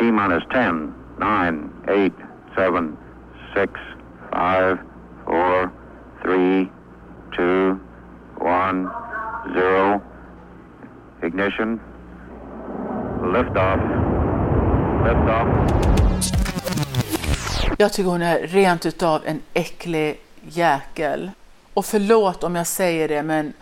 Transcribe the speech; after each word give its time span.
T 0.00 0.12
minus 0.12 0.44
10, 0.50 0.92
9, 1.18 1.70
8, 1.84 2.12
7, 2.56 2.96
6, 3.54 3.72
5, 4.32 4.78
4, 5.26 5.70
3, 6.22 6.66
2, 7.36 7.76
1, 8.40 8.86
0. 9.54 10.00
Ignition. 11.22 11.80
Liftoff. 13.32 13.80
Liftoff. 15.04 15.48
Jag 17.78 17.92
tycker 17.92 18.10
hon 18.10 18.22
är 18.22 18.38
rent 18.38 18.86
utav 18.86 19.22
en 19.24 19.40
äcklig 19.54 20.20
jäkel. 20.40 21.30
Och 21.74 21.84
förlåt 21.84 22.44
om 22.44 22.56
jag 22.56 22.66
säger 22.66 23.08
det, 23.08 23.22
men 23.22 23.52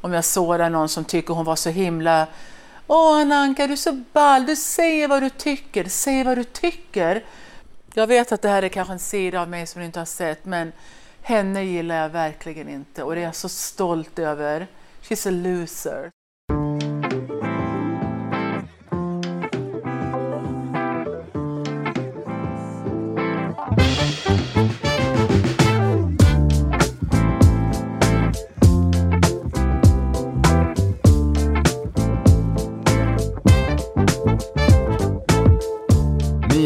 om 0.00 0.12
jag 0.12 0.24
sårar 0.24 0.70
någon 0.70 0.88
som 0.88 1.04
tycker 1.04 1.34
hon 1.34 1.44
var 1.44 1.56
så 1.56 1.70
himla 1.70 2.26
Åh 2.90 3.20
Ananka, 3.20 3.66
du 3.66 3.72
är 3.72 3.76
så 3.76 3.92
ball, 4.12 4.46
du 4.46 4.56
säger 4.56 5.08
vad 5.08 5.22
du 5.22 5.30
tycker, 5.30 5.84
säg 5.84 6.24
vad 6.24 6.38
du 6.38 6.44
tycker. 6.44 7.24
Jag 7.94 8.06
vet 8.06 8.32
att 8.32 8.42
det 8.42 8.48
här 8.48 8.62
är 8.62 8.68
kanske 8.68 8.92
en 8.92 8.98
sida 8.98 9.40
av 9.40 9.48
mig 9.48 9.66
som 9.66 9.80
du 9.80 9.86
inte 9.86 9.98
har 9.98 10.06
sett, 10.06 10.44
men 10.44 10.72
henne 11.22 11.64
gillar 11.64 12.02
jag 12.02 12.08
verkligen 12.08 12.68
inte 12.68 13.02
och 13.02 13.14
det 13.14 13.20
är 13.20 13.24
jag 13.24 13.34
så 13.34 13.48
stolt 13.48 14.18
över. 14.18 14.66
She's 15.02 15.28
a 15.28 15.30
loser. 15.30 16.10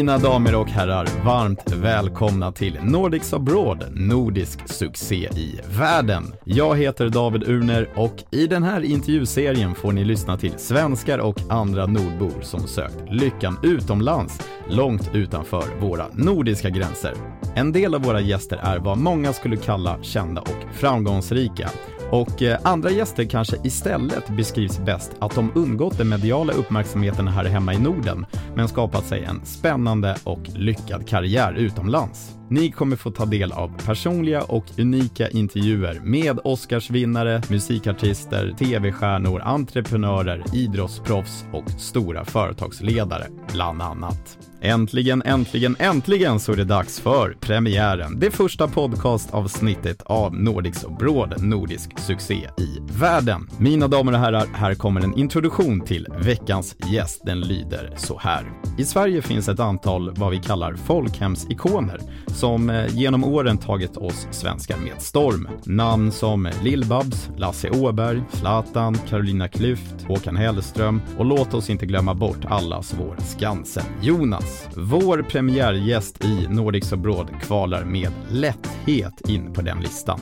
Mina 0.03 0.17
damer 0.17 0.55
och 0.55 0.69
herrar, 0.69 1.07
varmt 1.25 1.71
välkomna 1.71 2.51
till 2.51 2.79
Nordics 2.83 3.33
Abroad, 3.33 3.85
nordisk 3.91 4.69
succé 4.69 5.29
i 5.35 5.59
världen. 5.77 6.33
Jag 6.43 6.77
heter 6.77 7.09
David 7.09 7.43
Urner 7.43 7.89
och 7.95 8.23
i 8.31 8.47
den 8.47 8.63
här 8.63 8.81
intervjuserien 8.81 9.75
får 9.75 9.91
ni 9.91 10.03
lyssna 10.05 10.37
till 10.37 10.53
svenskar 10.57 11.19
och 11.19 11.39
andra 11.49 11.85
nordbor 11.85 12.41
som 12.41 12.67
sökt 12.67 12.97
lyckan 13.09 13.57
utomlands, 13.63 14.39
långt 14.67 15.09
utanför 15.13 15.63
våra 15.79 16.05
nordiska 16.13 16.69
gränser. 16.69 17.13
En 17.55 17.71
del 17.71 17.95
av 17.95 18.01
våra 18.01 18.21
gäster 18.21 18.59
är 18.63 18.79
vad 18.79 18.97
många 18.97 19.33
skulle 19.33 19.57
kalla 19.57 19.97
kända 20.03 20.41
och 20.41 20.75
framgångsrika. 20.75 21.69
Och 22.13 22.41
eh, 22.41 22.59
andra 22.63 22.89
gäster 22.89 23.23
kanske 23.23 23.57
istället 23.63 24.29
beskrivs 24.29 24.79
bäst 24.79 25.11
att 25.19 25.35
de 25.35 25.51
undgått 25.55 25.97
den 25.97 26.09
mediala 26.09 26.53
uppmärksamheten 26.53 27.27
här 27.27 27.45
hemma 27.45 27.73
i 27.73 27.79
Norden, 27.79 28.25
men 28.55 28.67
skapat 28.67 29.05
sig 29.05 29.23
en 29.23 29.45
spännande 29.45 30.02
och 30.23 30.49
lyckad 30.55 31.07
karriär 31.07 31.53
utomlands. 31.53 32.37
Ni 32.53 32.71
kommer 32.71 32.95
få 32.95 33.11
ta 33.11 33.25
del 33.25 33.51
av 33.51 33.77
personliga 33.85 34.41
och 34.41 34.65
unika 34.77 35.29
intervjuer 35.29 36.01
med 36.03 36.39
Oscarsvinnare, 36.43 37.41
musikartister, 37.49 38.55
tv-stjärnor, 38.59 39.41
entreprenörer, 39.41 40.43
idrottsproffs 40.53 41.45
och 41.53 41.69
stora 41.69 42.25
företagsledare, 42.25 43.27
bland 43.53 43.81
annat. 43.81 44.37
Äntligen, 44.61 45.21
äntligen, 45.21 45.75
äntligen 45.79 46.39
så 46.39 46.51
är 46.51 46.55
det 46.55 46.63
dags 46.63 46.99
för 46.99 47.37
premiären. 47.39 48.19
Det 48.19 48.31
första 48.31 48.67
podcastavsnittet 48.67 50.01
av 50.01 50.35
Nordics 50.35 50.85
Abroad, 50.85 51.43
nordisk 51.43 51.99
succé 51.99 52.49
i 52.57 52.79
världen. 52.99 53.49
Mina 53.57 53.87
damer 53.87 54.11
och 54.11 54.19
herrar, 54.19 54.47
här 54.53 54.75
kommer 54.75 55.01
en 55.01 55.17
introduktion 55.17 55.81
till 55.81 56.07
veckans 56.19 56.75
gäst. 56.91 57.21
Den 57.25 57.41
lyder 57.41 57.93
så 57.97 58.19
här. 58.19 58.51
I 58.77 58.85
Sverige 58.85 59.21
finns 59.21 59.49
ett 59.49 59.59
antal 59.59 60.13
vad 60.15 60.31
vi 60.31 60.39
kallar 60.39 60.73
folkhemsikoner 60.73 61.99
som 62.43 62.69
eh, 62.69 62.95
genom 62.95 63.23
åren 63.23 63.57
tagit 63.57 63.97
oss 63.97 64.27
svenskar 64.31 64.77
med 64.77 65.01
storm. 65.01 65.47
Namn 65.65 66.11
som 66.11 66.47
Lill-Babs, 66.47 67.29
Lasse 67.37 67.69
Åberg, 67.69 68.23
Zlatan, 68.31 68.97
Carolina 69.09 69.47
Klüft, 69.47 70.07
Håkan 70.07 70.35
Hellström 70.35 71.01
och 71.17 71.25
låt 71.25 71.53
oss 71.53 71.69
inte 71.69 71.85
glömma 71.85 72.13
bort 72.13 72.45
allas 72.45 72.95
vår 72.99 73.15
Skansen-Jonas. 73.19 74.67
Vår 74.75 75.21
premiärgäst 75.29 76.25
i 76.25 76.47
Nordics 76.49 76.93
Abroad 76.93 77.27
kvalar 77.41 77.83
med 77.83 78.11
lätthet 78.29 79.29
in 79.29 79.53
på 79.53 79.61
den 79.61 79.79
listan. 79.79 80.19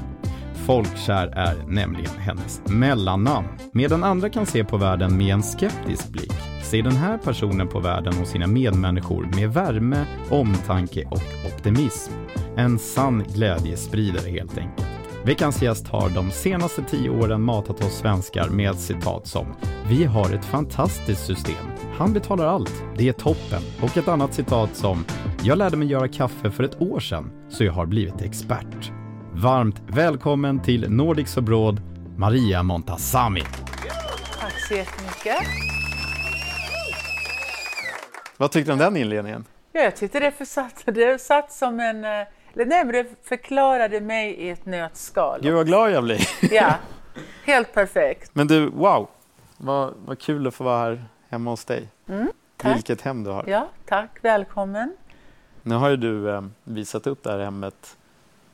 Folkkär 0.66 1.28
är 1.28 1.56
nämligen 1.68 2.18
hennes 2.20 2.62
mellannamn. 2.66 3.48
Medan 3.74 4.04
andra 4.04 4.30
kan 4.30 4.46
se 4.46 4.64
på 4.64 4.78
världen 4.78 5.18
med 5.18 5.34
en 5.34 5.44
skeptisk 5.44 6.10
blick 6.10 6.51
ser 6.72 6.84
den 6.84 6.96
här 6.96 7.18
personen 7.18 7.68
på 7.68 7.80
världen 7.80 8.14
och 8.22 8.28
sina 8.28 8.48
medmänniskor 8.48 9.30
med 9.36 9.54
värme, 9.54 10.06
omtanke 10.30 11.06
och 11.06 11.22
optimism. 11.54 12.14
En 12.58 12.80
sann 12.80 13.24
glädjespridare 13.24 14.30
helt 14.32 14.58
enkelt. 14.58 14.88
Veckans 15.26 15.62
gäst 15.62 15.88
har 15.88 16.10
de 16.10 16.32
senaste 16.32 16.84
tio 16.84 17.10
åren 17.10 17.42
matat 17.42 17.84
oss 17.84 17.98
svenskar 17.98 18.50
med 18.50 18.76
citat 18.76 19.28
som 19.28 19.48
“Vi 19.90 20.04
har 20.04 20.34
ett 20.34 20.46
fantastiskt 20.46 21.26
system. 21.26 21.66
Han 21.98 22.14
betalar 22.14 22.46
allt. 22.46 22.84
Det 22.98 23.10
är 23.10 23.14
toppen.” 23.14 23.62
och 23.82 23.98
ett 23.98 24.08
annat 24.08 24.34
citat 24.34 24.76
som 24.76 25.06
“Jag 25.44 25.58
lärde 25.58 25.78
mig 25.78 25.88
göra 25.88 26.08
kaffe 26.08 26.52
för 26.52 26.64
ett 26.64 26.82
år 26.82 27.00
sedan, 27.00 27.32
så 27.50 27.64
jag 27.64 27.74
har 27.74 27.86
blivit 27.86 28.22
expert.” 28.22 28.92
Varmt 29.34 29.82
välkommen 29.88 30.60
till 30.60 30.90
Nordics 30.90 31.38
Abroad, 31.38 31.82
Maria 32.18 32.64
Montazami. 32.64 33.44
Tack 34.40 34.68
så 34.68 34.74
jättemycket. 34.74 35.81
Vad 38.42 38.52
tyckte 38.52 38.70
du 38.72 38.74
om 38.74 38.80
den 38.80 38.98
inledningen? 38.98 39.46
Ja, 39.72 39.82
jag 39.82 39.96
tyckte 39.96 40.20
det, 40.20 40.32
försatt, 40.32 40.84
det 40.86 41.22
satt 41.22 41.52
som 41.52 41.80
en... 41.80 42.06
eh, 42.06 42.28
nej, 42.54 42.86
men 42.86 42.88
det 42.88 43.06
förklarade 43.24 44.02
mig 44.02 44.34
i 44.34 44.50
ett 44.50 44.66
nötskal. 44.66 45.40
Gud 45.44 45.54
vad 45.54 45.66
glad 45.66 45.92
jag 45.92 46.04
blir. 46.04 46.28
Ja, 46.54 46.76
helt 47.46 47.74
perfekt. 47.74 48.32
Men 48.34 48.48
du, 48.48 48.70
wow! 48.70 49.10
Vad, 49.58 49.94
vad 50.06 50.20
kul 50.20 50.48
att 50.48 50.54
få 50.56 50.64
vara 50.64 50.78
här 50.78 51.06
hemma 51.30 51.50
hos 51.50 51.66
dig. 51.66 51.88
Mm, 52.10 52.28
tack. 52.58 52.78
Vilket 52.78 53.02
hem 53.02 53.24
du 53.24 53.30
har. 53.30 53.44
Ja, 53.48 53.68
tack. 53.86 54.10
Välkommen. 54.22 54.96
Nu 55.64 55.76
har 55.76 55.90
ju 55.90 55.98
du 55.98 56.30
eh, 56.30 56.42
visat 56.64 57.08
upp 57.08 57.24
det 57.24 57.32
här 57.32 57.40
hemmet 57.40 57.98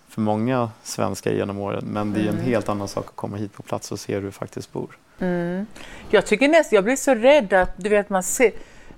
för 0.08 0.22
många 0.22 0.70
svenskar 0.84 1.32
genom 1.32 1.60
åren, 1.60 1.84
men 1.88 2.14
det 2.14 2.20
är 2.20 2.30
en 2.30 2.42
helt 2.42 2.70
annan 2.70 2.88
sak 2.88 3.06
att 3.06 3.16
komma 3.16 3.38
hit 3.38 3.54
på 3.54 3.64
plats 3.64 3.92
och 3.92 4.00
se 4.00 4.16
hur 4.16 4.22
du 4.22 4.32
faktiskt 4.32 4.74
bor. 4.74 4.98
Mm. 5.20 5.66
Jag 6.10 6.26
tycker 6.26 6.48
nästan, 6.48 6.76
jag 6.76 6.84
blir 6.84 6.96
så 6.96 7.16
rädd 7.16 7.54
att 7.54 7.74
du 7.78 7.90
vet 7.90 8.10
man 8.10 8.24
ser, 8.24 8.52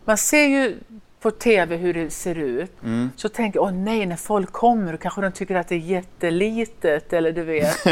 man 0.09 0.17
ser 0.17 0.47
ju 0.47 0.75
på 1.21 1.31
tv 1.31 1.75
hur 1.77 1.93
det 1.93 2.09
ser 2.09 2.35
ut. 2.35 2.83
Mm. 2.83 3.11
Så 3.15 3.29
tänker 3.29 3.59
jag, 3.59 3.63
åh 3.63 3.71
nej, 3.71 4.05
när 4.05 4.15
folk 4.15 4.51
kommer 4.51 4.93
och 4.93 4.99
kanske 4.99 5.21
de 5.21 5.31
tycker 5.31 5.55
att 5.55 5.67
det 5.67 5.75
är 5.75 5.79
jättelitet 5.79 7.13
eller 7.13 7.31
du 7.31 7.43
vet, 7.43 7.83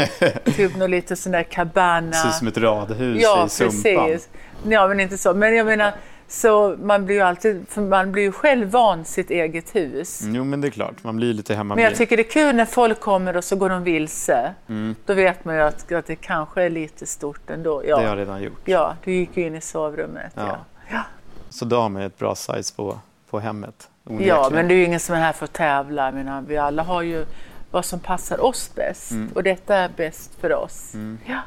typ 0.56 0.76
något 0.76 0.90
lite 0.90 1.16
sån 1.16 1.32
där 1.32 1.42
cabana. 1.42 2.12
Ser 2.12 2.30
som 2.30 2.48
ett 2.48 2.58
radhus 2.58 3.22
Ja, 3.22 3.46
i 3.46 3.48
Sumpan. 3.48 4.06
precis. 4.06 4.28
Ja, 4.68 4.88
men 4.88 5.00
inte 5.00 5.18
så. 5.18 5.34
Men 5.34 5.56
jag 5.56 5.66
menar, 5.66 5.92
så 6.28 6.76
man 6.82 7.04
blir 7.06 7.16
ju 7.16 7.22
alltid, 7.22 7.66
man 7.76 8.12
blir 8.12 8.22
ju 8.22 8.32
själv 8.32 8.70
van 8.70 9.04
sitt 9.04 9.30
eget 9.30 9.74
hus. 9.74 10.20
Jo, 10.24 10.44
men 10.44 10.60
det 10.60 10.68
är 10.68 10.70
klart, 10.70 11.04
man 11.04 11.16
blir 11.16 11.34
lite 11.34 11.54
hemma 11.54 11.74
Men 11.74 11.84
jag 11.84 11.96
tycker 11.96 12.16
det 12.16 12.22
är 12.22 12.30
kul 12.30 12.56
när 12.56 12.64
folk 12.66 13.00
kommer 13.00 13.36
och 13.36 13.44
så 13.44 13.56
går 13.56 13.68
de 13.70 13.84
vilse. 13.84 14.54
Mm. 14.68 14.94
Då 15.06 15.14
vet 15.14 15.44
man 15.44 15.54
ju 15.54 15.60
att, 15.60 15.92
att 15.92 16.06
det 16.06 16.16
kanske 16.16 16.62
är 16.62 16.70
lite 16.70 17.06
stort 17.06 17.50
ändå. 17.50 17.82
Ja, 17.86 17.96
Det 17.96 18.02
har 18.02 18.08
jag 18.08 18.18
redan 18.18 18.42
gjort. 18.42 18.62
ja 18.64 18.96
du 19.04 19.12
gick 19.12 19.36
ju 19.36 19.46
in 19.46 19.54
i 19.54 19.60
sovrummet. 19.60 20.32
Ja, 20.34 20.56
ja. 20.90 21.02
Så 21.50 21.64
då 21.64 21.80
har 21.80 21.88
man 21.88 22.02
ett 22.02 22.18
bra 22.18 22.34
size 22.34 22.74
på, 22.76 22.98
på 23.30 23.40
hemmet. 23.40 23.88
ja 24.18 24.48
men 24.52 24.68
det 24.68 24.74
är 24.74 24.76
ju 24.76 24.84
ingen 24.84 25.00
som 25.00 25.14
är 25.14 25.20
här 25.20 25.32
för 25.32 25.44
att 25.44 25.52
tävla. 25.52 26.12
Menar, 26.12 26.42
vi 26.42 26.56
alla 26.56 26.82
har 26.82 27.02
ju 27.02 27.26
vad 27.70 27.84
som 27.84 28.00
passar 28.00 28.44
oss 28.44 28.70
bäst. 28.74 29.10
Mm. 29.10 29.30
Och 29.34 29.42
detta 29.42 29.76
är 29.76 29.88
bäst 29.96 30.30
för 30.40 30.52
oss. 30.52 30.92
Ja. 31.26 31.40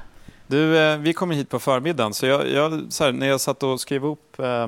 Du, 0.48 0.78
eh, 0.80 0.98
vi 0.98 1.14
kommer 1.14 1.36
hit 1.36 1.50
på 1.50 1.60
förmiddagen, 1.60 2.14
så, 2.14 2.26
jag, 2.26 2.50
jag, 2.50 2.82
så 2.90 3.04
här, 3.04 3.12
när 3.12 3.28
jag 3.28 3.42
satt 3.42 3.64
och 3.64 3.80
skrev 3.82 4.06
upp 4.06 4.40
eh, 4.40 4.68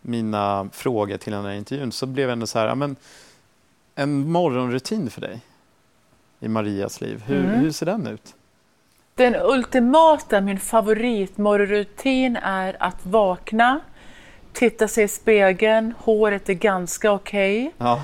mina 0.00 0.68
frågor 0.72 1.16
till 1.16 1.32
den 1.32 1.44
här 1.44 1.52
intervjun 1.52 1.92
så 1.92 2.06
blev 2.06 2.26
det 2.26 2.32
ändå 2.32 2.46
så 2.46 2.58
här, 2.58 2.66
ja, 2.66 2.74
men, 2.74 2.96
en 3.94 4.30
morgonrutin 4.32 5.10
för 5.10 5.20
dig 5.20 5.40
i 6.40 6.48
Marias 6.48 7.00
liv. 7.00 7.22
Hur, 7.26 7.44
Mm. 7.44 7.50
hur 7.60 7.72
ser 7.72 7.86
den 7.86 8.06
ut? 8.06 8.34
Den 9.14 9.36
ultimata, 9.36 10.40
min 10.40 10.60
favoritmorgonrutin 10.60 12.36
är 12.36 12.76
att 12.80 13.06
vakna, 13.06 13.80
titta 14.52 14.88
sig 14.88 15.04
i 15.04 15.08
spegeln, 15.08 15.94
håret 15.98 16.48
är 16.48 16.54
ganska 16.54 17.12
okej. 17.12 17.72
Ja. 17.78 18.02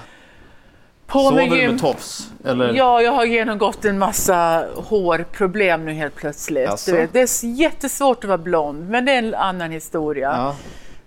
På 1.06 1.18
Sover 1.18 1.46
du 1.46 1.68
med 1.68 1.80
tofs? 1.80 2.30
Eller? 2.44 2.74
Ja, 2.74 3.02
jag 3.02 3.12
har 3.12 3.24
genomgått 3.24 3.84
en 3.84 3.98
massa 3.98 4.66
hårproblem 4.76 5.84
nu 5.84 5.92
helt 5.92 6.14
plötsligt. 6.14 6.64
Jaså? 6.64 6.90
Du 6.90 6.96
vet, 6.96 7.12
det 7.12 7.20
är 7.20 7.44
jättesvårt 7.44 8.24
att 8.24 8.28
vara 8.28 8.38
blond, 8.38 8.90
men 8.90 9.04
det 9.04 9.12
är 9.12 9.18
en 9.18 9.34
annan 9.34 9.70
historia. 9.70 10.32
Ja. 10.36 10.56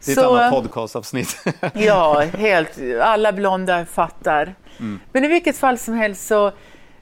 Det 0.06 0.12
är 0.12 0.16
Så, 0.16 0.22
ett 0.22 0.28
annat 0.28 0.54
eh, 0.54 0.62
podcastavsnitt. 0.62 1.38
Ja, 1.74 2.20
helt. 2.38 2.80
Alla 3.02 3.32
blonda 3.32 3.86
fattar. 3.86 4.56
Mm. 4.80 5.00
Men 5.12 5.26
i 5.26 5.28
vilket 5.28 5.58
fall 5.58 5.78
som 5.78 5.94
helst 5.94 6.28
så 6.28 6.52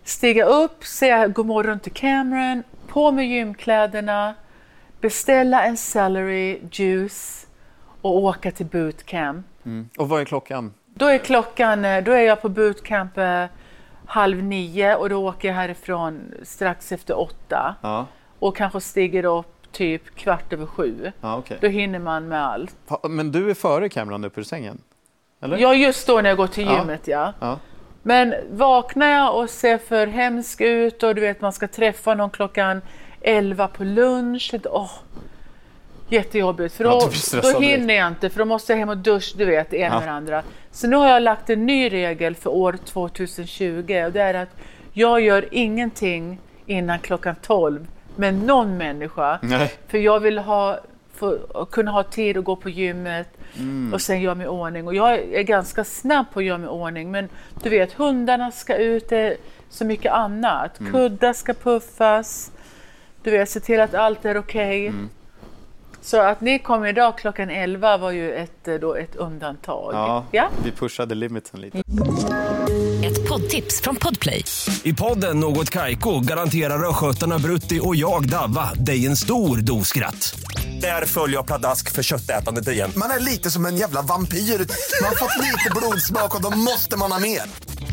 stiga 0.03 0.45
upp, 0.45 0.85
säga 0.85 1.27
god 1.27 1.45
morgon 1.45 1.79
till 1.79 1.91
Cameron, 1.91 2.63
på 2.87 3.11
med 3.11 3.27
gymkläderna, 3.27 4.33
beställa 5.01 5.63
en 5.63 5.77
celery 5.77 6.59
juice 6.71 7.46
och 8.07 8.23
åka 8.23 8.51
till 8.51 8.65
bootcamp. 8.65 9.45
Mm. 9.65 9.89
Och 9.97 10.09
vad 10.09 10.21
är 10.21 10.25
klockan? 10.25 10.73
Då 10.85 11.05
är 11.05 11.17
klockan, 11.17 11.85
eh, 11.85 12.03
då 12.03 12.11
är 12.11 12.21
jag 12.21 12.41
på 12.41 12.49
bootcamp 12.49 13.17
eh, 13.17 13.45
halv 14.05 14.43
nio 14.43 14.95
och 14.95 15.09
då 15.09 15.27
åker 15.27 15.47
jag 15.47 15.55
härifrån 15.55 16.21
strax 16.43 16.91
efter 16.91 17.19
åtta. 17.19 17.75
Ja. 17.81 18.05
Och 18.39 18.55
kanske 18.55 18.81
stiger 18.81 19.25
upp 19.25 19.71
typ 19.71 20.15
kvart 20.15 20.53
över 20.53 20.65
sju. 20.65 21.11
Ja, 21.21 21.37
okay. 21.37 21.57
Då 21.61 21.67
hinner 21.67 21.99
man 21.99 22.27
med 22.27 22.45
allt. 22.45 22.75
Men 23.09 23.31
du 23.31 23.49
är 23.49 23.53
före 23.53 23.89
Cameron 23.89 24.23
upp 24.23 24.37
ur 24.37 24.43
sängen? 24.43 24.81
Eller? 25.41 25.57
Ja, 25.57 25.73
just 25.73 26.07
då 26.07 26.21
när 26.21 26.29
jag 26.29 26.37
går 26.37 26.47
till 26.47 26.67
gymmet 26.67 27.07
ja. 27.07 27.33
ja. 27.39 27.59
Men 28.03 28.35
vaknar 28.51 29.07
jag 29.07 29.35
och 29.35 29.49
ser 29.49 29.77
för 29.77 30.07
hemsk 30.07 30.61
ut 30.61 31.03
och 31.03 31.15
du 31.15 31.21
vet 31.21 31.41
man 31.41 31.53
ska 31.53 31.67
träffa 31.67 32.15
någon 32.15 32.29
klockan 32.29 32.81
11 33.21 33.67
på 33.67 33.83
lunch. 33.83 34.53
Oh, 34.63 34.91
jättejobbigt 36.09 36.75
för 36.75 36.83
då, 36.83 37.09
då 37.41 37.59
hinner 37.59 37.93
jag 37.93 38.07
inte 38.07 38.29
för 38.29 38.39
då 38.39 38.45
måste 38.45 38.73
jag 38.73 38.79
hem 38.79 38.89
och 38.89 38.97
duscha, 38.97 39.37
du 39.37 39.45
vet, 39.45 39.73
en 39.73 39.79
ja. 39.79 39.99
med 39.99 40.13
andra. 40.13 40.43
Så 40.71 40.87
nu 40.87 40.95
har 40.95 41.07
jag 41.07 41.23
lagt 41.23 41.49
en 41.49 41.65
ny 41.65 41.89
regel 41.89 42.35
för 42.35 42.49
år 42.49 42.77
2020 42.85 44.03
och 44.05 44.11
det 44.11 44.21
är 44.21 44.33
att 44.33 44.49
jag 44.93 45.21
gör 45.21 45.45
ingenting 45.51 46.39
innan 46.65 46.99
klockan 46.99 47.35
12 47.41 47.87
med 48.15 48.33
någon 48.33 48.77
människa. 48.77 49.39
Nej. 49.41 49.73
För 49.87 49.97
jag 49.97 50.19
vill 50.19 50.37
ha, 50.37 50.79
för, 51.13 51.65
kunna 51.71 51.91
ha 51.91 52.03
tid 52.03 52.37
att 52.37 52.43
gå 52.43 52.55
på 52.55 52.69
gymmet 52.69 53.37
mm. 53.55 53.93
och 53.93 54.01
sen 54.01 54.21
göra 54.21 54.35
mig 54.35 54.45
i 54.45 54.49
ordning. 54.49 54.87
Och 54.87 54.95
jag 54.95 55.13
är 55.13 55.41
ganska 55.41 55.83
snabb 55.83 56.25
på 56.33 56.39
att 56.39 56.45
göra 56.45 56.57
mig 56.57 56.67
i 56.67 56.69
ordning 56.69 57.11
men 57.11 57.29
du 57.63 57.69
vet 57.69 57.93
hundarna 57.93 58.51
ska 58.51 58.75
ut, 58.75 59.09
det 59.09 59.17
är 59.17 59.37
så 59.69 59.85
mycket 59.85 60.11
annat. 60.11 60.79
Mm. 60.79 60.91
Kuddar 60.91 61.33
ska 61.33 61.53
puffas, 61.53 62.51
du 63.23 63.31
vet 63.31 63.49
se 63.49 63.59
till 63.59 63.79
att 63.79 63.93
allt 63.93 64.25
är 64.25 64.37
okej. 64.37 64.63
Okay. 64.63 64.87
Mm. 64.87 65.09
Så 66.01 66.21
att 66.21 66.41
ni 66.41 66.59
kom 66.59 66.85
idag 66.85 67.17
klockan 67.17 67.49
11 67.49 67.97
var 67.97 68.11
ju 68.11 68.33
ett, 68.33 68.81
då 68.81 68.95
ett 68.95 69.15
undantag. 69.15 69.93
Ja, 69.93 70.25
ja? 70.31 70.49
vi 70.63 70.71
pushade 70.71 71.15
limiten 71.15 71.61
lite. 71.61 71.77
Ett 73.05 73.29
poddtips 73.29 73.81
från 73.81 73.95
Podplay. 73.95 74.43
I 74.83 74.93
podden 74.93 75.39
Något 75.39 75.69
Kaiko 75.69 76.19
garanterar 76.19 76.89
östgötarna 76.89 77.39
Brutti 77.39 77.79
och 77.83 77.95
jag, 77.95 78.29
Davva, 78.29 78.73
dig 78.73 79.05
en 79.05 79.15
stor 79.15 79.57
dos 79.57 79.87
skratt. 79.87 80.39
Där 80.81 81.05
följer 81.05 81.37
jag 81.37 81.45
pladask 81.45 81.91
för 81.91 82.03
köttätandet 82.03 82.67
igen. 82.67 82.91
Man 82.95 83.11
är 83.11 83.19
lite 83.19 83.51
som 83.51 83.65
en 83.65 83.77
jävla 83.77 84.01
vampyr. 84.01 84.37
Man 84.37 85.09
har 85.09 85.15
fått 85.15 85.37
lite 85.37 85.69
blodsmak 85.75 86.35
och 86.35 86.41
då 86.41 86.57
måste 86.57 86.97
man 86.97 87.11
ha 87.11 87.19
mer. 87.19 87.41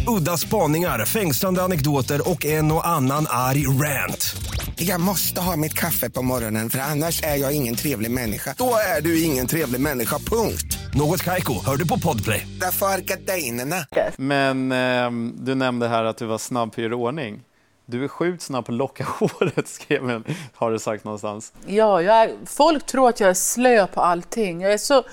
Udda 0.06 0.36
spaningar, 0.36 1.04
fängslande 1.04 1.62
anekdoter 1.62 2.30
och 2.30 2.44
en 2.44 2.72
och 2.72 2.86
annan 2.86 3.26
arg 3.30 3.66
rant. 3.66 4.36
Jag 4.76 5.00
måste 5.00 5.40
ha 5.40 5.56
mitt 5.56 5.74
kaffe 5.74 6.10
på 6.10 6.22
morgonen 6.22 6.70
för 6.70 6.78
annars 6.78 7.22
är 7.22 7.36
jag 7.36 7.52
ingen 7.52 7.74
trevlig 7.74 8.10
människa. 8.10 8.54
Då 8.58 8.76
är 8.96 9.00
du 9.00 9.22
ingen 9.22 9.46
trevlig 9.46 9.80
människa, 9.80 10.18
punkt. 10.18 10.78
Något 10.94 11.22
kajko, 11.22 11.52
hör 11.66 11.76
du 11.76 11.88
på 11.88 11.98
podplay. 11.98 12.46
Därför 12.60 12.86
är 12.86 12.98
gardinerna. 12.98 13.76
Men 14.16 14.72
eh, 14.72 15.10
du 15.44 15.54
nämnde 15.54 15.88
här 15.88 16.04
att 16.04 16.16
du 16.16 16.26
var 16.26 16.38
snabb 16.38 16.72
på 16.72 16.80
att 16.80 16.84
göra 16.84 16.96
ordning. 16.96 17.40
Du 17.86 18.04
är 18.04 18.08
sjukt 18.08 18.42
snabb 18.42 18.66
på 18.66 18.72
att 18.72 18.78
locka 18.78 19.04
håret, 19.18 19.68
skrev 19.68 20.22
har 20.54 20.70
du 20.70 20.78
sagt 20.78 21.04
någonstans. 21.04 21.52
Ja, 21.66 22.02
jag, 22.02 22.30
folk 22.46 22.86
tror 22.86 23.08
att 23.08 23.20
jag 23.20 23.30
är 23.30 23.34
slö 23.34 23.86
på 23.86 24.00
allting. 24.00 24.60
Jag 24.60 24.72
är 24.72 24.78
så 24.78 25.04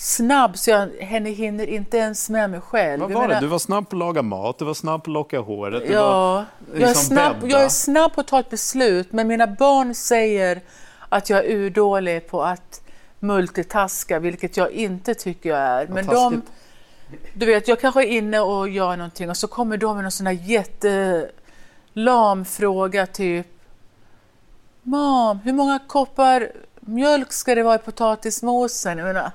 snabb 0.00 0.58
så 0.58 0.70
jag 0.70 0.88
henne 1.00 1.30
hinner 1.30 1.66
inte 1.66 1.96
ens 1.96 2.30
med 2.30 2.50
mig 2.50 2.60
själv. 2.60 3.00
Vad 3.00 3.12
var 3.12 3.20
menar, 3.20 3.34
det? 3.34 3.40
Du 3.40 3.46
var 3.46 3.58
snabb 3.58 3.88
på 3.88 3.96
att 3.96 3.98
laga 3.98 4.22
mat, 4.22 4.58
du 4.58 4.64
var 4.64 4.74
snabb 4.74 5.04
på 5.04 5.10
att 5.10 5.14
locka 5.14 5.40
håret. 5.40 5.86
Du 5.86 5.92
ja, 5.92 6.34
var, 6.34 6.44
liksom 6.60 6.80
jag, 6.80 6.90
är 6.90 6.94
snabb, 6.94 7.36
jag 7.42 7.62
är 7.62 7.68
snabb 7.68 8.14
på 8.14 8.20
att 8.20 8.26
ta 8.26 8.40
ett 8.40 8.50
beslut, 8.50 9.12
men 9.12 9.28
mina 9.28 9.46
barn 9.46 9.94
säger 9.94 10.60
att 11.08 11.30
jag 11.30 11.38
är 11.38 11.50
urdålig 11.56 12.28
på 12.28 12.42
att 12.42 12.82
multitaska, 13.18 14.18
vilket 14.18 14.56
jag 14.56 14.70
inte 14.70 15.14
tycker 15.14 15.50
jag 15.50 15.58
är. 15.58 15.86
Men 15.86 16.06
de, 16.06 16.42
du 17.34 17.46
vet, 17.46 17.68
jag 17.68 17.80
kanske 17.80 18.02
är 18.04 18.08
inne 18.08 18.40
och 18.40 18.68
gör 18.68 18.96
någonting 18.96 19.30
och 19.30 19.36
så 19.36 19.48
kommer 19.48 19.76
de 19.76 19.96
med 19.96 20.04
någon 20.04 20.12
sån 20.12 20.26
här 20.26 20.38
jättelam 21.94 22.44
fråga, 22.44 23.06
typ 23.06 23.46
Mam, 24.82 25.38
hur 25.38 25.52
många 25.52 25.78
koppar 25.86 26.52
mjölk 26.80 27.32
ska 27.32 27.54
det 27.54 27.62
vara 27.62 27.74
i 27.74 27.78
potatismosen. 27.78 28.98
Jag 28.98 29.06
menar, 29.06 29.30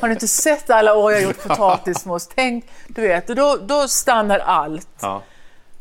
har 0.00 0.08
ni 0.08 0.14
inte 0.14 0.28
sett 0.28 0.70
alla 0.70 0.94
år 0.94 1.12
jag 1.12 1.22
gjort 1.22 1.42
potatismos? 1.48 2.28
Tänk, 2.34 2.64
du 2.88 3.02
vet, 3.02 3.26
då, 3.26 3.56
då 3.56 3.88
stannar 3.88 4.38
allt. 4.38 4.88
Ja. 5.00 5.22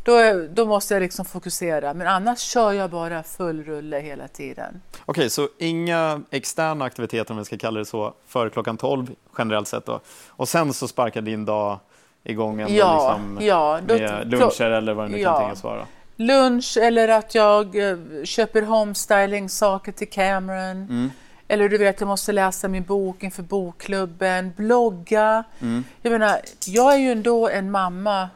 Då, 0.04 0.48
då 0.50 0.66
måste 0.66 0.94
jag 0.94 1.02
liksom 1.02 1.26
fokusera, 1.26 1.94
men 1.94 2.08
annars 2.08 2.40
kör 2.40 2.72
jag 2.72 2.90
bara 2.90 3.24
full 3.24 3.64
rulle 3.64 4.00
hela 4.00 4.28
tiden. 4.28 4.82
Okej, 4.94 5.06
okay, 5.06 5.30
så 5.30 5.50
inga 5.60 6.22
externa 6.32 6.86
aktiviteter 6.86 7.32
om 7.32 7.38
vi 7.38 7.46
ska 7.46 7.58
kalla 7.58 7.80
det 7.80 7.86
så, 7.86 8.14
före 8.28 8.50
klockan 8.50 8.78
12 8.78 9.16
generellt 9.38 9.68
sett 9.68 9.86
då. 9.86 10.00
Och 10.30 10.50
sen 10.50 10.74
så 10.74 10.88
sparkar 10.88 11.22
din 11.22 11.46
dag 11.46 11.80
igång 12.24 12.62
ändå 12.62 12.74
ja, 12.74 13.18
liksom 13.18 13.46
ja, 13.48 13.80
då, 13.88 13.94
med 13.94 14.32
luncher 14.32 14.70
eller 14.72 14.94
vad 14.94 15.06
det 15.06 15.12
nu 15.12 15.20
ja. 15.20 15.32
kan 15.32 15.42
tänkas 15.42 15.64
vara? 15.64 15.86
Lunch 16.16 16.78
eller 16.78 17.08
att 17.08 17.36
jag 17.36 17.76
eh, 17.76 17.98
köper 18.24 18.62
homestyling-saker 18.62 19.92
till 19.92 20.10
Cameron. 20.10 20.78
Mm. 20.78 21.12
Eller 21.48 21.70
du 21.70 21.78
vet, 21.78 22.00
jag 22.00 22.08
måste 22.08 22.32
läsa 22.32 22.68
min 22.68 22.84
bok 22.84 23.24
inför 23.24 23.44
bokklubben, 23.44 24.54
blogga. 24.58 25.44
Mm. 25.62 25.84
Jag 26.02 26.12
menar, 26.12 26.40
jag 26.66 26.94
är 26.94 26.98
ju 26.98 27.12
ändå 27.12 27.50
en 27.50 27.72
mamma 27.72 28.30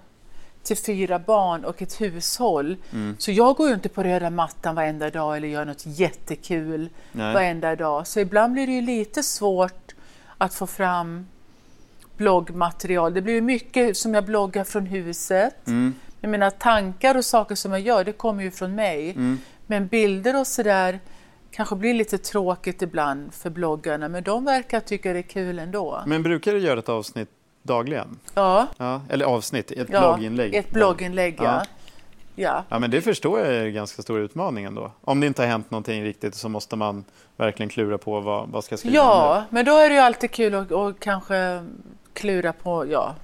till 0.64 0.78
fyra 0.78 1.20
barn 1.20 1.66
och 1.66 1.82
ett 1.82 2.02
hushåll. 2.02 2.78
Mm. 2.94 3.16
Så 3.20 3.32
jag 3.32 3.56
går 3.56 3.68
ju 3.68 3.74
inte 3.74 3.90
på 3.90 4.04
röda 4.04 4.30
mattan 4.30 4.76
varenda 4.76 5.10
dag 5.10 5.38
eller 5.38 5.48
gör 5.48 5.66
något 5.66 5.86
jättekul 5.86 6.90
Nej. 7.12 7.34
varenda 7.34 7.76
dag. 7.76 8.08
Så 8.08 8.20
ibland 8.20 8.54
blir 8.54 8.68
det 8.68 8.74
ju 8.74 8.82
lite 8.82 9.24
svårt 9.24 9.96
att 10.38 10.54
få 10.54 10.68
fram 10.68 11.28
bloggmaterial. 12.18 13.14
Det 13.14 13.22
blir 13.22 13.34
ju 13.34 13.42
mycket 13.42 13.98
som 13.98 14.14
jag 14.14 14.26
bloggar 14.26 14.64
från 14.64 14.86
huset. 14.86 15.68
Mm. 15.68 15.94
Jag 16.22 16.32
menar 16.32 16.50
tankar 16.50 17.18
och 17.18 17.26
saker 17.26 17.56
som 17.56 17.72
jag 17.72 17.82
gör, 17.82 18.04
det 18.04 18.12
kommer 18.12 18.44
ju 18.44 18.52
från 18.52 18.76
mig. 18.76 19.12
Mm. 19.12 19.40
Men 19.68 19.88
bilder 19.88 20.40
och 20.40 20.48
sådär 20.48 21.00
kanske 21.52 21.76
blir 21.76 21.94
lite 21.94 22.18
tråkigt 22.18 22.82
ibland 22.82 23.34
för 23.34 23.50
bloggarna, 23.50 24.10
men 24.10 24.24
de 24.24 24.46
verkar 24.46 24.80
tycka 24.80 25.14
det 25.14 25.20
är 25.20 25.24
kul 25.24 25.60
ändå. 25.60 26.04
Men 26.06 26.24
brukar 26.24 26.54
du 26.54 26.60
göra 26.60 26.80
ett 26.80 26.90
avsnitt 26.90 27.30
dagligen? 27.64 28.20
Ja. 28.34 28.68
ja 28.78 29.02
eller 29.10 29.26
avsnitt, 29.26 29.72
ett 29.72 29.90
ja, 29.92 30.00
blogginlägg? 30.00 30.56
ett 30.56 30.72
blogginlägg, 30.72 31.36
ja. 31.38 31.44
ja. 31.44 31.64
Ja. 32.36 32.64
ja, 32.70 32.80
men 32.80 32.92
det 32.92 33.02
förstår 33.02 33.40
jag 33.40 33.48
är 33.48 33.66
en 33.66 33.74
ganska 33.74 34.02
stor 34.02 34.20
utmaning 34.20 34.66
ändå. 34.66 34.92
Om 35.02 35.20
det 35.20 35.28
inte 35.28 35.42
har 35.42 35.48
hänt 35.48 35.72
någonting 35.72 36.04
riktigt 36.04 36.36
så 36.36 36.50
måste 36.50 36.76
man 36.76 37.04
verkligen 37.38 37.70
klura 37.70 37.98
på 37.98 38.20
vad, 38.20 38.50
vad 38.50 38.64
ska 38.64 38.78
skriva 38.78 38.96
Ja, 38.96 39.44
men 39.50 39.66
då 39.66 39.78
är 39.78 39.90
det 39.90 39.96
ju 39.96 40.02
alltid 40.02 40.32
kul 40.32 40.56
att 40.56 40.72
och 40.72 41.00
kanske 41.00 41.66
klura 42.14 42.54
på, 42.54 42.88
ja, 42.92 43.16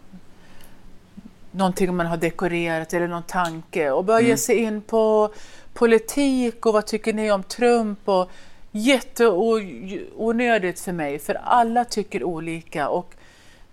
någonting 1.56 1.96
man 1.96 2.06
har 2.06 2.18
dekorerat 2.18 2.94
eller 2.94 3.08
någon 3.08 3.24
tanke 3.24 3.92
och 3.92 4.06
börja 4.06 4.26
mm. 4.26 4.38
sig 4.38 4.58
in 4.58 4.82
på 4.82 5.34
politik 5.74 6.66
och 6.66 6.74
vad 6.74 6.86
tycker 6.86 7.14
ni 7.14 7.32
om 7.32 7.44
Trump 7.44 8.10
och 8.10 8.30
jätteonödigt 8.72 10.80
för 10.80 10.92
mig 10.92 11.20
för 11.20 11.42
alla 11.44 11.86
tycker 11.86 12.24
olika 12.24 12.90
och 12.90 13.16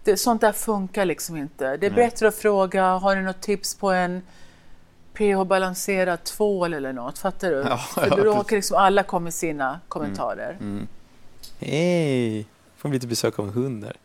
det, 0.04 0.16
sånt 0.16 0.40
där 0.40 0.52
funkar 0.52 1.04
liksom 1.04 1.36
inte. 1.36 1.76
Det 1.76 1.86
är 1.86 1.90
Nej. 1.90 2.04
bättre 2.04 2.28
att 2.28 2.34
fråga, 2.34 2.84
har 2.84 3.16
ni 3.16 3.22
något 3.22 3.40
tips 3.40 3.74
på 3.74 3.90
en 3.90 4.22
pH-balanserad 5.14 6.24
tvål 6.24 6.74
eller 6.74 6.92
något? 6.92 7.18
Fattar 7.18 7.50
du? 7.50 7.56
Ja, 7.68 7.76
för 7.76 8.24
då 8.24 8.32
har 8.32 8.46
liksom 8.50 8.76
alla 8.76 9.02
kommit 9.02 9.34
sina 9.34 9.80
kommentarer. 9.88 10.56
Mm. 10.60 10.72
Mm. 10.72 10.86
Hej! 11.58 12.46
Får 12.76 12.88
vi 12.88 12.94
lite 12.94 13.06
besök 13.06 13.38
av 13.38 13.48
en 13.48 13.52
hund 13.52 13.82
där. 13.82 13.96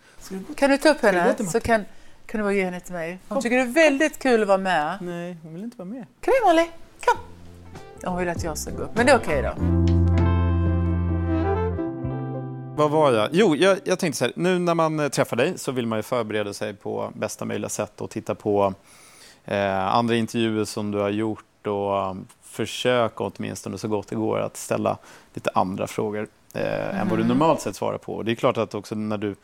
Kan 0.55 0.69
du 0.69 0.77
ta 0.77 0.89
upp 0.89 1.01
henne? 1.01 1.35
Så 1.51 1.59
kan, 1.59 1.85
kan 2.27 2.39
du 2.39 2.43
bara 2.43 2.53
ge 2.53 2.63
henne 2.63 2.79
till 2.79 2.93
mig? 2.93 3.19
Hon 3.27 3.41
tycker 3.41 3.55
det 3.57 3.61
är 3.61 3.67
väldigt 3.67 4.19
kul 4.19 4.41
att 4.41 4.47
vara 4.47 4.57
med. 4.57 4.97
Nej, 5.01 5.37
hon 5.43 5.53
vill 5.53 5.63
inte 5.63 5.77
vara 5.77 5.89
med. 5.89 6.05
Kom 6.25 6.33
igen 6.33 6.43
Molly, 6.45 6.69
kom! 7.05 7.17
Hon 8.03 8.19
vill 8.19 8.29
att 8.29 8.43
jag 8.43 8.57
ska 8.57 8.71
gå 8.71 8.83
upp, 8.83 8.91
men 8.95 9.05
det 9.05 9.11
är 9.11 9.17
okej 9.17 9.39
okay 9.39 9.51
då. 9.51 9.77
Vad 12.77 12.91
var 12.91 13.11
jag? 13.11 13.29
Jo, 13.31 13.55
jag, 13.55 13.79
jag, 13.83 13.99
tänkte 13.99 14.17
så 14.17 14.25
här, 14.25 14.33
nu 14.35 14.59
när 14.59 14.73
man 14.73 14.99
eh, 14.99 15.07
träffar 15.07 15.37
dig 15.37 15.57
så 15.57 15.71
vill 15.71 15.87
man 15.87 15.99
ju 15.99 16.03
förbereda 16.03 16.53
sig 16.53 16.73
på 16.73 17.11
bästa 17.15 17.45
möjliga 17.45 17.69
sätt 17.69 18.01
och 18.01 18.09
titta 18.09 18.35
på 18.35 18.73
eh, 19.45 19.95
andra 19.95 20.15
intervjuer 20.15 20.65
som 20.65 20.91
du 20.91 20.97
har 20.97 21.09
gjort 21.09 21.67
och 21.67 22.09
um, 22.09 22.27
försök 22.41 23.21
åtminstone 23.21 23.77
så 23.77 23.87
gott 23.87 24.07
det 24.07 24.15
går 24.15 24.39
att 24.39 24.57
ställa 24.57 24.97
lite 25.33 25.49
andra 25.53 25.87
frågor 25.87 26.27
eh, 26.53 26.89
mm. 26.89 26.95
än 26.95 27.09
vad 27.09 27.17
du 27.19 27.23
mm. 27.23 27.37
normalt 27.37 27.61
sett 27.61 27.75
svarar 27.75 27.97
på. 27.97 28.23
Det 28.23 28.31
är 28.31 28.35
klart 28.35 28.57
att 28.57 28.73
också 28.75 28.95
när 28.95 29.17
du 29.17 29.35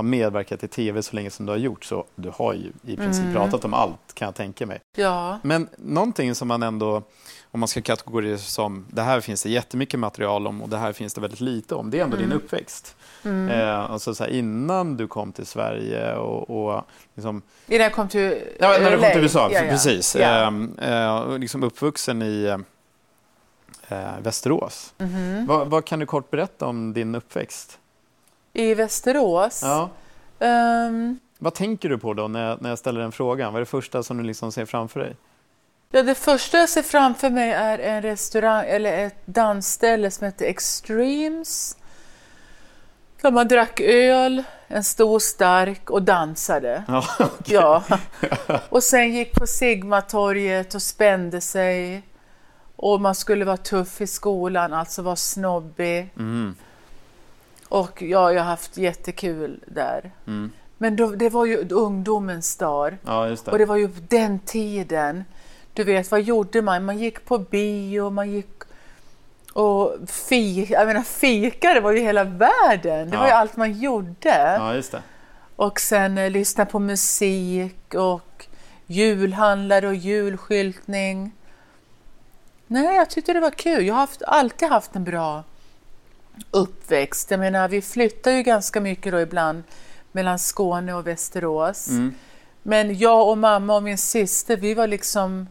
har 0.00 0.10
medverkat 0.10 0.64
i 0.64 0.68
tv 0.68 1.02
så 1.02 1.16
länge 1.16 1.30
som 1.30 1.46
du 1.46 1.52
har 1.52 1.58
gjort 1.58 1.84
så 1.84 2.04
du 2.14 2.32
har 2.34 2.54
ju 2.54 2.72
i 2.92 2.96
princip 2.96 3.22
mm. 3.22 3.34
pratat 3.34 3.64
om 3.64 3.74
allt 3.74 4.14
kan 4.14 4.26
jag 4.26 4.34
tänka 4.34 4.66
mig. 4.66 4.80
Ja. 4.96 5.38
Men 5.42 5.68
någonting 5.76 6.34
som 6.34 6.48
man 6.48 6.62
ändå, 6.62 7.02
om 7.50 7.60
man 7.60 7.68
ska 7.68 7.82
kategorisera 7.82 8.38
som 8.38 8.86
det 8.90 9.02
här 9.02 9.20
finns 9.20 9.42
det 9.42 9.50
jättemycket 9.50 10.00
material 10.00 10.46
om 10.46 10.62
och 10.62 10.68
det 10.68 10.76
här 10.76 10.92
finns 10.92 11.14
det 11.14 11.20
väldigt 11.20 11.40
lite 11.40 11.74
om, 11.74 11.90
det 11.90 11.98
är 11.98 12.04
ändå 12.04 12.16
mm. 12.16 12.28
din 12.28 12.38
uppväxt. 12.38 12.96
Mm. 13.24 13.48
Eh, 13.48 13.90
alltså 13.90 14.14
så 14.14 14.24
här, 14.24 14.30
innan 14.30 14.96
du 14.96 15.08
kom 15.08 15.32
till 15.32 15.46
Sverige 15.46 16.14
och, 16.14 16.50
och 16.50 16.84
liksom, 17.14 17.42
Innan 17.66 17.82
jag 17.82 17.92
kom 17.92 18.08
till 18.08 18.38
Ja, 18.58 18.68
när 18.80 18.90
du 18.90 18.98
kom 18.98 19.12
till 19.12 19.22
USA, 19.22 19.50
ja, 19.52 19.64
ja. 19.64 19.70
precis. 19.70 20.16
Ja. 20.16 20.52
Eh, 20.78 20.92
eh, 20.92 21.38
liksom 21.38 21.62
uppvuxen 21.62 22.22
i 22.22 22.56
eh, 23.88 24.20
Västerås. 24.22 24.94
Mm. 24.98 25.46
Vad, 25.46 25.70
vad 25.70 25.84
kan 25.84 25.98
du 25.98 26.06
kort 26.06 26.30
berätta 26.30 26.66
om 26.66 26.92
din 26.92 27.14
uppväxt? 27.14 27.78
I 28.52 28.74
Västerås? 28.74 29.60
Ja. 29.62 29.90
Ehm, 30.46 31.18
Vad 31.38 31.54
tänker 31.54 31.88
du 31.88 31.98
på 31.98 32.14
då 32.14 32.28
när 32.28 32.58
när 32.60 32.68
jag 32.70 32.78
ställer 32.78 33.00
den 33.00 33.12
frågan? 33.12 33.52
Vad 33.52 33.60
är 33.60 33.64
det 33.64 33.70
första 33.70 34.02
som 34.02 34.16
du 34.16 34.22
liksom 34.24 34.52
ser 34.52 34.64
framför 34.66 35.00
dig? 35.00 35.16
ja, 35.92 36.02
det 36.02 36.14
första 36.14 36.58
jag 36.58 36.68
ser 36.68 36.82
framför 36.82 37.30
mig 37.30 37.50
är 37.50 37.78
en 37.78 38.02
restaurang 38.02 38.64
eller 38.68 39.06
ett 39.06 39.26
dansställe 39.26 40.10
som 40.10 40.24
heter 40.24 40.44
Extremes. 40.46 41.76
Där 43.22 43.30
man 43.30 43.48
drack 43.48 43.80
öl, 43.80 44.42
en 44.68 44.84
stor 44.84 45.18
stark 45.18 45.90
och 45.90 46.02
dansade. 46.02 46.84
Ja, 46.88 47.04
Ja. 47.44 47.82
Och 48.68 48.82
sen 48.82 49.14
gick 49.14 49.34
på 49.34 49.46
Sigmatorget 49.46 50.74
och 50.74 50.82
spände 50.82 51.40
sig. 51.40 52.02
Och 52.76 53.00
man 53.00 53.14
skulle 53.14 53.44
vara 53.44 53.56
tuff 53.56 54.00
i 54.00 54.06
skolan, 54.06 54.72
alltså 54.72 55.02
vara 55.02 55.16
snobbig. 55.16 56.10
Mm. 56.16 56.54
Och 57.70 58.02
ja, 58.02 58.32
jag 58.32 58.40
har 58.40 58.50
haft 58.50 58.76
jättekul 58.76 59.60
där. 59.66 60.10
Mm. 60.26 60.50
Men 60.78 60.96
då, 60.96 61.06
det 61.10 61.28
var 61.28 61.44
ju 61.46 61.68
ungdomens 61.70 62.56
dag. 62.56 62.96
ja 63.06 63.28
just 63.28 63.44
det. 63.44 63.50
Och 63.50 63.58
det 63.58 63.64
var 63.66 63.76
ju 63.76 63.88
den 64.08 64.38
tiden. 64.38 65.24
Du 65.74 65.84
vet, 65.84 66.10
vad 66.10 66.22
gjorde 66.22 66.62
man? 66.62 66.84
Man 66.84 66.98
gick 66.98 67.24
på 67.24 67.38
bio, 67.38 68.10
man 68.10 68.30
gick 68.30 68.46
och 69.52 69.96
fika. 70.08 70.72
Jag 70.74 70.86
menar, 70.86 71.02
fika, 71.02 71.74
det 71.74 71.80
var 71.80 71.92
ju 71.92 71.98
hela 72.00 72.24
världen. 72.24 73.10
Det 73.10 73.16
var 73.16 73.24
ju 73.24 73.30
Ja. 73.30 73.36
allt 73.36 73.56
man 73.56 73.72
gjorde. 73.80 74.56
Ja, 74.58 74.74
just 74.74 74.92
det. 74.92 75.02
Och 75.56 75.80
sen 75.80 76.18
eh, 76.18 76.30
lyssna 76.30 76.66
på 76.66 76.78
musik 76.78 77.94
och 77.94 78.46
julhandlare 78.86 79.88
och 79.88 79.94
julskyltning. 79.94 81.32
Nej, 82.66 82.96
jag 82.96 83.10
tyckte 83.10 83.32
det 83.32 83.40
var 83.40 83.50
kul. 83.50 83.86
Jag 83.86 83.94
har 83.94 84.00
haft, 84.00 84.22
alltid 84.22 84.68
haft 84.68 84.96
en 84.96 85.04
bra 85.04 85.44
uppväxt. 86.50 87.30
Jag 87.30 87.40
menar, 87.40 87.68
vi 87.68 87.82
flyttar 87.82 88.30
ju 88.30 88.42
ganska 88.42 88.80
mycket 88.80 89.12
då 89.12 89.20
ibland 89.20 89.62
mellan 90.12 90.38
Skåne 90.38 90.94
och 90.94 91.06
Västerås. 91.06 91.88
Mm. 91.88 92.14
Men 92.62 92.98
jag 92.98 93.28
och 93.28 93.38
mamma 93.38 93.76
och 93.76 93.82
min 93.82 93.98
syster, 93.98 94.56
vi 94.56 94.74
var 94.74 94.86
liksom 94.86 95.46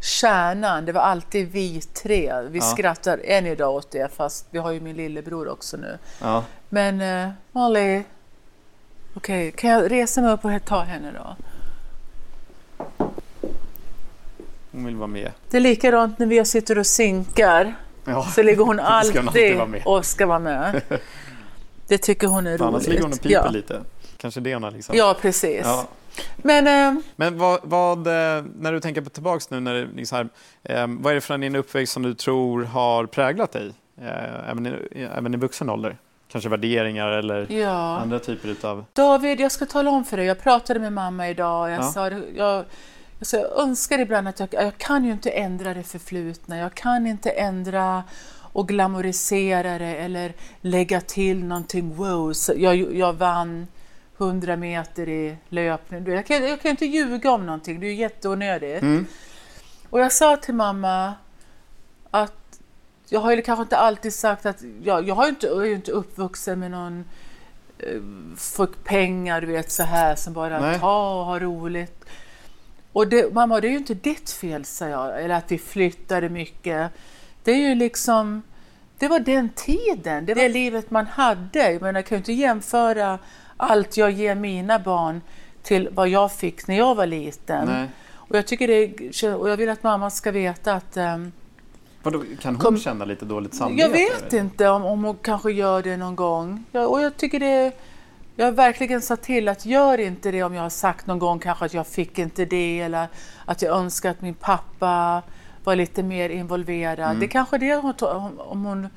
kärnan. 0.00 0.84
Det 0.84 0.92
var 0.92 1.00
alltid 1.00 1.52
vi 1.52 1.80
tre. 1.80 2.42
Vi 2.50 2.58
Ja. 2.58 2.64
skrattar 2.64 3.20
än 3.24 3.46
idag 3.46 3.74
åt 3.74 3.90
det, 3.90 4.12
fast 4.16 4.46
vi 4.50 4.58
har 4.58 4.70
ju 4.70 4.80
min 4.80 4.96
lillebror 4.96 5.48
också 5.48 5.76
nu. 5.76 5.98
Ja. 6.20 6.44
Men 6.68 7.00
uh, 7.00 7.32
Molly, 7.52 8.02
okej, 9.14 9.52
kan 9.52 9.70
jag 9.70 9.90
resa 9.90 10.20
mig 10.20 10.32
upp 10.32 10.44
och 10.44 10.64
ta 10.64 10.80
henne 10.82 11.12
då? 11.12 11.36
Hon 14.72 14.84
vill 14.84 14.96
vara 14.96 15.06
med. 15.06 15.32
Det 15.50 15.56
är 15.56 15.60
likadant 15.60 16.18
när 16.18 16.26
vi 16.26 16.44
sitter 16.44 16.78
och 16.78 16.86
synkar. 16.86 17.74
Ja. 18.08 18.24
Så 18.24 18.42
ligger 18.42 18.64
hon 18.64 18.76
Då 18.76 18.82
ska 18.82 19.18
hon 19.18 19.28
alltid 19.28 19.60
alltid 19.60 19.82
och 19.84 20.04
ska 20.06 20.26
vara 20.26 20.38
med. 20.38 20.82
Det 21.88 21.98
tycker 21.98 22.26
hon 22.26 22.46
är 22.46 22.50
roligt. 22.50 22.60
annars 22.62 22.86
ligger 22.86 23.02
hon 23.02 23.12
och 23.12 23.22
piper 23.22 23.34
ja. 23.34 23.50
lite. 23.50 23.80
Kanske 24.16 24.40
det 24.40 24.54
hon 24.54 24.62
har 24.62 24.70
liksom. 24.70 24.96
Ja, 24.96 25.16
precis. 25.20 25.60
Ja. 25.64 25.86
Men 26.36 26.66
eh, 26.96 27.02
Men 27.16 27.38
vad, 27.38 27.60
vad, 27.62 28.06
eh, 28.06 28.44
när 28.58 28.72
du 28.72 28.80
tänker 28.80 29.00
på 29.00 29.10
tillbaks 29.10 29.50
nu, 29.50 29.60
när 29.60 29.74
det, 29.74 29.88
liksom 29.96 30.16
här, 30.16 30.28
eh, 30.82 30.86
vad 30.88 31.10
är 31.10 31.14
det 31.14 31.20
från 31.20 31.40
din 31.40 31.56
uppväxt 31.56 31.92
som 31.92 32.02
du 32.02 32.14
tror 32.14 32.64
har 32.64 33.06
präglat 33.06 33.52
dig? 33.52 33.72
Eh, 34.02 34.50
även, 34.50 34.66
i, 34.66 35.08
även 35.16 35.34
i 35.34 35.36
vuxen 35.36 35.70
ålder? 35.70 35.96
Kanske 36.32 36.50
värderingar 36.50 37.08
eller 37.08 37.52
ja. 37.52 37.98
andra 37.98 38.18
typer 38.18 38.48
utav... 38.48 38.84
David, 38.92 39.40
jag 39.40 39.52
ska 39.52 39.66
tala 39.66 39.90
om 39.90 40.04
för 40.04 40.16
dig. 40.16 40.26
Jag 40.26 40.42
pratade 40.42 40.80
med 40.80 40.92
mamma 40.92 41.28
idag. 41.28 41.70
Jag, 41.70 41.78
Ja. 41.78 41.82
sa, 41.82 42.10
jag, 42.36 42.64
sa, 43.26 43.36
jag 43.36 43.58
önskar 43.58 43.98
ibland 43.98 44.28
att 44.28 44.40
jag, 44.40 44.48
jag 44.52 44.78
kan 44.78 45.04
ju 45.04 45.12
inte 45.12 45.30
ändra 45.30 45.74
det 45.74 45.82
förflutna. 45.82 46.58
Jag 46.58 46.74
kan 46.74 47.06
inte 47.06 47.30
ändra 47.30 48.04
och 48.52 48.68
glamorisera 48.68 49.78
det 49.78 49.96
eller 49.96 50.32
lägga 50.60 51.00
till 51.00 51.44
någonting. 51.44 51.96
Wow, 51.96 52.32
jag, 52.56 52.94
jag 52.94 53.12
vann 53.12 53.66
100 54.18 54.56
meter 54.56 55.08
i 55.08 55.36
löpning. 55.48 56.06
Jag 56.06 56.26
kan, 56.26 56.48
jag 56.48 56.60
kan 56.60 56.70
inte 56.70 56.86
ljuga 56.86 57.30
om 57.30 57.46
någonting. 57.46 57.80
Det 57.80 57.86
är 57.86 57.90
ju 57.90 57.96
jätteonödigt. 57.96 58.82
Mm. 58.82 59.06
Och 59.90 60.00
jag 60.00 60.12
sa 60.12 60.36
till 60.36 60.54
mamma 60.54 61.14
att 62.10 62.60
jag 63.08 63.20
har 63.20 63.32
ju 63.32 63.42
kanske 63.42 63.62
inte 63.62 63.76
alltid 63.76 64.14
sagt 64.14 64.46
att 64.46 64.62
jag, 64.82 65.08
jag, 65.08 65.14
har 65.14 65.28
inte, 65.28 65.46
jag 65.46 65.62
är 65.62 65.68
ju 65.68 65.74
inte 65.74 65.92
uppvuxen 65.92 66.58
med 66.58 66.70
någon 66.70 67.04
eh, 67.78 68.00
fick 68.36 68.84
pengar, 68.84 69.40
du 69.40 69.46
vet 69.46 69.72
så 69.72 69.82
här 69.82 70.14
som 70.14 70.32
bara 70.32 70.60
Nej. 70.60 70.78
ta 70.78 71.20
och 71.20 71.26
ha 71.26 71.38
roligt. 71.38 72.04
Och 72.92 73.08
det, 73.08 73.34
mamma, 73.34 73.60
det 73.60 73.68
är 73.68 73.70
ju 73.70 73.78
inte 73.78 73.94
ditt 73.94 74.30
fel, 74.30 74.64
sa 74.64 74.88
jag, 74.88 75.24
eller 75.24 75.34
att 75.34 75.52
vi 75.52 75.58
flyttade 75.58 76.28
mycket. 76.28 76.90
Det 77.44 77.50
är 77.52 77.68
ju 77.68 77.74
liksom, 77.74 78.42
det 78.98 79.08
var 79.08 79.20
den 79.20 79.48
tiden, 79.48 80.26
det 80.26 80.34
var 80.34 80.42
det 80.42 80.48
livet 80.48 80.90
man 80.90 81.06
hade. 81.06 81.72
Jag 81.72 81.82
menar, 81.82 81.98
jag 82.00 82.06
kan 82.06 82.16
ju 82.16 82.18
inte 82.20 82.32
jämföra 82.32 83.18
allt 83.56 83.96
jag 83.96 84.10
ger 84.10 84.34
mina 84.34 84.78
barn 84.78 85.20
till 85.62 85.88
vad 85.92 86.08
jag 86.08 86.32
fick 86.32 86.66
när 86.68 86.76
jag 86.76 86.94
var 86.94 87.06
liten. 87.06 87.68
Nej. 87.68 87.88
Och 88.12 88.36
jag 88.36 88.46
tycker 88.46 88.68
det, 88.68 89.34
och 89.34 89.50
jag 89.50 89.56
vill 89.56 89.68
att 89.68 89.82
mamma 89.82 90.10
ska 90.10 90.30
veta 90.30 90.72
att 90.74 90.96
ehm, 90.96 91.32
Vadå, 92.02 92.22
kan 92.40 92.54
hon 92.54 92.62
Kom- 92.62 92.78
känna 92.78 93.04
lite 93.04 93.24
dåligt 93.24 93.54
samvete? 93.54 93.82
jag 93.82 93.90
vet 93.90 94.32
inte 94.32 94.68
om, 94.68 94.84
om 94.84 95.04
hon 95.04 95.16
kanske 95.22 95.52
gör 95.52 95.82
det 95.82 95.96
någon 95.96 96.16
gång. 96.16 96.64
Jag, 96.72 96.90
och 96.92 97.02
jag 97.02 97.16
tycker 97.16 97.40
det... 97.40 97.72
Jag 98.40 98.44
har 98.46 98.52
verkligen 98.52 99.02
sagt 99.02 99.22
till 99.22 99.48
att 99.48 99.66
gör 99.66 99.98
inte 99.98 100.30
det 100.30 100.42
om 100.42 100.54
jag 100.54 100.62
har 100.62 100.70
sagt 100.70 101.06
någon 101.06 101.18
gång 101.18 101.38
kanske 101.38 101.64
att 101.64 101.74
jag 101.74 101.86
fick 101.86 102.18
inte 102.18 102.44
det 102.44 102.80
eller 102.80 103.06
att 103.44 103.62
jag 103.62 103.76
önskar 103.76 104.10
att 104.10 104.20
min 104.20 104.34
pappa 104.34 105.22
var 105.64 105.76
lite 105.76 106.02
mer 106.02 106.30
involverad. 106.30 106.98
Mm. 106.98 107.20
Det 107.20 107.26
är 107.26 107.28
kanske 107.28 107.58
det 107.58 107.74
hon, 107.74 107.94
om 108.38 108.64
hon, 108.64 108.88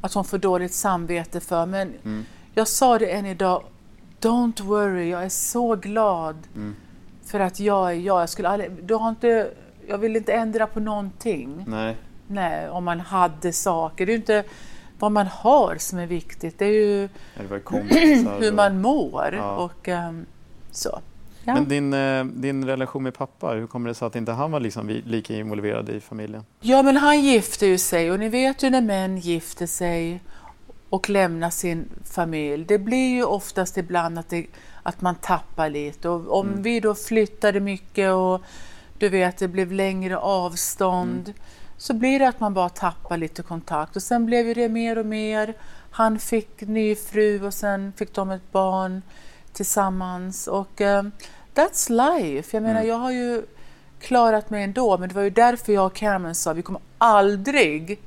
att 0.00 0.12
hon 0.14 0.24
får 0.24 0.38
dåligt 0.38 0.74
samvete 0.74 1.40
för. 1.40 1.66
Men 1.66 1.92
Mm. 2.04 2.24
jag 2.54 2.68
sa 2.68 2.98
det 2.98 3.06
än 3.06 3.26
idag. 3.26 3.62
Don't 4.20 4.62
worry, 4.62 5.10
jag 5.10 5.24
är 5.24 5.28
så 5.28 5.76
glad 5.76 6.36
Mm. 6.54 6.76
för 7.26 7.40
att 7.40 7.60
jag 7.60 7.88
är 7.90 7.94
jag. 7.94 8.22
Jag, 8.22 8.28
skulle 8.28 8.48
aldrig, 8.48 8.70
du 8.84 8.94
har 8.94 9.08
inte, 9.08 9.50
jag 9.88 9.98
vill 9.98 10.16
inte 10.16 10.32
ändra 10.32 10.66
på 10.66 10.80
någonting. 10.80 11.64
Nej. 11.68 11.96
Nej, 12.26 12.68
om 12.68 12.84
man 12.84 13.00
hade 13.00 13.52
saker. 13.52 14.06
Det 14.06 14.12
är 14.12 14.16
inte 14.16 14.44
vad 15.00 15.12
man 15.12 15.26
har 15.26 15.76
som 15.78 15.98
är 15.98 16.06
viktigt. 16.06 16.58
Det 16.58 16.64
är 16.64 16.72
ju 16.72 17.08
hur 18.40 18.52
man 18.52 18.80
mår. 18.80 19.34
Ja. 19.34 19.56
Och 19.56 19.88
ehm, 19.88 20.26
så. 20.70 21.00
Ja. 21.44 21.54
Men 21.54 21.68
din, 21.68 21.94
eh, 21.94 22.24
din 22.24 22.64
relation 22.64 23.02
med 23.02 23.14
pappa, 23.14 23.50
hur 23.50 23.66
kommer 23.66 23.88
det 23.88 23.94
sig 23.94 24.06
att 24.06 24.16
inte 24.16 24.32
han 24.32 24.50
var 24.50 24.60
liksom 24.60 24.88
lika 24.88 25.34
involverad 25.34 25.88
i 25.88 26.00
familjen? 26.00 26.44
ja, 26.60 26.82
men 26.82 26.96
han 26.96 27.20
gifte 27.20 27.66
ju 27.66 27.78
sig 27.78 28.10
och 28.12 28.18
ni 28.20 28.28
vet 28.28 28.62
ju 28.62 28.70
när 28.70 28.80
män 28.80 29.18
gifter 29.18 29.66
sig 29.66 30.20
och 30.90 31.10
lämnar 31.10 31.50
sin 31.50 31.88
familj. 32.04 32.64
Det 32.64 32.78
blir 32.78 33.08
ju 33.14 33.24
oftast 33.24 33.78
ibland 33.78 34.18
att, 34.18 34.28
det, 34.28 34.46
att 34.82 35.00
man 35.00 35.14
tappar 35.14 35.70
lite. 35.70 36.08
Och 36.08 36.38
om 36.38 36.48
Mm. 36.48 36.62
vi 36.62 36.80
då 36.80 36.94
flyttade 36.94 37.60
mycket 37.60 38.12
och 38.12 38.40
du 38.98 39.08
vet, 39.08 39.38
det 39.38 39.48
blev 39.48 39.72
längre 39.72 40.18
avstånd 40.18 41.28
Mm. 41.28 41.34
Så 41.80 41.94
blir 41.94 42.18
det 42.18 42.28
att 42.28 42.40
man 42.40 42.54
bara 42.54 42.68
tappar 42.68 43.16
lite 43.16 43.42
kontakt. 43.42 43.96
Och 43.96 44.02
sen 44.02 44.26
blev 44.26 44.54
det 44.54 44.68
mer 44.68 44.98
och 44.98 45.06
mer. 45.06 45.54
Han 45.90 46.18
fick 46.18 46.60
ny 46.60 46.94
fru 46.94 47.46
och 47.46 47.54
sen 47.54 47.92
fick 47.96 48.14
de 48.14 48.30
ett 48.30 48.52
barn 48.52 49.02
tillsammans. 49.52 50.46
Och 50.46 50.80
eh, 50.80 51.02
that's 51.54 51.90
life. 51.90 52.56
Jag 52.56 52.62
menar, 52.62 52.80
Mm. 52.80 52.88
jag 52.88 52.96
har 52.96 53.10
ju 53.10 53.42
klarat 54.00 54.50
mig 54.50 54.64
ändå, 54.64 54.98
men 54.98 55.08
det 55.08 55.14
var 55.14 55.22
ju 55.22 55.30
därför 55.30 55.72
jag 55.72 55.86
och 55.86 55.94
Cameron 55.94 56.34
sa 56.34 56.52
vi 56.52 56.62
kommer 56.62 56.82
aldrig 56.98 58.00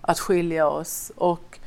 att 0.00 0.18
skilja 0.20 0.68
oss 0.68 1.12
och 1.16 1.58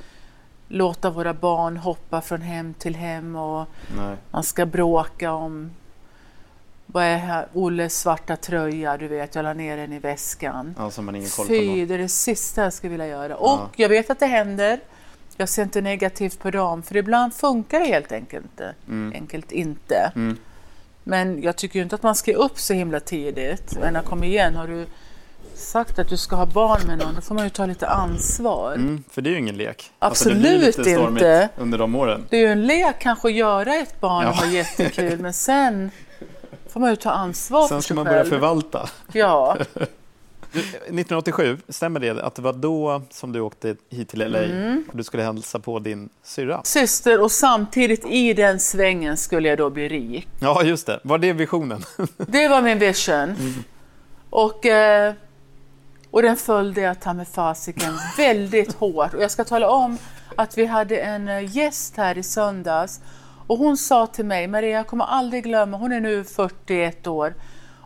låta 0.67 1.09
våra 1.09 1.33
barn 1.33 1.77
hoppa 1.77 2.21
från 2.21 2.41
hem 2.41 2.73
till 2.73 2.95
hem 2.95 3.35
och 3.35 3.67
Nej. 3.97 4.15
man 4.31 4.43
ska 4.43 4.65
bråka 4.65 5.31
om 5.33 5.71
vad 6.95 7.03
är 7.03 7.17
här? 7.17 7.47
Olles 7.53 7.99
svarta 7.99 8.35
tröja, 8.35 8.97
du 8.97 9.07
vet, 9.07 9.35
jag 9.35 9.43
la 9.43 9.53
ner 9.53 9.77
den 9.77 9.93
i 9.93 9.99
väskan. 9.99 10.75
Alltså 10.77 11.01
man 11.01 11.15
ingen 11.15 11.29
koll 11.29 11.45
på 11.45 11.49
Fy, 11.49 11.85
det 11.85 11.93
är 11.93 11.97
det 11.97 12.09
sista 12.09 12.63
jag 12.63 12.73
skulle 12.73 12.91
vilja 12.91 13.07
göra. 13.07 13.29
Ja. 13.29 13.35
Och 13.35 13.79
jag 13.79 13.89
vet 13.89 14.09
att 14.09 14.19
det 14.19 14.25
händer. 14.25 14.79
Jag 15.37 15.49
ser 15.49 15.63
inte 15.63 15.81
negativt 15.81 16.39
på 16.39 16.51
dem, 16.51 16.83
för 16.83 16.97
ibland 16.97 17.33
funkar 17.33 17.79
det 17.79 17.85
helt 17.85 18.11
enkelt 18.11 18.45
inte. 18.45 18.73
Mm. 18.87 19.13
Enkelt 19.15 19.51
inte. 19.51 20.11
Mm. 20.15 20.37
Men 21.03 21.41
jag 21.43 21.55
tycker 21.55 21.79
ju 21.79 21.83
inte 21.83 21.95
att 21.95 22.03
man 22.03 22.15
ska 22.15 22.33
upp 22.33 22.59
så 22.59 22.73
himla 22.73 22.99
tidigt. 22.99 23.77
Men 23.81 24.03
kom 24.03 24.23
igen, 24.23 24.55
har 24.55 24.67
du 24.67 24.85
sagt 25.53 25.99
att 25.99 26.09
du 26.09 26.17
ska 26.17 26.35
ha 26.35 26.45
barn 26.45 26.87
med 26.87 26.97
någon, 26.97 27.15
då 27.15 27.21
får 27.21 27.35
man 27.35 27.43
ju 27.43 27.49
ta 27.49 27.65
lite 27.65 27.87
ansvar. 27.87 28.73
Mm, 28.73 29.03
för 29.09 29.21
det 29.21 29.29
är 29.29 29.31
ju 29.31 29.37
ingen 29.37 29.57
lek. 29.57 29.91
Absolut 29.99 30.65
alltså 30.65 30.81
lite 30.81 30.91
stormigt 30.91 31.21
inte. 31.21 31.49
under 31.57 31.77
de 31.77 31.95
åren. 31.95 32.25
Det 32.29 32.37
är 32.37 32.41
ju 32.41 32.51
en 32.51 32.67
lek 32.67 32.99
kanske 32.99 33.27
att 33.27 33.33
göra 33.33 33.75
ett 33.75 34.01
barn 34.01 34.27
och 34.27 34.33
Ja. 34.35 34.45
ha 34.45 34.51
jättekul, 34.51 35.19
men 35.21 35.33
sen 35.33 35.91
får 36.75 36.79
man 36.79 36.89
ju 36.89 36.95
ta 36.95 37.09
ansvar 37.11 37.67
Sen 37.67 37.81
ska 37.81 37.93
man 37.93 38.03
börja 38.05 38.17
själv. 38.19 38.29
förvalta. 38.29 38.89
Ja, 39.13 39.57
1987, 40.53 41.57
stämmer 41.69 41.99
det 41.99 42.09
att 42.23 42.35
det 42.35 42.41
var 42.41 42.53
då 42.53 43.01
som 43.09 43.31
du 43.31 43.39
åkte 43.39 43.75
hit 43.89 44.09
till 44.09 44.31
LA 44.31 44.39
Mm. 44.43 44.83
och 44.91 44.97
du 44.97 45.03
skulle 45.03 45.23
hälsa 45.23 45.59
på 45.59 45.79
din 45.79 46.09
syrra? 46.23 46.61
syster 46.63 47.21
och 47.21 47.31
samtidigt 47.31 48.05
i 48.05 48.33
den 48.33 48.59
svängen 48.59 49.17
skulle 49.17 49.49
jag 49.49 49.57
då 49.57 49.69
bli 49.69 49.87
rik. 49.89 50.27
Ja, 50.39 50.63
just 50.63 50.85
det. 50.87 50.99
Var 51.03 51.17
det 51.17 51.33
visionen? 51.33 51.83
Det 52.17 52.47
var 52.47 52.61
min 52.61 52.79
vision. 52.79 53.13
Mm. 53.19 53.53
Och, 54.29 54.65
eh, 54.65 55.13
Och 56.11 56.21
den 56.21 56.37
följde 56.37 56.81
jag 56.81 56.99
ta 57.01 57.13
med 57.13 57.27
fasiken 57.27 57.93
väldigt 58.17 58.73
hårt. 58.73 59.13
Och 59.13 59.23
jag 59.23 59.31
ska 59.31 59.43
tala 59.43 59.69
om 59.69 59.97
att 60.35 60.57
vi 60.57 60.65
hade 60.65 60.97
en 60.97 61.27
eh, 61.27 61.57
gäst 61.57 61.97
här 61.97 62.17
i 62.17 62.23
söndags 62.23 62.99
och 63.47 63.57
hon 63.57 63.77
sa 63.77 64.07
till 64.07 64.25
mig, 64.25 64.47
Maria 64.47 64.77
jag 64.77 64.87
kommer 64.87 65.05
aldrig 65.05 65.43
glömma, 65.43 65.77
hon 65.77 65.91
är 65.91 65.99
nu 65.99 66.23
41 66.23 67.07
år 67.07 67.33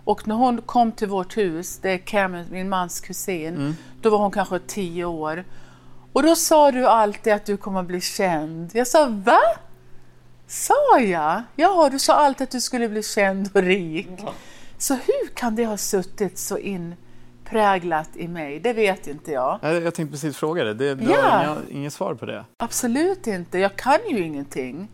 och 0.09 0.27
när 0.27 0.35
hon 0.35 0.61
kom 0.61 0.91
till 0.91 1.07
vårt 1.07 1.37
hus, 1.37 1.79
det 1.81 1.91
är 1.91 1.97
Cameron, 1.97 2.45
min 2.49 2.69
mans 2.69 2.99
kusin, 2.99 3.55
mm. 3.55 3.75
då 4.01 4.09
var 4.09 4.17
hon 4.17 4.31
kanske 4.31 4.59
10 4.59 5.05
år. 5.05 5.43
Och 6.13 6.23
då 6.23 6.35
sa 6.35 6.71
du 6.71 6.87
alltid 6.87 7.33
att 7.33 7.45
du 7.45 7.57
kommer 7.57 7.83
bli 7.83 8.01
känd. 8.01 8.69
Jag 8.73 8.87
sa, 8.87 9.05
va? 9.05 9.39
Sa 10.47 10.99
jag? 10.99 11.43
Ja, 11.55 11.89
du 11.91 11.99
sa 11.99 12.13
alltid 12.13 12.43
att 12.43 12.51
du 12.51 12.61
skulle 12.61 12.89
bli 12.89 13.03
känd 13.03 13.49
och 13.53 13.61
rik. 13.61 14.09
Ja. 14.17 14.33
Så 14.77 14.93
hur 14.93 15.35
kan 15.35 15.55
det 15.55 15.65
ha 15.65 15.77
suttit 15.77 16.37
så 16.37 16.57
inpräglat 16.57 18.09
i 18.15 18.27
mig? 18.27 18.59
Det 18.59 18.73
vet 18.73 19.07
inte 19.07 19.31
jag. 19.31 19.59
Jag 19.61 19.93
tänkte 19.93 20.11
precis 20.11 20.37
fråga 20.37 20.63
det. 20.63 20.73
det 20.73 20.95
du 20.95 21.11
ja. 21.11 21.21
har 21.21 21.43
inga, 21.43 21.57
inget 21.69 21.93
svar 21.93 22.13
på 22.13 22.25
det? 22.25 22.45
Absolut 22.57 23.27
inte. 23.27 23.59
Jag 23.59 23.75
kan 23.75 23.99
ju 24.09 24.19
ingenting. 24.19 24.87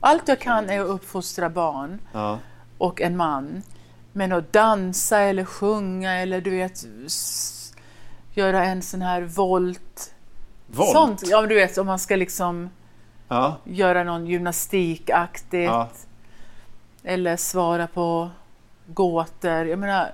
Allt 0.00 0.28
jag 0.28 0.40
kan 0.40 0.70
är 0.70 0.80
att 0.80 0.86
uppfostra 0.86 1.50
barn 1.50 1.98
ja. 2.12 2.38
och 2.78 3.00
en 3.00 3.16
man. 3.16 3.62
Men 4.12 4.32
att 4.32 4.52
dansa 4.52 5.18
eller 5.18 5.44
sjunga 5.44 6.12
eller 6.12 6.40
du 6.40 6.50
vet 6.50 6.84
göra 8.34 8.64
en 8.64 8.82
sån 8.82 9.02
här 9.02 9.22
volt. 9.22 10.14
Volt? 10.66 10.92
Sånt, 10.92 11.22
ja, 11.26 11.46
du 11.46 11.54
vet 11.54 11.78
om 11.78 11.86
man 11.86 11.98
ska 11.98 12.16
liksom 12.16 12.70
ja. 13.28 13.56
göra 13.64 14.04
någon 14.04 14.26
gymnastikaktigt. 14.26 15.70
Ja. 15.70 15.88
Eller 17.02 17.36
svara 17.36 17.86
på 17.86 18.30
gåtor. 18.86 19.66
Jag 19.66 19.78
menar, 19.78 20.12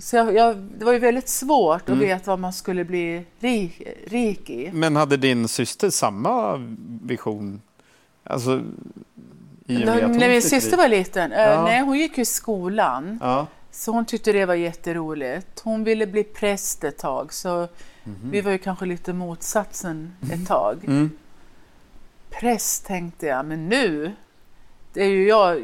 så 0.00 0.16
jag, 0.16 0.34
jag, 0.34 0.56
det 0.56 0.84
var 0.84 0.92
ju 0.92 0.98
väldigt 0.98 1.28
svårt 1.28 1.88
mm. 1.88 2.00
att 2.00 2.06
veta 2.06 2.30
vad 2.30 2.38
man 2.38 2.52
skulle 2.52 2.84
bli 2.84 3.24
rik, 3.40 3.82
rik 4.06 4.50
i. 4.50 4.70
Men 4.72 4.96
hade 4.96 5.16
din 5.16 5.48
syster 5.48 5.90
samma 5.90 6.56
vision? 7.02 7.60
Alltså, 8.28 8.62
i 9.66 9.78
när 9.84 10.28
min 10.28 10.42
syster 10.42 10.76
var 10.76 10.88
liten, 10.88 11.32
eh, 11.32 11.38
ja. 11.38 11.64
nej 11.64 11.80
hon 11.80 11.98
gick 11.98 12.18
i 12.18 12.24
skolan. 12.24 13.18
Ja. 13.20 13.46
Så 13.70 13.92
hon 13.92 14.04
tyckte 14.04 14.32
det 14.32 14.46
var 14.46 14.54
jätteroligt. 14.54 15.60
Hon 15.60 15.84
ville 15.84 16.06
bli 16.06 16.24
präst 16.24 16.84
ett 16.84 16.98
tag 16.98 17.32
så 17.32 17.56
mm 17.56 17.68
-hmm. 18.04 18.30
vi 18.30 18.40
var 18.40 18.52
ju 18.52 18.58
kanske 18.58 18.86
lite 18.86 19.12
motsatsen 19.12 20.16
ett 20.22 20.28
mhm. 20.28 20.44
tag. 20.44 20.84
Mm. 20.86 21.10
Präst 22.30 22.86
tänkte 22.86 23.26
jag, 23.26 23.46
men 23.46 23.68
nu 23.68 24.12
det 24.92 25.02
är 25.02 25.08
ju 25.08 25.28
jag 25.28 25.62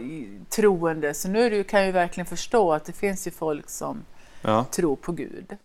troende 0.48 1.14
så 1.14 1.28
nu 1.28 1.64
kan 1.64 1.80
jag 1.80 1.86
ju 1.86 1.92
verkligen 1.92 2.26
förstå 2.26 2.72
att 2.72 2.84
det 2.84 2.92
finns 2.92 3.26
ju 3.26 3.30
folk 3.30 3.70
som 3.70 4.04
ja. 4.42 4.64
tror 4.70 4.96
på 4.96 5.12
Gud. 5.12 5.56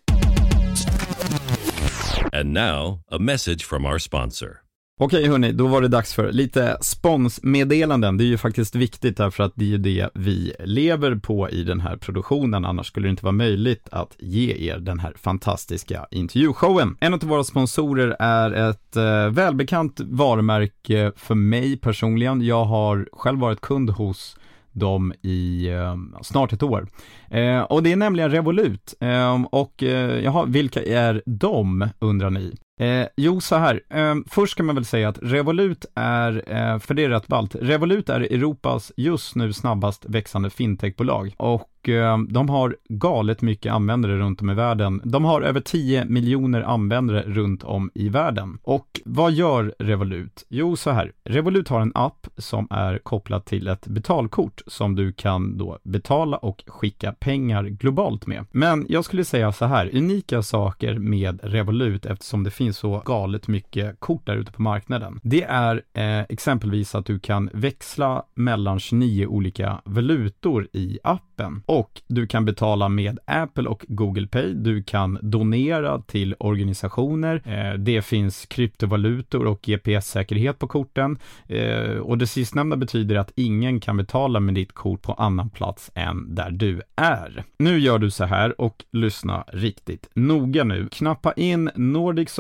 And 2.34 2.54
now 2.54 3.00
a 3.12 3.20
message 3.20 3.66
from 3.66 3.86
our 3.86 3.98
sponsor. 3.98 4.69
Okej 5.02 5.28
hörni, 5.28 5.52
då 5.52 5.68
var 5.68 5.82
det 5.82 5.88
dags 5.88 6.14
för 6.14 6.32
lite 6.32 6.78
sponsmeddelanden. 6.82 8.18
Det 8.18 8.24
är 8.24 8.26
ju 8.26 8.38
faktiskt 8.38 8.76
viktigt 8.76 9.18
därför 9.18 9.44
att 9.44 9.52
det 9.56 9.66
är 9.66 9.70
ju 9.70 9.78
det 9.78 10.10
vi 10.14 10.54
lever 10.60 11.16
på 11.16 11.50
i 11.50 11.64
den 11.64 11.80
här 11.80 11.98
produktionen. 11.98 12.66
Annars 12.66 12.88
skulle 12.88 13.08
det 13.08 13.10
inte 13.10 13.26
vara 13.26 13.32
möjligt 13.32 13.88
att 13.92 14.16
ge 14.20 14.72
er 14.72 14.80
den 14.80 15.00
här 15.00 15.14
fantastiska 15.18 16.06
intervjushowen. 16.12 16.98
En 17.00 17.14
av 17.14 17.20
våra 17.20 17.44
sponsorer 17.44 18.16
är 18.20 18.70
ett 18.70 18.96
eh, 18.96 19.30
välbekant 19.30 20.00
varumärke 20.00 21.12
för 21.16 21.36
mig 21.36 21.78
personligen. 21.78 22.42
Jag 22.42 22.66
har 22.66 23.10
själv 23.12 23.40
varit 23.40 23.62
kund 23.62 23.90
hos 23.90 24.36
dem 24.80 25.14
i 25.22 25.68
eh, 25.70 25.96
snart 26.22 26.54
ett 26.54 26.64
år. 26.64 26.88
Eh, 27.30 27.62
och 27.62 27.84
det 27.84 27.92
är 27.92 27.96
nämligen 27.96 28.32
Revolut. 28.32 28.94
Eh, 29.00 29.44
och 29.52 29.84
eh, 29.84 30.24
jaha, 30.24 30.46
vilka 30.46 30.84
är 30.84 31.22
de, 31.26 31.90
undrar 32.00 32.30
ni? 32.30 32.56
Eh, 32.80 33.08
jo, 33.18 33.42
så 33.42 33.56
här. 33.56 33.82
Eh, 33.90 34.16
först 34.28 34.56
kan 34.56 34.66
man 34.66 34.76
väl 34.76 34.86
säga 34.86 35.10
att 35.10 35.20
Revolut 35.22 35.86
är, 35.96 36.44
eh, 36.48 36.80
för 36.80 36.94
det 36.94 37.04
är 37.04 37.10
rätt 37.10 37.28
ballt, 37.28 37.56
Revolut 37.56 38.10
är 38.10 38.22
Europas 38.22 38.92
just 38.98 39.36
nu 39.36 39.54
snabbast 39.54 40.06
växande 40.06 40.50
fintechbolag 40.50 41.34
och 41.38 41.70
Eh, 41.88 42.18
de 42.18 42.50
har 42.50 42.76
galet 42.90 43.42
mycket 43.42 43.74
användare 43.74 44.18
runt 44.18 44.42
om 44.42 44.50
i 44.50 44.54
världen. 44.54 45.02
De 45.04 45.26
har 45.26 45.42
över 45.42 45.62
10 45.62 46.06
miljoner 46.06 46.62
användare 46.62 47.22
runt 47.22 47.64
om 47.64 47.92
i 47.94 48.10
världen. 48.10 48.58
Och 48.64 49.02
vad 49.06 49.32
gör 49.32 49.76
Revolut? 49.80 50.46
Jo, 50.50 50.76
så 50.76 50.92
här. 50.92 51.12
Revolut 51.24 51.70
har 51.70 51.82
en 51.82 51.92
app 51.96 52.28
som 52.38 52.68
är 52.70 52.98
kopplad 52.98 53.46
till 53.46 53.68
ett 53.68 53.88
betalkort 53.88 54.62
som 54.68 54.96
du 54.96 55.14
kan 55.14 55.58
då 55.58 55.80
betala 55.84 56.38
och 56.38 56.64
skicka 56.68 57.12
pengar 57.12 57.64
globalt 57.64 58.28
med. 58.28 58.46
Men 58.52 58.86
jag 58.90 59.06
skulle 59.06 59.26
säga 59.26 59.52
så 59.52 59.66
här, 59.66 59.90
unika 59.94 60.42
saker 60.42 61.00
med 61.00 61.40
Revolut 61.44 62.06
eftersom 62.06 62.44
det 62.44 62.52
finns 62.52 62.70
finns 62.70 62.78
så 62.78 63.02
galet 63.06 63.48
mycket 63.48 64.00
kort 64.00 64.26
där 64.26 64.36
ute 64.36 64.52
på 64.52 64.62
marknaden. 64.62 65.20
Det 65.24 65.44
är 65.44 65.84
eh, 65.94 66.20
exempelvis 66.30 66.96
att 66.96 67.06
du 67.06 67.20
kan 67.20 67.50
växla 67.54 68.24
mellan 68.36 68.80
29 68.80 69.28
olika 69.28 69.82
valutor 69.86 70.68
i 70.74 71.00
appen 71.04 71.29
och 71.66 72.02
du 72.08 72.28
kan 72.28 72.46
betala 72.46 72.90
med 72.90 73.20
Apple 73.26 73.70
och 73.70 73.86
Google 73.88 74.28
Pay. 74.28 74.54
Du 74.54 74.84
kan 74.84 75.20
donera 75.22 76.02
till 76.02 76.36
organisationer. 76.40 77.42
Eh, 77.46 77.74
det 77.74 78.02
finns 78.02 78.46
kryptovalutor 78.46 79.46
och 79.48 79.62
GPS-säkerhet 79.62 80.60
på 80.60 80.68
korten 80.68 81.20
eh, 81.48 81.98
och 81.98 82.18
det 82.18 82.28
sistnämnda 82.28 82.78
betyder 82.78 83.16
att 83.16 83.32
ingen 83.36 83.80
kan 83.80 83.98
betala 83.98 84.40
med 84.40 84.56
ditt 84.56 84.74
kort 84.74 85.02
på 85.02 85.14
annan 85.14 85.50
plats 85.50 85.92
än 85.96 86.36
där 86.36 86.52
du 86.52 86.82
är. 86.96 87.44
Nu 87.60 87.80
gör 87.80 88.00
du 88.00 88.12
så 88.12 88.26
här 88.26 88.62
och 88.62 88.86
lyssna 88.92 89.44
riktigt 89.48 90.10
noga 90.14 90.64
nu. 90.64 90.88
Knappa 90.92 91.34
in 91.34 91.70
Nordics 91.76 92.40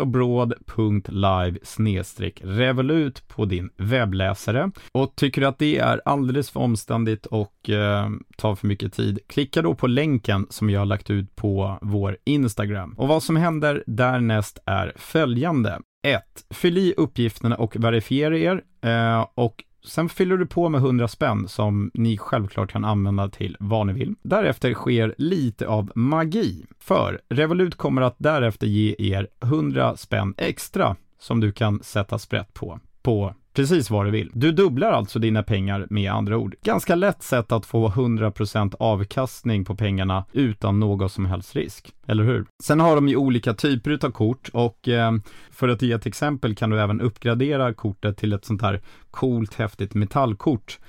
revolut 2.41 3.27
på 3.27 3.45
din 3.45 3.69
webbläsare. 3.77 4.71
Och 4.91 5.15
tycker 5.15 5.41
du 5.41 5.47
att 5.47 5.59
det 5.59 5.77
är 5.77 6.01
alldeles 6.05 6.49
för 6.49 6.59
omständigt 6.59 7.25
och 7.25 7.69
eh, 7.69 8.09
tar 8.37 8.55
för 8.55 8.67
mycket 8.67 8.88
tid, 8.89 9.19
klicka 9.27 9.61
då 9.61 9.75
på 9.75 9.87
länken 9.87 10.47
som 10.49 10.69
jag 10.69 10.79
har 10.79 10.85
lagt 10.85 11.09
ut 11.09 11.35
på 11.35 11.77
vår 11.81 12.17
Instagram. 12.25 12.95
Och 12.97 13.07
vad 13.07 13.23
som 13.23 13.35
händer 13.35 13.83
därnäst 13.87 14.59
är 14.65 14.93
följande. 14.95 15.79
1. 16.07 16.23
Fyll 16.49 16.77
i 16.77 16.93
uppgifterna 16.97 17.55
och 17.55 17.75
verifiera 17.75 18.37
er 18.37 18.61
eh, 18.81 19.25
och 19.35 19.63
Sen 19.85 20.09
fyller 20.09 20.37
du 20.37 20.45
på 20.45 20.69
med 20.69 20.79
100 20.79 21.07
spänn 21.07 21.47
som 21.47 21.91
ni 21.93 22.17
självklart 22.17 22.71
kan 22.71 22.85
använda 22.85 23.29
till 23.29 23.57
vad 23.59 23.87
ni 23.87 23.93
vill. 23.93 24.15
Därefter 24.21 24.73
sker 24.73 25.15
lite 25.17 25.67
av 25.67 25.91
magi, 25.95 26.65
för 26.79 27.21
Revolut 27.29 27.75
kommer 27.75 28.01
att 28.01 28.15
därefter 28.17 28.67
ge 28.67 28.95
er 28.99 29.27
100 29.43 29.97
spänn 29.97 30.33
extra 30.37 30.95
som 31.19 31.39
du 31.39 31.51
kan 31.51 31.83
sätta 31.83 32.19
sprätt 32.19 32.53
på, 32.53 32.79
på 33.01 33.33
precis 33.53 33.89
vad 33.89 34.05
du 34.05 34.11
vill. 34.11 34.31
Du 34.33 34.51
dubblar 34.51 34.91
alltså 34.91 35.19
dina 35.19 35.43
pengar 35.43 35.87
med 35.89 36.11
andra 36.11 36.37
ord. 36.37 36.55
Ganska 36.63 36.95
lätt 36.95 37.23
sätt 37.23 37.51
att 37.51 37.65
få 37.65 37.89
100% 37.89 38.75
avkastning 38.79 39.65
på 39.65 39.75
pengarna 39.75 40.25
utan 40.31 40.79
någon 40.79 41.09
som 41.09 41.25
helst 41.25 41.55
risk, 41.55 41.93
eller 42.07 42.23
hur? 42.23 42.45
Sen 42.63 42.79
har 42.79 42.95
de 42.95 43.07
ju 43.07 43.15
olika 43.15 43.53
typer 43.53 44.05
av 44.05 44.11
kort 44.11 44.49
och 44.53 44.87
eh, 44.87 45.11
för 45.51 45.67
att 45.67 45.81
ge 45.81 45.91
ett 45.91 46.05
exempel 46.05 46.55
kan 46.55 46.69
du 46.69 46.81
även 46.81 47.01
uppgradera 47.01 47.73
kortet 47.73 48.17
till 48.17 48.33
ett 48.33 48.45
sånt 48.45 48.61
här 48.61 48.81
coolt 49.11 49.53
häftigt 49.53 49.93
metallkort 49.93 50.79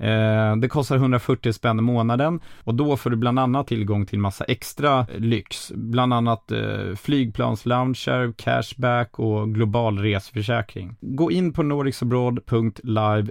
Eh, 0.00 0.56
det 0.56 0.68
kostar 0.68 0.96
140 0.96 1.52
spänn 1.52 1.78
i 1.78 1.82
månaden 1.82 2.40
och 2.64 2.74
då 2.74 2.96
får 2.96 3.10
du 3.10 3.16
bland 3.16 3.38
annat 3.38 3.66
tillgång 3.66 4.06
till 4.06 4.18
massa 4.18 4.44
extra 4.44 5.06
lyx, 5.18 5.72
bland 5.74 6.14
annat 6.14 6.52
eh, 6.52 6.94
flygplanslounger, 6.96 8.32
cashback 8.36 9.18
och 9.18 9.54
global 9.54 9.98
reseförsäkring. 9.98 10.96
Gå 11.00 11.30
in 11.30 11.52
på 11.52 11.62
nordicsobroad.live 11.62 13.30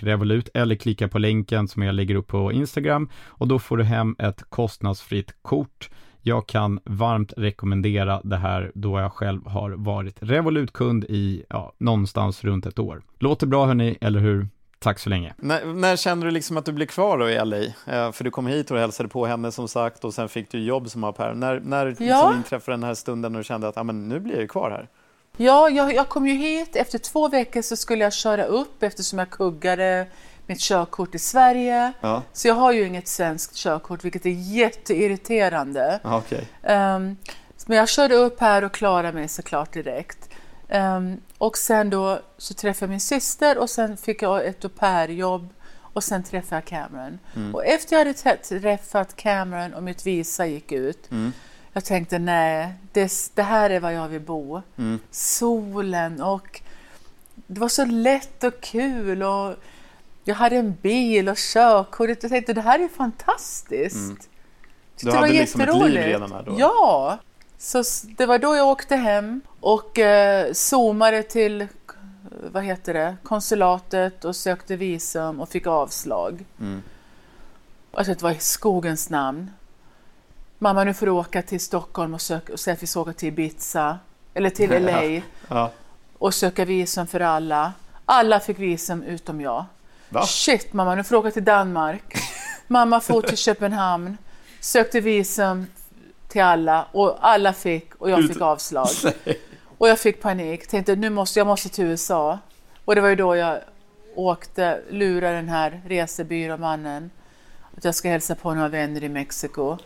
revolut 0.00 0.48
eller 0.54 0.74
klicka 0.74 1.08
på 1.08 1.18
länken 1.18 1.68
som 1.68 1.82
jag 1.82 1.94
lägger 1.94 2.14
upp 2.14 2.26
på 2.26 2.52
Instagram 2.52 3.08
och 3.26 3.48
då 3.48 3.58
får 3.58 3.76
du 3.76 3.84
hem 3.84 4.16
ett 4.18 4.42
kostnadsfritt 4.48 5.34
kort 5.42 5.90
jag 6.26 6.46
kan 6.46 6.80
varmt 6.84 7.32
rekommendera 7.36 8.20
det 8.24 8.36
här 8.36 8.72
då 8.74 9.00
jag 9.00 9.12
själv 9.12 9.46
har 9.46 9.70
varit 9.70 10.16
Revolut-kund 10.20 11.04
i 11.04 11.42
ja, 11.48 11.72
någonstans 11.78 12.44
runt 12.44 12.66
ett 12.66 12.78
år. 12.78 13.02
Låter 13.18 13.46
bra 13.46 13.66
hörni, 13.66 13.98
eller 14.00 14.20
hur? 14.20 14.48
Tack 14.78 14.98
så 14.98 15.10
länge. 15.10 15.34
När, 15.36 15.64
när 15.64 15.96
kände 15.96 16.26
du 16.26 16.30
liksom 16.30 16.56
att 16.56 16.64
du 16.64 16.72
blev 16.72 16.86
kvar 16.86 17.18
då 17.18 17.30
i 17.30 17.44
LA? 17.44 17.56
Eh, 17.56 18.12
för 18.12 18.24
du 18.24 18.30
kom 18.30 18.46
hit 18.46 18.70
och 18.70 18.78
hälsade 18.78 19.08
på 19.08 19.26
henne 19.26 19.52
som 19.52 19.68
sagt 19.68 20.04
och 20.04 20.14
sen 20.14 20.28
fick 20.28 20.50
du 20.50 20.64
jobb 20.64 20.90
som 20.90 21.04
au 21.04 21.12
pair. 21.12 21.34
När, 21.34 21.60
när 21.60 21.86
ja. 21.86 21.92
liksom 21.98 22.32
inträffade 22.36 22.76
den 22.76 22.84
här 22.84 22.94
stunden 22.94 23.32
när 23.32 23.38
du 23.38 23.44
kände 23.44 23.68
att 23.68 23.76
ah, 23.76 23.82
men 23.82 24.08
nu 24.08 24.20
blir 24.20 24.40
jag 24.40 24.50
kvar 24.50 24.70
här? 24.70 24.88
Ja, 25.36 25.68
jag, 25.68 25.94
jag 25.94 26.08
kom 26.08 26.26
ju 26.26 26.34
hit. 26.34 26.76
Efter 26.76 26.98
två 26.98 27.28
veckor 27.28 27.62
så 27.62 27.76
skulle 27.76 28.04
jag 28.04 28.12
köra 28.12 28.44
upp 28.44 28.82
eftersom 28.82 29.18
jag 29.18 29.30
kuggade 29.30 30.06
mitt 30.46 30.60
körkort 30.60 31.14
i 31.14 31.18
Sverige. 31.18 31.92
Ja. 32.00 32.22
Så 32.32 32.48
jag 32.48 32.54
har 32.54 32.72
ju 32.72 32.86
inget 32.86 33.08
svenskt 33.08 33.56
körkort, 33.56 34.04
vilket 34.04 34.26
är 34.26 34.30
jätteirriterande. 34.30 36.00
Okay. 36.04 36.38
Um, 36.38 36.46
ehm, 36.62 37.16
men 37.66 37.78
jag 37.78 37.88
körde 37.88 38.14
upp 38.14 38.40
här 38.40 38.64
och 38.64 38.72
klarade 38.72 39.12
mig 39.12 39.28
såklart 39.28 39.72
direkt. 39.72 40.25
Um, 40.68 41.20
och 41.38 41.58
sen 41.58 41.90
då 41.90 42.20
så 42.38 42.54
träffade 42.54 42.86
jag 42.86 42.90
min 42.90 43.00
syster 43.00 43.58
och 43.58 43.70
sen 43.70 43.96
fick 43.96 44.22
jag 44.22 44.46
ett 44.46 44.64
au 44.64 44.70
pair-jobb 44.70 45.48
och 45.96 46.04
sen 46.04 46.22
träffade 46.22 46.56
jag 46.56 46.64
Cameron. 46.64 47.18
Mm. 47.36 47.54
Och 47.54 47.66
efter 47.66 47.96
jag 47.96 48.04
hade 48.04 48.36
träffat 48.60 49.16
Cameron 49.16 49.74
och 49.74 49.82
mitt 49.82 50.06
visa 50.06 50.46
gick 50.46 50.72
ut, 50.72 51.10
mm. 51.10 51.32
Jag 51.72 51.84
tänkte 51.84 52.18
nej, 52.18 52.74
det, 52.92 53.30
det 53.34 53.42
här 53.42 53.70
är 53.70 53.80
var 53.80 53.90
jag 53.90 54.08
vill 54.08 54.20
bo. 54.20 54.62
Mm. 54.76 54.98
Solen 55.10 56.22
och 56.22 56.60
det 57.46 57.60
var 57.60 57.68
så 57.68 57.84
lätt 57.84 58.44
och 58.44 58.60
kul 58.60 59.22
och 59.22 59.54
jag 60.24 60.34
hade 60.34 60.56
en 60.56 60.74
bil 60.82 61.28
och 61.28 61.36
körkort. 61.36 62.08
Jag 62.08 62.30
tänkte 62.30 62.52
det 62.52 62.60
här 62.60 62.78
är 62.78 62.88
fantastiskt. 62.88 63.96
Mm. 63.96 64.16
Du 65.00 65.06
det 65.06 65.10
var 65.10 65.20
hade 65.20 65.32
liksom 65.32 65.60
ett 65.60 65.76
liv 65.76 65.94
redan 65.94 66.32
här 66.32 66.42
då? 66.42 66.56
Ja, 66.58 67.18
så 67.58 67.82
det 68.16 68.26
var 68.26 68.38
då 68.38 68.56
jag 68.56 68.68
åkte 68.68 68.96
hem 68.96 69.40
och 69.60 69.98
eh, 69.98 70.52
zoomade 70.52 71.22
till 71.22 71.68
vad 72.52 72.64
heter 72.64 72.94
det, 72.94 73.16
konsulatet 73.22 74.24
och 74.24 74.36
sökte 74.36 74.76
visum 74.76 75.40
och 75.40 75.48
fick 75.48 75.66
avslag. 75.66 76.44
Mm. 76.60 76.82
Jag 77.92 78.06
tänkte, 78.06 78.24
vad 78.24 78.36
i 78.36 78.38
skogens 78.38 79.10
namn? 79.10 79.50
Mamma, 80.58 80.84
nu 80.84 80.94
får 80.94 81.06
du 81.06 81.12
åka 81.12 81.42
till 81.42 81.60
Stockholm 81.60 82.14
och, 82.14 82.20
söka, 82.20 82.52
och 82.52 82.60
säga 82.60 82.74
att 82.74 82.82
vi 82.82 82.86
ska 82.86 83.00
åka 83.00 83.12
till 83.12 83.28
Ibiza 83.28 83.98
eller 84.34 84.50
till 84.50 84.70
LA 84.84 85.20
Ja. 85.48 85.70
och 86.18 86.34
söka 86.34 86.64
visum 86.64 87.06
för 87.06 87.20
alla. 87.20 87.72
Alla 88.04 88.40
fick 88.40 88.58
visum 88.58 89.02
utom 89.02 89.40
jag. 89.40 89.64
Va? 90.08 90.26
Shit 90.26 90.72
mamma, 90.72 90.94
nu 90.94 91.04
får 91.04 91.14
du 91.16 91.18
åka 91.18 91.30
till 91.30 91.44
Danmark. 91.44 92.14
mamma 92.66 93.00
for 93.00 93.22
till 93.22 93.36
Köpenhamn, 93.36 94.18
sökte 94.60 95.00
visum 95.00 95.66
till 96.28 96.42
alla 96.42 96.86
och 96.92 97.16
alla 97.20 97.52
fick 97.52 97.94
och 97.94 98.10
jag 98.10 98.28
fick 98.28 98.40
avslag. 98.40 98.88
Och 99.78 99.88
jag 99.88 99.98
fick 99.98 100.22
panik, 100.22 100.66
tänkte 100.66 100.96
nu 100.96 101.10
måste 101.10 101.40
jag 101.40 101.46
måste 101.46 101.68
till 101.68 101.84
USA. 101.84 102.38
Och 102.84 102.94
det 102.94 103.00
var 103.00 103.08
ju 103.08 103.16
då 103.16 103.36
jag 103.36 103.58
åkte, 104.14 104.80
lurade 104.90 105.36
den 105.36 105.48
här 105.48 105.82
resebyråmannen 105.86 107.10
att 107.76 107.84
jag 107.84 107.94
ska 107.94 108.08
hälsa 108.08 108.34
på 108.34 108.54
några 108.54 108.68
vänner 108.68 109.04
i 109.04 109.08
Mexiko. 109.08 109.78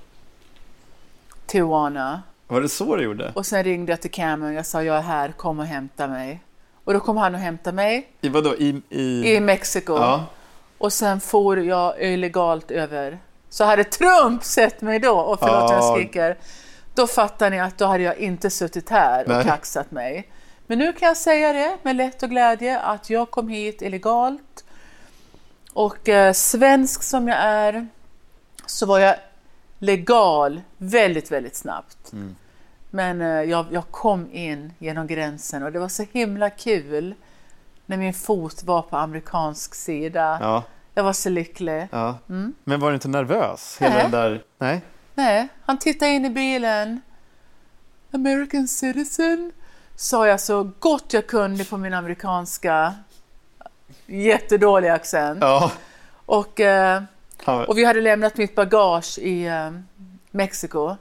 Tijuana. 1.47 2.23
Var 2.49 2.61
det 2.61 2.69
så 2.69 2.97
du 2.97 3.05
gjorde? 3.05 3.33
Och 3.35 3.47
sen 3.47 3.65
ringde 3.65 3.93
jag 3.93 4.01
till 4.01 4.11
Cameron, 4.11 4.55
jag 4.55 4.67
sa 4.67 4.83
jag 4.83 4.97
är 4.97 5.03
här, 5.03 5.33
kom 5.33 5.59
och 5.59 5.67
hämta 5.67 6.09
mig. 6.09 6.41
Och 6.85 6.93
då 6.93 7.01
kom 7.01 7.17
han 7.17 7.35
och 7.35 7.41
hämtade 7.41 7.77
mig 7.77 8.09
I 8.21 8.29
vadå? 8.29 8.55
I... 8.57 8.83
i... 8.89 9.35
i 9.35 9.41
Mexiko. 9.41 9.93
Ja. 9.93 10.27
Och 10.79 10.93
sen 10.93 11.21
for 11.21 11.59
jag 11.59 12.03
illegalt 12.03 12.71
över. 12.71 13.19
Så 13.51 13.65
hade 13.65 13.85
Trump 13.85 14.45
sett 14.45 14.81
mig 14.81 14.99
då, 14.99 15.19
och 15.19 15.39
förlåt 15.39 15.71
jag 15.71 15.79
Ja. 15.83 15.95
skriker, 15.95 16.39
då 16.95 17.07
fattar 17.07 17.51
ni 17.51 17.61
att 17.61 17.79
då 17.79 17.85
hade 17.87 18.03
jag 18.03 18.19
inte 18.19 18.51
suttit 18.51 18.89
här 18.89 19.23
och 19.25 19.29
Nej. 19.31 19.45
kaxat 19.45 19.91
mig. 19.91 20.31
Men 20.67 20.79
nu 20.79 20.93
kan 20.93 21.09
jag 21.09 21.17
säga 21.17 21.53
det 21.53 21.77
med 21.83 21.97
lätt 21.97 22.23
och 22.23 22.31
glädje 22.31 22.79
att 22.81 23.11
jag 23.11 23.31
kom 23.31 23.49
hit 23.49 23.83
illegalt. 23.83 24.65
Och 25.73 26.09
eh, 26.09 26.33
svensk 26.33 27.03
som 27.03 27.29
jag 27.29 27.39
är 27.39 27.87
så 28.67 28.87
var 28.87 28.99
jag 28.99 29.17
legal 29.79 30.61
väldigt, 30.77 31.31
väldigt 31.33 31.57
snabbt. 31.57 32.13
Mm. 32.13 32.37
Men 32.91 33.21
eh, 33.21 33.29
jag, 33.29 33.67
jag 33.71 33.91
kom 33.91 34.33
in 34.33 34.73
genom 34.79 35.07
gränsen 35.07 35.63
och 35.63 35.73
det 35.73 35.79
var 35.79 35.89
så 35.89 36.05
himla 36.13 36.51
kul 36.51 37.15
när 37.87 37.97
min 37.97 38.15
fot 38.15 38.63
var 38.63 38.83
på 38.83 38.97
amerikansk 38.97 39.75
sida. 39.75 40.39
Ja. 40.41 40.63
Jag 40.95 41.05
var 41.05 41.13
så 41.13 41.29
lycklig. 41.29 41.89
ja. 41.93 42.19
Men 42.65 42.81
var 42.81 42.89
du 42.89 42.95
inte 42.95 43.09
nervös? 43.09 43.77
Hela 43.81 44.01
Mm. 44.01 44.11
Nej. 44.11 44.21
den 44.21 44.33
där... 44.33 44.45
Nej? 44.59 44.81
Nej, 45.15 45.49
han 45.63 45.79
tittade 45.79 46.11
in 46.11 46.25
i 46.25 46.31
bilen. 46.31 47.01
American 48.13 48.69
citizen, 48.69 49.53
sa 49.97 50.27
jag 50.27 50.41
så 50.41 50.71
gott 50.79 51.13
jag 51.13 51.27
kunde 51.27 51.65
på 51.65 51.77
min 51.77 51.95
amerikanska 51.95 52.95
jättedålig 54.07 54.89
accent. 54.89 55.39
Ja. 55.41 55.73
Och, 56.27 56.61
eh, 56.61 57.03
och 57.69 57.79
vi 57.79 57.85
hade 57.85 58.01
lämnat 58.01 58.37
mitt 58.37 58.55
bagage 58.55 59.19
i 59.19 59.47
eh, 59.47 59.71
Mexiko. 60.31 60.97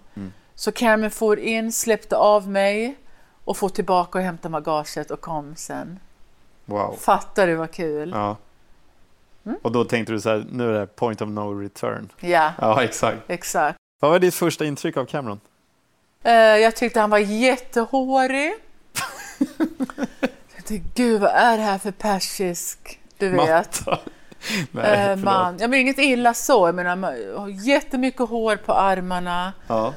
Så 0.55 0.71
Carmen 0.71 1.11
for 1.11 1.39
in, 1.39 1.71
släppte 1.71 2.15
av 2.17 2.47
mig 2.49 2.97
och 3.43 3.57
for 3.57 3.69
tillbaka 3.69 4.17
och 4.17 4.23
hämtade 4.23 4.51
bagaget 4.51 5.11
och 5.11 5.21
kom 5.21 5.55
sen. 5.55 5.99
Wow. 6.65 6.95
Fattar 6.99 7.47
du 7.47 7.55
vad 7.55 7.71
kul? 7.71 8.09
Ja. 8.15 8.37
Mm. 9.45 9.57
Och 9.61 9.71
då 9.71 9.83
tänkte 9.85 10.13
du 10.13 10.21
så 10.21 10.29
här, 10.29 10.45
nu 10.51 10.75
är 10.75 10.79
det 10.79 10.87
point 10.87 11.21
of 11.21 11.29
no 11.29 11.59
return. 11.61 12.09
Ja, 12.19 12.51
Ja, 12.61 12.83
exakt. 12.83 13.17
exakt. 13.27 13.77
Vad 14.01 14.11
var 14.11 14.19
ditt 14.19 14.35
första 14.35 14.65
intryck 14.65 14.97
av 14.97 15.05
Cameron? 15.05 15.39
Eh, 16.23 16.33
jag 16.33 16.75
tyckte 16.75 16.99
han 16.99 17.09
var 17.09 17.17
jättehårig. 17.17 18.53
jag 20.55 20.65
tänkte, 20.65 20.89
gud 20.95 21.21
vad 21.21 21.31
är 21.31 21.57
det 21.57 21.63
här 21.63 21.77
för 21.77 21.91
persisk? 21.91 22.99
Du 23.17 23.29
vet. 23.29 23.81
Nej, 24.71 25.07
förlåt. 25.07 25.23
man. 25.23 25.57
Jag 25.59 25.69
menar 25.69 25.81
inget 25.81 25.99
illa 25.99 26.33
så, 26.33 26.67
jag 26.67 26.75
menar 26.75 26.95
man 26.95 27.13
har 27.37 27.47
jättemycket 27.67 28.29
hår 28.29 28.55
på 28.55 28.73
armarna. 28.73 29.53
Ja. 29.67 29.93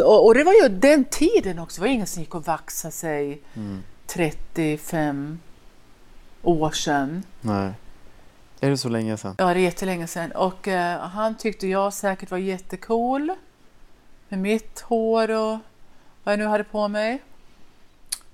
Och, 0.00 0.26
och 0.26 0.34
det 0.34 0.44
var 0.44 0.52
ju 0.52 0.68
den 0.68 1.04
tiden 1.04 1.58
också, 1.58 1.80
det 1.80 1.86
var 1.88 1.94
ingen 1.94 2.06
som 2.06 2.22
gick 2.22 2.34
och 2.34 2.44
vaxade 2.46 2.92
sig 2.92 3.40
Mm. 3.54 3.82
35 4.06 5.38
år 6.42 6.70
sedan. 6.70 7.22
Nej. 7.40 7.72
Är 8.60 8.70
det 8.70 8.76
så 8.78 8.88
länge 8.88 9.16
sedan? 9.16 9.34
Ja, 9.38 9.44
det 9.54 9.60
är 9.60 9.62
jättelänge 9.64 10.06
sedan. 10.06 10.32
Och 10.32 10.68
eh, 10.68 11.00
han 11.00 11.34
tyckte 11.36 11.66
jag 11.66 11.92
säkert 11.92 12.30
var 12.30 12.38
jättecool. 12.38 13.32
Med 14.28 14.38
mitt 14.38 14.80
hår 14.80 15.30
och 15.30 15.58
vad 16.24 16.32
jag 16.32 16.38
nu 16.38 16.46
hade 16.46 16.64
på 16.64 16.88
mig. 16.88 17.22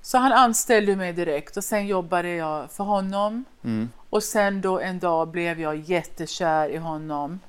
Så 0.02 0.18
han 0.18 0.33
anställde 0.33 0.96
mig 0.96 1.12
direkt 1.12 1.56
och 1.56 1.64
sen 1.64 1.87
jobbade 1.87 2.28
jag 2.28 2.70
för 2.70 2.85
honom. 2.85 3.44
Mm. 3.64 3.88
Och 4.11 4.22
sen 4.22 4.61
då 4.61 4.80
en 4.80 4.98
dag 4.98 5.28
blev 5.28 5.61
jag 5.61 5.76
jättekär 5.76 6.68
i 6.68 6.76
honom. 6.76 7.40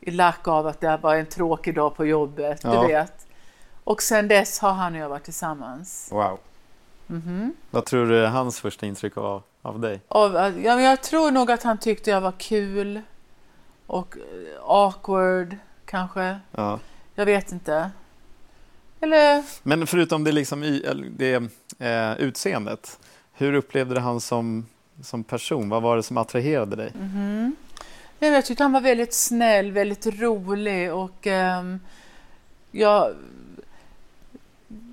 I 0.00 0.10
lack 0.10 0.48
av 0.48 0.66
att 0.66 0.80
det 0.80 0.96
var 0.96 1.14
en 1.16 1.26
tråkig 1.26 1.74
dag 1.74 1.96
på 1.96 2.06
jobbet, 2.06 2.60
Ja. 2.64 2.80
du 2.82 2.86
vet. 2.88 3.26
Och 3.84 4.02
sen 4.02 4.28
dess 4.28 4.58
har 4.58 4.72
han 4.72 4.94
och 4.94 5.00
jag 5.00 5.08
varit 5.08 5.24
tillsammans. 5.24 6.08
Wow. 6.12 6.38
Mhm. 7.06 7.54
Vad 7.70 7.84
tror 7.84 8.06
du 8.06 8.26
hans 8.26 8.60
första 8.60 8.86
intryck 8.86 9.16
av, 9.16 9.42
av 9.64 9.80
dig? 9.80 10.00
Och, 10.08 10.24
ja, 10.34 10.50
men 10.50 10.82
jag 10.82 11.02
tror 11.02 11.30
nog 11.30 11.50
att 11.50 11.62
han 11.62 11.78
tyckte 11.78 12.10
jag 12.10 12.20
var 12.20 12.32
kul 12.32 13.00
och 13.86 14.16
eh, 14.16 14.62
awkward 14.62 15.56
kanske. 15.86 16.40
Ja. 16.50 16.78
Jag 17.14 17.26
vet 17.26 17.52
inte. 17.52 17.90
Eller 19.00 19.44
Men 19.62 19.86
förutom 19.86 20.24
det, 20.24 20.32
liksom, 20.32 20.62
eller 20.62 21.06
det 21.10 21.34
eh, 21.78 22.18
utseendet, 22.18 22.98
hur 23.32 23.52
upplevde 23.52 23.94
du 23.94 24.00
han 24.00 24.20
som, 24.20 24.66
som 25.02 25.24
person? 25.24 25.68
Vad 25.68 25.82
var 25.82 25.96
det 25.96 26.02
som 26.02 26.16
attraherade 26.16 26.76
dig? 26.76 26.92
Nej, 26.94 27.52
men 28.18 28.32
jag 28.32 28.44
tyckte 28.44 28.64
han 28.64 28.72
var 28.72 28.80
väldigt 28.80 29.14
snäll, 29.14 29.72
väldigt 29.72 30.06
rolig 30.06 30.94
och 30.94 31.26
ehm, 31.26 31.80
jag, 32.70 33.14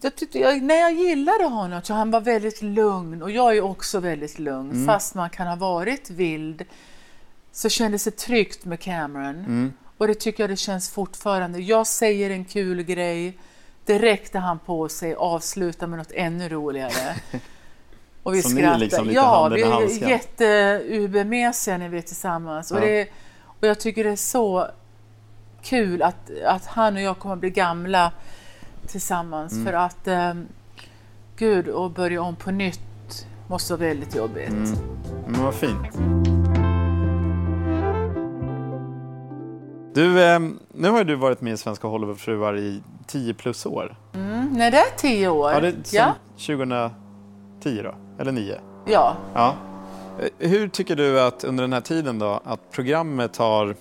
jag 0.01 0.15
tyckte, 0.15 0.39
jag, 0.39 0.61
när 0.61 0.75
jag 0.75 0.93
gillade 0.93 1.43
honom 1.43 1.81
så 1.83 1.93
han 1.93 2.11
var 2.11 2.21
väldigt 2.21 2.61
lugn 2.61 3.21
och 3.21 3.31
jag 3.31 3.57
är 3.57 3.61
också 3.61 3.99
väldigt 3.99 4.39
lugn. 4.39 4.71
Mm. 4.71 4.85
Fast 4.87 5.15
man 5.15 5.29
kan 5.29 5.47
ha 5.47 5.55
varit 5.55 6.09
vild 6.09 6.63
så 7.51 7.69
kändes 7.69 8.03
det 8.03 8.17
tryggt 8.17 8.65
med 8.65 8.79
Cameron. 8.79 9.35
Mm. 9.35 9.73
Och 9.97 10.07
det 10.07 10.13
tycker 10.13 10.43
jag 10.43 10.49
det 10.49 10.55
känns 10.55 10.89
fortfarande. 10.89 11.59
Jag 11.59 11.87
säger 11.87 12.29
en 12.29 12.45
kul 12.45 12.83
grej, 12.83 13.37
direkt 13.85 14.35
är 14.35 14.39
han 14.39 14.59
på 14.59 14.89
sig 14.89 15.15
avslutar 15.15 15.87
med 15.87 15.99
något 15.99 16.11
ännu 16.11 16.49
roligare. 16.49 17.15
Och 18.23 18.33
vi 18.33 18.41
Så 18.41 18.49
ni 18.49 18.55
skrattar. 18.55 18.77
liksom 18.77 19.05
lite 19.05 19.15
ja, 19.15 19.49
vi 19.49 19.61
är 19.61 20.09
jätte-UB-mesiga 20.09 21.77
när 21.77 21.89
vi 21.89 21.97
är 21.97 22.01
tillsammans. 22.01 22.71
Och, 22.71 22.77
Ja. 22.77 22.81
det, 22.85 23.07
och 23.43 23.67
jag 23.67 23.79
tycker 23.79 24.03
det 24.03 24.09
är 24.09 24.15
så 24.15 24.67
kul 25.61 26.01
att, 26.01 26.29
att 26.45 26.65
han 26.65 26.95
och 26.95 27.01
jag 27.01 27.19
kommer 27.19 27.35
bli 27.35 27.49
gamla 27.49 28.11
tillsammans. 28.91 29.53
Mm. 29.53 29.65
För 29.65 29.73
att, 29.73 30.07
um, 30.31 30.47
gud, 31.35 31.69
att 31.69 31.95
börja 31.95 32.21
om 32.21 32.35
på 32.35 32.51
nytt 32.51 33.27
måste 33.47 33.73
vara 33.73 33.87
väldigt 33.87 34.15
jobbigt. 34.15 34.49
Mm. 34.49 34.77
Men 35.27 35.43
vad 35.43 35.53
fint. 35.53 35.97
Du, 39.93 40.23
eh, 40.23 40.39
nu 40.73 40.89
har 40.89 41.03
du 41.03 41.15
varit 41.15 41.41
med 41.41 41.53
i 41.53 41.57
Svenska 41.57 41.87
Hollywoodfruar 41.87 42.57
i 42.57 42.81
10 43.07 43.33
plus 43.33 43.65
år. 43.65 43.95
Mm, 44.13 44.49
nej, 44.51 44.71
det 44.71 44.77
är 44.77 44.97
tio 44.97 45.29
år. 45.29 45.51
Ja, 45.51 45.59
det 45.59 45.67
är 45.67 45.75
ja. 45.91 46.15
2010 46.37 46.91
då? 47.63 47.95
Eller 48.19 48.31
9? 48.31 48.55
ja. 48.85 49.15
Ja. 49.33 49.55
Eh, 50.19 50.49
Hur 50.49 50.67
tycker 50.67 50.95
du 50.95 51.21
att 51.21 51.43
under 51.43 51.63
den 51.63 51.73
här 51.73 51.81
tiden 51.81 52.19
då, 52.19 52.41
att 52.45 52.71
programmet 52.71 53.37
har 53.37 53.75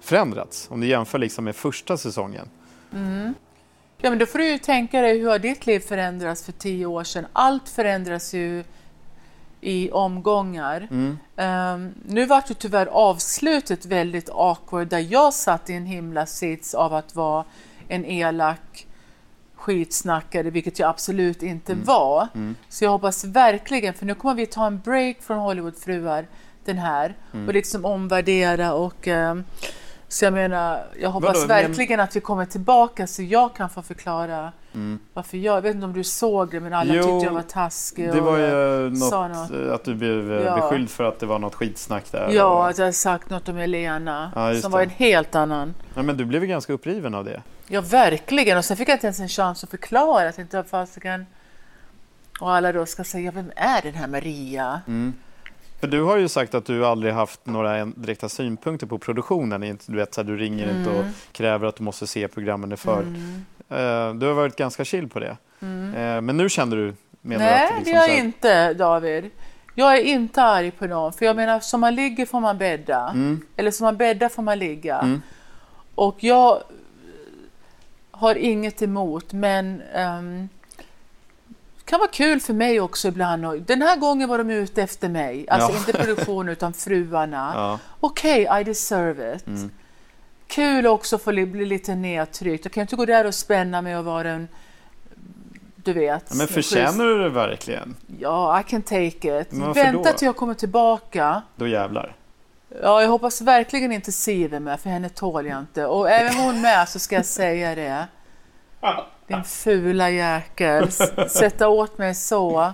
förändrats? 0.00 0.68
Om 0.70 0.80
du 0.80 0.86
jämför 0.86 1.18
liksom 1.18 1.44
med 1.44 1.56
första 1.56 1.96
säsongen. 1.96 2.48
Ja, 4.04 4.10
men 4.10 4.18
då 4.18 4.26
får 4.26 4.38
du 4.38 4.48
ju 4.48 4.58
tänka 4.58 5.00
dig 5.00 5.18
hur 5.18 5.28
har 5.28 5.38
ditt 5.38 5.66
liv 5.66 5.80
förändrats 5.80 6.44
för 6.44 6.52
tio 6.52 6.86
år 6.86 7.04
sedan? 7.04 7.26
Allt 7.32 7.68
förändras 7.68 8.34
ju 8.34 8.64
i 9.60 9.90
omgångar. 9.90 10.88
Ehm, 11.36 11.94
nu 12.06 12.26
var 12.26 12.42
ju 12.48 12.54
tyvärr 12.54 12.86
avslutet 12.86 13.86
väldigt 13.86 14.30
awkward 14.32 14.88
där 14.88 15.06
jag 15.12 15.34
satt 15.34 15.70
i 15.70 15.74
en 15.74 15.86
himla 15.86 16.26
sits 16.26 16.74
av 16.74 16.94
att 16.94 17.14
vara 17.14 17.44
en 17.88 18.04
elak 18.04 18.86
skitsnackare, 19.54 20.50
vilket 20.50 20.78
jag 20.78 20.88
absolut 20.90 21.42
inte 21.42 21.74
var. 21.74 22.28
Så 22.68 22.84
jag 22.84 22.90
hoppas 22.90 23.24
verkligen, 23.24 23.94
för 23.94 24.06
nu 24.06 24.14
kommer 24.14 24.34
vi 24.34 24.46
ta 24.46 24.66
en 24.66 24.80
break 24.80 25.16
från 25.20 25.38
Hollywoodfruar, 25.38 26.26
den 26.64 26.78
här, 26.78 27.14
och 27.46 27.54
liksom 27.54 27.84
omvärdera 27.84 28.74
och 28.74 29.08
ehm, 29.08 29.44
Så 30.12 30.24
jag 30.24 30.32
menar, 30.32 30.84
jag 31.00 31.10
hoppas 31.10 31.36
Vadå, 31.36 31.46
verkligen 31.46 32.00
att 32.00 32.16
vi 32.16 32.20
kommer 32.20 32.44
tillbaka 32.46 33.06
så 33.06 33.22
jag 33.22 33.54
kan 33.54 33.70
få 33.70 33.82
förklara 33.82 34.52
varför 35.14 35.36
jag, 35.38 35.56
jag 35.56 35.62
vet 35.62 35.74
inte 35.74 35.84
om 35.86 35.92
du 35.92 36.04
såg 36.04 36.50
det 36.50 36.60
men 36.60 36.72
alla 36.72 36.92
Mm. 36.94 36.96
Jo, 36.96 37.02
tyckte 37.12 37.26
jag 37.26 37.32
var 37.34 37.42
taskig. 37.42 38.12
Det 38.12 38.20
var 38.20 38.38
ju 38.38 38.96
sa 38.96 39.28
något, 39.28 39.50
något. 39.50 39.66
eh, 39.68 39.74
att 39.74 39.84
du 39.84 39.94
blev 39.94 40.32
eh, 40.32 40.42
Ja. 40.44 40.56
beskylld 40.56 40.90
för 40.90 41.04
att 41.04 41.18
det 41.20 41.26
var 41.26 41.38
något 41.38 41.54
skitsnack 41.54 42.12
där. 42.12 42.28
Ja, 42.30 42.44
Och- 42.44 42.68
att 42.68 42.78
jag 42.78 42.94
sagt 42.94 43.30
något 43.30 43.48
om 43.48 43.56
Elena 43.58 44.32
Ja, 44.34 44.52
som 44.60 44.70
det. 44.70 44.76
var 44.76 44.82
en 44.82 44.90
helt 44.90 45.34
annan. 45.34 45.74
Ja, 45.94 46.02
men 46.02 46.16
du 46.16 46.24
blev 46.24 46.42
ju 46.42 46.48
ganska 46.48 46.72
uppriven 46.72 47.14
av 47.14 47.24
det. 47.24 47.42
Ja, 47.68 47.80
verkligen. 47.80 48.58
Och 48.58 48.64
sen 48.64 48.76
fick 48.76 48.88
jag 48.88 48.94
inte 48.96 49.06
ens 49.06 49.20
en 49.20 49.28
chans 49.28 49.64
att 49.64 49.70
förklara. 49.70 50.24
Jag 50.24 50.34
tänkte, 50.36 50.64
fasiken. 50.64 51.26
Och 52.40 52.52
alla 52.54 52.72
då 52.72 52.86
ska 52.86 53.04
säga, 53.04 53.30
vem 53.30 53.52
är 53.56 53.82
den 53.82 53.94
här 53.94 54.06
Maria? 54.08 54.80
Mm. 54.86 55.12
För 55.82 55.88
du 55.88 56.02
har 56.02 56.16
ju 56.16 56.28
sagt 56.28 56.54
att 56.54 56.64
du 56.64 56.86
aldrig 56.86 57.12
haft 57.12 57.46
några 57.46 57.84
direkta 57.84 58.28
synpunkter 58.28 58.86
på 58.86 58.98
produktionen. 58.98 59.62
Inte- 59.62 59.84
Du, 59.92 59.96
vet, 59.96 60.14
så 60.14 60.20
här, 60.20 60.28
du 60.28 60.36
ringer 60.36 60.78
inte 60.78 60.90
och 60.90 60.96
Mm. 61.00 61.12
kräver 61.32 61.66
att 61.66 61.76
du 61.76 61.82
måste 61.84 62.06
se 62.06 62.28
programmen 62.28 62.72
i 62.72 62.76
för. 62.76 63.00
Eh, 63.68 64.14
Du 64.14 64.26
har 64.26 64.32
varit 64.32 64.56
ganska 64.56 64.84
chill 64.84 65.08
på 65.08 65.20
det. 65.20 65.36
Eh, 65.60 66.20
Men 66.20 66.36
nu 66.36 66.48
känner 66.48 66.76
du? 66.76 66.94
Menar 67.20 67.44
Mm. 67.46 67.56
Nej, 67.56 67.64
att 67.64 67.70
det 67.70 67.76
liksom 67.76 67.94
gör 67.94 68.02
så 68.02 68.08
jag 68.10 68.18
inte, 68.18 68.74
David. 68.74 69.30
Jag 69.74 69.96
är 69.96 70.02
inte 70.02 70.42
arg 70.42 70.70
på 70.70 70.86
någon. 70.86 71.12
För 71.12 71.24
jag 71.26 71.36
menar, 71.36 71.60
som 71.60 71.80
man 71.80 71.94
ligger 71.94 72.26
får 72.26 72.40
man 72.40 72.58
bädda. 72.58 73.08
Mm. 73.14 73.40
Eller 73.56 73.70
som 73.70 73.84
man 73.84 73.96
bäddar 73.96 74.28
får 74.28 74.42
man 74.42 74.58
ligga. 74.58 75.20
Och 75.94 76.16
jag 76.20 76.62
har 78.10 78.34
inget 78.34 78.82
emot, 78.82 79.32
men 79.32 79.78
det 79.78 80.48
kan 81.84 81.98
vara 81.98 82.10
kul 82.10 82.40
för 82.40 82.54
mig 82.54 82.80
också 82.80 83.08
ibland. 83.08 83.62
Den 83.66 83.82
här 83.82 83.96
gången 83.96 84.28
var 84.28 84.38
de 84.38 84.50
ute 84.50 84.82
efter 84.82 85.08
mig. 85.08 85.46
Alltså 85.48 85.72
Ja. 85.72 85.78
inte 85.78 85.92
produktionen 85.92 86.48
utan 86.52 86.72
fruarna. 86.72 87.52
Ja. 87.54 87.78
Okej, 88.00 88.48
I 88.60 88.64
deserve 88.64 89.34
it. 89.36 89.44
Kul 90.46 90.86
också 90.86 91.16
att 91.16 91.22
få 91.22 91.30
li- 91.30 91.46
bli 91.46 91.66
lite 91.66 91.94
nedtryckt. 91.94 92.64
Jag 92.64 92.72
kan 92.72 92.80
inte 92.80 92.96
gå 92.96 93.04
där 93.04 93.24
och 93.26 93.34
spänna 93.34 93.82
mig 93.82 93.96
och 93.96 94.04
vara 94.04 94.30
en 94.30 94.48
du 95.76 95.92
vet. 95.92 96.24
Ja, 96.28 96.34
men 96.36 96.48
förtjänar 96.48 97.04
du 97.04 97.22
det 97.22 97.28
verkligen? 97.28 97.96
Ja, 98.18 98.60
I 98.60 98.70
can 98.70 98.82
take 98.82 99.40
it. 99.40 99.48
Vänta 99.52 100.12
då? 100.12 100.18
till 100.18 100.26
jag 100.26 100.36
kommer 100.36 100.54
tillbaka. 100.54 101.42
Då 101.56 101.66
jävlar. 101.66 102.16
Ja, 102.82 103.02
jag 103.02 103.08
hoppas 103.08 103.40
verkligen 103.40 103.92
inte 103.92 104.12
Siv 104.12 104.54
är 104.54 104.60
med, 104.60 104.80
för 104.80 104.90
henne 104.90 105.08
tål 105.08 105.46
jag 105.46 105.58
inte. 105.58 105.86
Och 105.86 106.10
även 106.10 106.34
hon 106.34 106.60
med 106.60 106.88
så 106.88 106.98
ska 106.98 107.14
jag 107.14 107.26
säga 107.26 107.74
det. 107.74 108.06
Din 109.28 109.44
fula 109.44 110.10
jäkel. 110.10 110.90
Sätta 111.28 111.68
åt 111.68 111.98
mig 111.98 112.14
så. 112.14 112.72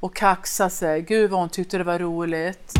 Och 0.00 0.16
kaxa 0.16 0.70
sig. 0.70 1.02
Gud 1.02 1.30
vad 1.30 1.40
hon 1.40 1.48
tyckte 1.48 1.78
det 1.78 1.84
var 1.84 1.98
roligt. 1.98 2.72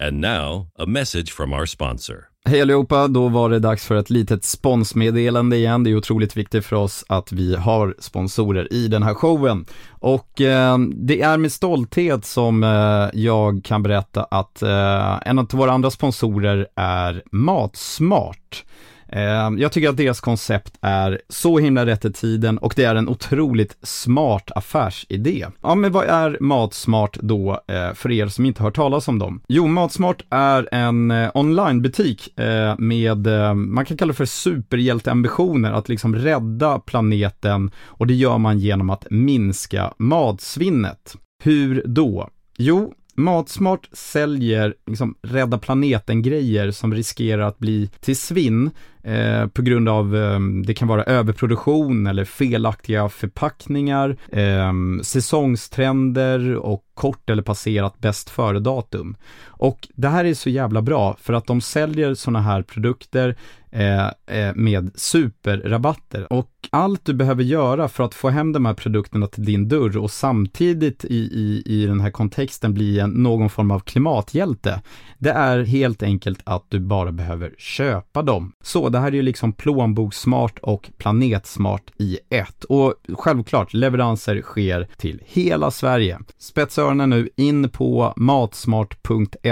And 0.00 0.20
now, 0.20 0.66
a 0.78 0.86
message 0.86 1.32
from 1.32 1.52
our 1.52 1.66
sponsor. 1.66 2.16
Hej 2.48 2.62
allihopa, 2.62 3.08
då 3.08 3.28
var 3.28 3.50
det 3.50 3.58
dags 3.58 3.86
för 3.86 3.94
ett 3.96 4.10
litet 4.10 4.44
sponsmeddelande 4.44 5.56
igen. 5.56 5.84
Det 5.84 5.90
är 5.90 5.96
otroligt 5.96 6.36
viktigt 6.36 6.66
för 6.66 6.76
oss 6.76 7.04
att 7.08 7.32
vi 7.32 7.56
har 7.56 7.94
sponsorer 7.98 8.72
i 8.72 8.88
den 8.88 9.02
här 9.02 9.14
showen. 9.14 9.66
Och 9.90 10.40
eh, 10.40 10.78
det 10.78 11.22
är 11.22 11.38
med 11.38 11.52
stolthet 11.52 12.24
som 12.24 12.64
eh, 12.64 13.20
jag 13.20 13.64
kan 13.64 13.82
berätta 13.82 14.24
att 14.24 14.62
eh, 14.62 15.28
en 15.28 15.38
av 15.38 15.48
våra 15.52 15.72
andra 15.72 15.90
sponsorer 15.90 16.66
är 16.76 17.22
Matsmart. 17.32 18.64
Ehm, 19.08 19.58
jag 19.58 19.72
tycker 19.72 19.88
att 19.88 19.96
deras 19.96 20.20
koncept 20.20 20.78
är 20.80 21.20
så 21.28 21.58
himla 21.58 21.86
rätt 21.86 22.04
i 22.04 22.12
tiden 22.12 22.58
och 22.58 22.72
det 22.76 22.84
är 22.84 22.94
en 22.94 23.08
otroligt 23.08 23.76
smart 23.82 24.50
affärsidé. 24.54 25.46
Ja, 25.62 25.74
men 25.74 25.92
vad 25.92 26.04
är 26.04 26.38
Matsmart 26.40 27.18
då 27.20 27.60
eh, 27.68 27.94
för 27.94 28.10
er 28.10 28.28
som 28.28 28.44
inte 28.44 28.62
hört 28.62 28.76
talas 28.76 29.08
om 29.08 29.18
dem? 29.18 29.40
Jo, 29.48 29.66
Matsmart 29.66 30.22
är 30.30 30.68
en 30.72 31.10
eh, 31.10 31.30
onlinebutik 31.34 32.38
eh, 32.38 32.78
med, 32.78 33.26
man 33.56 33.84
kan 33.84 33.96
kalla 33.96 34.12
det 34.12 34.16
för 34.16 34.24
superhjälteambitioner, 34.24 35.72
att 35.72 35.88
liksom 35.88 36.16
rädda 36.16 36.78
planeten 36.78 37.70
och 37.84 38.06
det 38.06 38.14
gör 38.14 38.38
man 38.38 38.58
genom 38.58 38.90
att 38.90 39.06
minska 39.10 39.92
matsvinnet. 39.98 41.16
Hur 41.44 41.82
då? 41.86 42.28
Jo, 42.58 42.94
Matsmart 43.16 43.88
säljer 43.92 44.74
liksom 44.86 45.14
rädda 45.22 45.58
planeten-grejer 45.58 46.70
som 46.70 46.94
riskerar 46.94 47.42
att 47.42 47.58
bli 47.58 47.90
till 48.00 48.16
svinn 48.16 48.70
eh, 49.06 49.46
på 49.46 49.62
grund 49.62 49.88
av, 49.88 50.16
eh, 50.16 50.40
det 50.40 50.74
kan 50.74 50.88
vara 50.88 51.04
överproduktion 51.04 52.06
eller 52.06 52.24
felaktiga 52.24 53.08
förpackningar, 53.08 54.16
eh, 54.32 54.72
säsongstrender 55.02 56.56
och 56.56 56.82
kort 56.94 57.30
eller 57.30 57.42
passerat 57.42 57.98
bäst 57.98 58.30
före-datum. 58.30 59.16
Och 59.58 59.88
det 59.94 60.08
här 60.08 60.24
är 60.24 60.34
så 60.34 60.50
jävla 60.50 60.82
bra 60.82 61.16
för 61.20 61.32
att 61.32 61.46
de 61.46 61.60
säljer 61.60 62.14
sådana 62.14 62.40
här 62.40 62.62
produkter 62.62 63.36
eh, 63.76 64.06
eh, 64.06 64.54
med 64.54 64.90
superrabatter. 64.94 66.32
Och 66.32 66.50
allt 66.70 67.04
du 67.04 67.14
behöver 67.14 67.42
göra 67.42 67.88
för 67.88 68.04
att 68.04 68.14
få 68.14 68.28
hem 68.28 68.52
de 68.52 68.66
här 68.66 68.74
produkterna 68.74 69.26
till 69.26 69.44
din 69.44 69.68
dörr 69.68 69.96
och 69.96 70.10
samtidigt 70.10 71.04
i, 71.04 71.16
i, 71.16 71.62
i 71.66 71.86
den 71.86 72.00
här 72.00 72.10
kontexten 72.10 72.74
bli 72.74 73.00
en, 73.00 73.10
någon 73.10 73.50
form 73.50 73.70
av 73.70 73.80
klimathjälte, 73.80 74.82
det 75.18 75.30
är 75.30 75.64
helt 75.64 76.02
enkelt 76.02 76.40
att 76.44 76.64
du 76.68 76.80
bara 76.80 77.12
behöver 77.12 77.54
köpa 77.58 78.22
dem. 78.22 78.52
Så 78.62 78.88
det 78.88 78.98
här 78.98 79.08
är 79.08 79.12
ju 79.12 79.22
liksom 79.22 79.52
plånbokssmart 79.52 80.58
och 80.58 80.90
planetsmart 80.98 81.90
i 81.98 82.18
ett. 82.30 82.64
Och 82.64 82.94
självklart, 83.14 83.74
leveranser 83.74 84.42
sker 84.42 84.88
till 84.96 85.22
hela 85.26 85.70
Sverige. 85.70 86.18
Spetsa 86.38 86.82
öronen 86.82 87.10
nu 87.10 87.28
in 87.36 87.68
på 87.68 88.12
matsmart.se. 88.16 89.45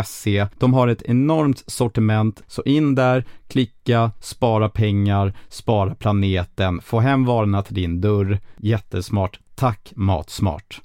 De 0.59 0.74
har 0.74 0.88
ett 0.88 1.02
enormt 1.02 1.64
sortiment, 1.66 2.42
så 2.46 2.62
in 2.62 2.94
där, 2.94 3.24
klicka, 3.48 4.11
spara 4.20 4.68
pengar, 4.68 5.33
spara 5.48 5.94
planeten, 5.94 6.80
få 6.80 7.00
hem 7.00 7.24
varorna 7.24 7.62
till 7.62 7.74
din 7.74 8.00
dörr. 8.00 8.38
Jättesmart. 8.57 9.40
Tack 9.54 9.92
Matsmart. 9.96 10.80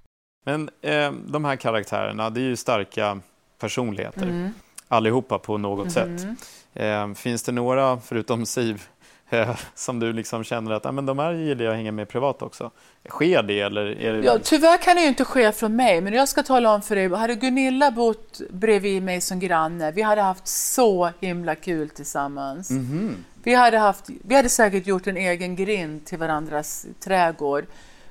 Men 0.46 0.70
eh, 0.82 1.12
de 1.28 1.46
här 1.46 1.56
karaktärerna, 1.56 2.30
det 2.30 2.40
är 2.40 2.44
ju 2.46 2.56
starka 2.56 3.20
personligheter. 3.60 4.24
Mm. 4.28 4.50
Allihopa 4.88 5.40
på 5.40 5.58
något 5.58 5.86
Mhm. 5.86 5.90
sätt. 6.20 6.28
Eh, 6.74 7.14
finns 7.14 7.44
det 7.44 7.52
några, 7.52 8.00
förutom 8.00 8.46
Siv, 8.46 8.82
som 9.76 10.00
du 10.00 10.14
liksom 10.14 10.44
känner 10.44 10.72
att 10.72 10.86
ah, 10.86 10.92
men 10.92 11.06
de 11.06 11.20
här 11.20 11.32
gillar 11.34 11.64
jag 11.66 11.72
att 11.72 11.78
hänga 11.78 11.92
med 11.92 12.10
privat 12.10 12.42
också? 12.42 12.72
Sker 13.10 13.44
det 13.44 13.60
eller? 13.60 13.86
Är 14.02 14.14
det... 14.14 14.20
Ja, 14.26 14.38
tyvärr 14.44 14.78
kan 14.78 14.96
det 14.96 15.02
ju 15.02 15.08
inte 15.08 15.26
ske 15.26 15.52
från 15.52 15.76
mig, 15.76 16.02
men 16.02 16.14
jag 16.14 16.30
ska 16.30 16.44
tala 16.44 16.74
om 16.74 16.82
för 16.82 16.96
dig. 16.96 17.10
Hade 17.16 17.36
Gunilla 17.36 17.92
bott 17.92 18.42
bredvid 18.50 19.04
mig 19.04 19.22
som 19.22 19.40
granne, 19.40 19.92
vi 19.92 20.02
hade 20.02 20.22
haft 20.22 20.48
så 20.48 21.12
himla 21.20 21.56
kul 21.56 21.90
tillsammans. 21.90 22.70
Mhm. 22.70 23.16
Vi, 23.44 23.54
hade 23.56 23.78
haft, 23.78 24.06
vi 24.24 24.36
hade 24.36 24.50
säkert 24.50 24.88
gjort 24.88 25.08
en 25.08 25.18
egen 25.18 25.56
grind 25.56 26.06
till 26.06 26.18
varandras 26.18 26.86
trädgård. 27.00 27.66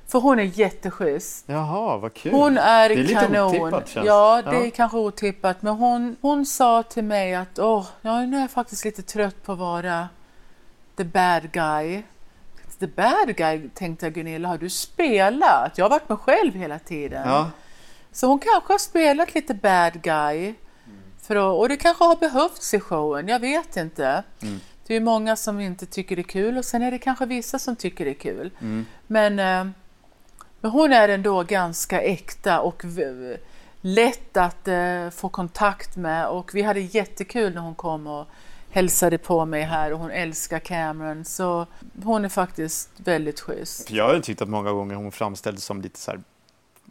För 0.07 0.19
hon 0.19 0.39
är 0.39 0.43
jätteschysst. 0.43 1.43
Jaha, 1.47 1.97
vad 1.97 2.13
kul. 2.13 2.31
Hon 2.31 2.57
är, 2.57 2.89
Det 2.89 2.95
är 2.95 2.97
lite 2.97 3.13
kanon. 3.13 3.49
otippat, 3.49 3.87
känns 3.89 4.05
ja, 4.07 4.41
det 4.45 4.55
Ja. 4.55 4.65
är 4.65 4.69
kanske 4.69 4.97
otippat. 4.97 5.61
Men 5.61 5.73
hon, 5.73 6.15
hon 6.21 6.45
sa 6.45 6.83
till 6.83 7.03
mig 7.03 7.35
att 7.35 7.59
Åh, 7.59 7.85
nu 8.01 8.09
är 8.37 8.41
jag 8.41 8.51
faktiskt 8.51 8.85
lite 8.85 9.01
trött 9.01 9.43
på 9.43 9.51
att 9.51 9.57
vara 9.59 10.07
the 10.99 11.05
bad 11.05 11.51
guy. 11.51 12.03
The 12.79 12.87
bad 12.87 13.35
guy, 13.35 13.69
tänkte 13.73 14.05
jag 14.05 14.13
Gunilla, 14.13 14.47
har 14.47 14.57
du 14.57 14.69
spelat? 14.69 15.77
Jag 15.77 15.85
har 15.85 15.89
varit 15.89 16.09
mig 16.09 16.17
själv 16.17 16.53
hela 16.55 16.79
tiden. 16.79 17.27
Ja. 17.27 17.51
Så 18.11 18.27
hon 18.27 18.39
kanske 18.39 18.73
har 18.73 18.77
spelat 18.77 19.35
lite 19.35 19.53
bad 19.53 20.01
guy. 20.01 20.53
För 21.21 21.35
att, 21.35 21.59
och 21.59 21.69
det 21.69 21.77
kanske 21.77 22.03
har 22.03 22.15
behövts 22.15 22.73
i 22.73 22.79
showen, 22.79 23.27
jag 23.27 23.39
vet 23.39 23.77
inte. 23.77 24.23
Det 24.87 24.95
är 24.95 25.01
många 25.01 25.35
som 25.35 25.59
inte 25.59 25.85
tycker 25.85 26.15
det 26.15 26.21
är 26.21 26.23
kul 26.23 26.57
och 26.57 26.65
sen 26.65 26.81
är 26.81 26.91
det 26.91 26.97
kanske 26.97 27.25
vissa 27.25 27.59
som 27.59 27.75
tycker 27.75 28.05
det 28.05 28.11
är 28.11 28.15
kul. 28.15 28.51
Men, 29.07 29.39
eh, 29.39 29.73
men 30.61 30.71
hon 30.71 30.93
är 30.93 31.09
ändå 31.09 31.43
ganska 31.43 32.01
äkta 32.01 32.61
och 32.61 32.83
lätt 33.81 34.37
att 34.37 34.67
eh, 34.67 35.09
få 35.09 35.29
kontakt 35.29 35.97
med 35.97 36.27
och 36.27 36.55
vi 36.55 36.61
hade 36.61 36.79
jättekul 36.79 37.53
när 37.53 37.61
hon 37.61 37.75
kom 37.75 38.07
och 38.07 38.27
hälsade 38.71 39.17
på 39.17 39.45
mig 39.45 39.61
här 39.63 39.93
och 39.93 39.99
hon 39.99 40.11
älskar 40.11 40.59
Cameron 40.59 41.25
så 41.25 41.65
hon 42.03 42.25
är 42.25 42.29
faktiskt 42.29 42.89
väldigt 42.97 43.39
schysst. 43.39 43.91
Jag 43.91 44.07
har 44.07 44.13
ju 44.13 44.21
tyckt 44.21 44.41
att 44.41 44.49
många 44.49 44.71
gånger 44.71 44.95
hon 44.95 45.11
framställdes 45.11 45.65
som 45.65 45.81
lite 45.81 45.99
så 45.99 46.11
här 46.11 46.21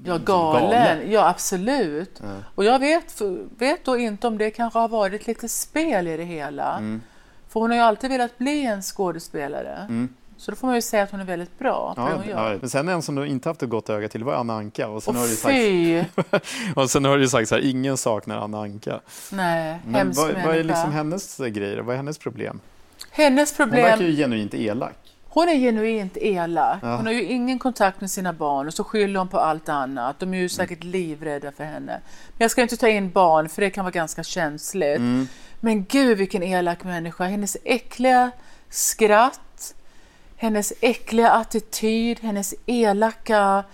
Ja, 0.04 0.18
galen. 0.18 0.62
Galen. 0.62 1.10
Ja, 1.12 1.28
absolut. 1.28 2.20
Och 2.54 2.64
jag 2.64 2.78
vet, 2.78 3.20
vet 3.58 3.84
då 3.84 3.96
inte 3.96 4.26
om 4.26 4.38
det 4.38 4.50
kanske 4.50 4.78
har 4.78 4.88
varit 4.88 5.26
lite 5.26 5.48
spel 5.48 6.08
i 6.08 6.16
det 6.16 6.24
hela. 6.24 6.98
För 7.48 7.60
hon 7.60 7.70
har 7.70 7.76
ju 7.76 7.82
alltid 7.82 8.10
velat 8.10 8.38
bli 8.38 8.64
en 8.66 8.82
skådespelare. 8.82 10.08
Så 10.38 10.50
då 10.50 10.56
får 10.56 10.66
man 10.66 10.76
ju 10.76 10.82
säga 10.82 11.02
att 11.02 11.10
hon 11.10 11.20
är 11.20 11.24
väldigt 11.24 11.58
bra 11.58 11.94
på 11.94 12.00
det 12.00 12.10
Ja, 12.10 12.16
hon 12.16 12.28
gör. 12.28 12.52
ja. 12.52 12.58
Men 12.60 12.70
sen 12.70 12.88
en 12.88 13.02
som 13.02 13.14
du 13.14 13.26
inte 13.26 13.48
haft 13.48 13.62
ett 13.62 13.68
gott 13.68 13.90
öga 13.90 14.08
till 14.08 14.24
var 14.24 14.34
Anna 14.34 14.54
Anka. 14.56 14.88
Och 14.88 15.02
sen, 15.02 15.14
Och 15.16 15.20
har 15.20 15.28
du 15.28 15.34
sagt, 15.36 15.54
fy! 15.54 16.04
och 16.74 16.90
sen 16.90 17.04
har 17.04 17.18
du 17.18 17.28
sagt 17.28 17.48
så 17.48 17.54
här, 17.54 17.62
ingen 17.70 17.96
saknar 17.96 18.36
Anna 18.38 18.60
Anka. 18.62 19.00
Nej, 19.32 19.78
Men 19.86 20.12
vad, 20.12 20.34
vad 20.44 20.56
är 20.56 20.64
liksom 20.64 20.92
hennes 20.92 21.36
grejer? 21.38 21.78
Vad 21.78 21.92
är 21.92 21.96
hennes 21.96 22.18
problem? 22.18 22.60
Hennes 23.10 23.58
Hon 23.58 23.70
verkar 23.70 23.90
problem, 23.90 24.10
ju 24.10 24.16
genuint 24.16 24.54
elak. 24.54 24.94
hon 25.28 25.48
är 25.48 25.54
genuint 25.54 26.16
elak. 26.16 26.78
Ja. 26.82 26.96
Hon 26.96 27.06
har 27.06 27.12
ju 27.12 27.22
ingen 27.24 27.58
kontakt 27.58 28.00
med 28.00 28.10
sina 28.10 28.32
barn 28.32 28.66
och 28.66 28.74
så 28.74 28.84
skyller 28.84 29.18
hon 29.18 29.28
på 29.28 29.38
allt 29.38 29.68
annat. 29.68 30.18
De 30.20 30.34
är 30.34 30.38
ju 30.38 30.48
säkert 30.48 30.84
livrädda 30.84 31.52
för 31.52 31.64
henne. 31.64 32.00
Men 32.28 32.44
jag 32.44 32.50
ska 32.50 32.62
inte 32.62 32.76
ta 32.76 32.88
in 32.88 33.10
barn 33.10 33.48
för 33.48 33.62
det 33.62 33.70
kan 33.70 33.84
vara 33.84 33.92
ganska 33.92 34.22
känsligt. 34.22 34.96
Mm. 34.98 35.28
Men 35.60 35.84
gud 35.84 36.18
vilken 36.18 36.42
elak 36.42 36.84
människa. 36.84 37.24
Hennes 37.24 37.56
äckliga 37.64 38.30
skratt, 38.70 39.74
hennes 40.38 40.72
äckliga 40.80 41.30
attityd, 41.30 42.20
hennes 42.20 42.54
elaka 42.66 43.64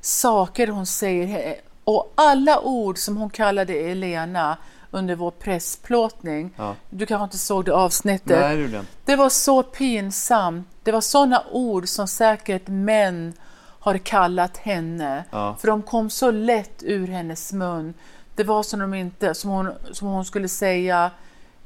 saker 0.00 0.66
hon 0.66 0.86
säger 0.86 1.56
och 1.84 2.12
alla 2.14 2.60
ord 2.60 2.98
som 2.98 3.16
hon 3.16 3.30
kallade 3.30 3.74
Elena 3.74 4.56
under 4.90 5.14
vår 5.14 5.30
pressplåtning. 5.30 6.54
Ja. 6.56 6.76
Du 6.90 7.06
kanske 7.06 7.24
inte 7.24 7.38
såg 7.38 7.64
det 7.64 7.74
avsnittet? 7.74 8.40
Nej, 8.40 8.56
det, 8.56 8.84
det 9.04 9.16
var 9.16 9.28
så 9.28 9.62
pinsamt. 9.62 10.68
Det 10.82 10.92
var 10.92 11.00
sådana 11.00 11.42
ord 11.50 11.88
som 11.88 12.08
säkert 12.08 12.68
män 12.68 13.32
har 13.80 13.98
kallat 13.98 14.56
henne. 14.56 15.24
Ja. 15.30 15.56
För 15.60 15.68
de 15.68 15.82
kom 15.82 16.10
så 16.10 16.30
lätt 16.30 16.82
ur 16.82 17.06
hennes 17.08 17.52
mun. 17.52 17.94
Det 18.34 18.44
var 18.44 18.62
som, 18.62 18.80
de 18.80 18.94
inte, 18.94 19.34
som, 19.34 19.50
hon, 19.50 19.70
som 19.92 20.08
hon 20.08 20.24
skulle 20.24 20.48
säga 20.48 21.10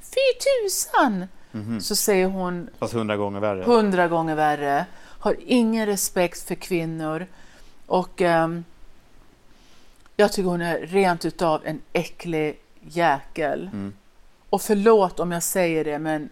Fy 0.00 0.38
tusan! 0.64 1.26
Mm. 1.52 1.80
Så 1.80 1.96
säger 1.96 2.26
hon... 2.26 2.70
Fast 2.78 2.94
hundra 2.94 3.16
gånger 3.16 3.40
värre. 3.40 3.62
Hundra 3.64 4.08
gånger 4.08 4.34
värre. 4.34 4.86
Har 5.20 5.36
ingen 5.46 5.86
respekt 5.86 6.48
för 6.48 6.54
kvinnor. 6.54 7.26
Och 7.86 8.20
um, 8.20 8.64
jag 10.16 10.32
tycker 10.32 10.48
hon 10.48 10.62
är 10.62 10.78
rent 10.78 11.24
utav 11.24 11.66
en 11.66 11.80
äcklig 11.92 12.60
jäkel. 12.80 13.70
Mm. 13.72 13.92
Och 14.50 14.62
förlåt 14.62 15.20
om 15.20 15.32
jag 15.32 15.42
säger 15.42 15.84
det, 15.84 15.98
men 15.98 16.28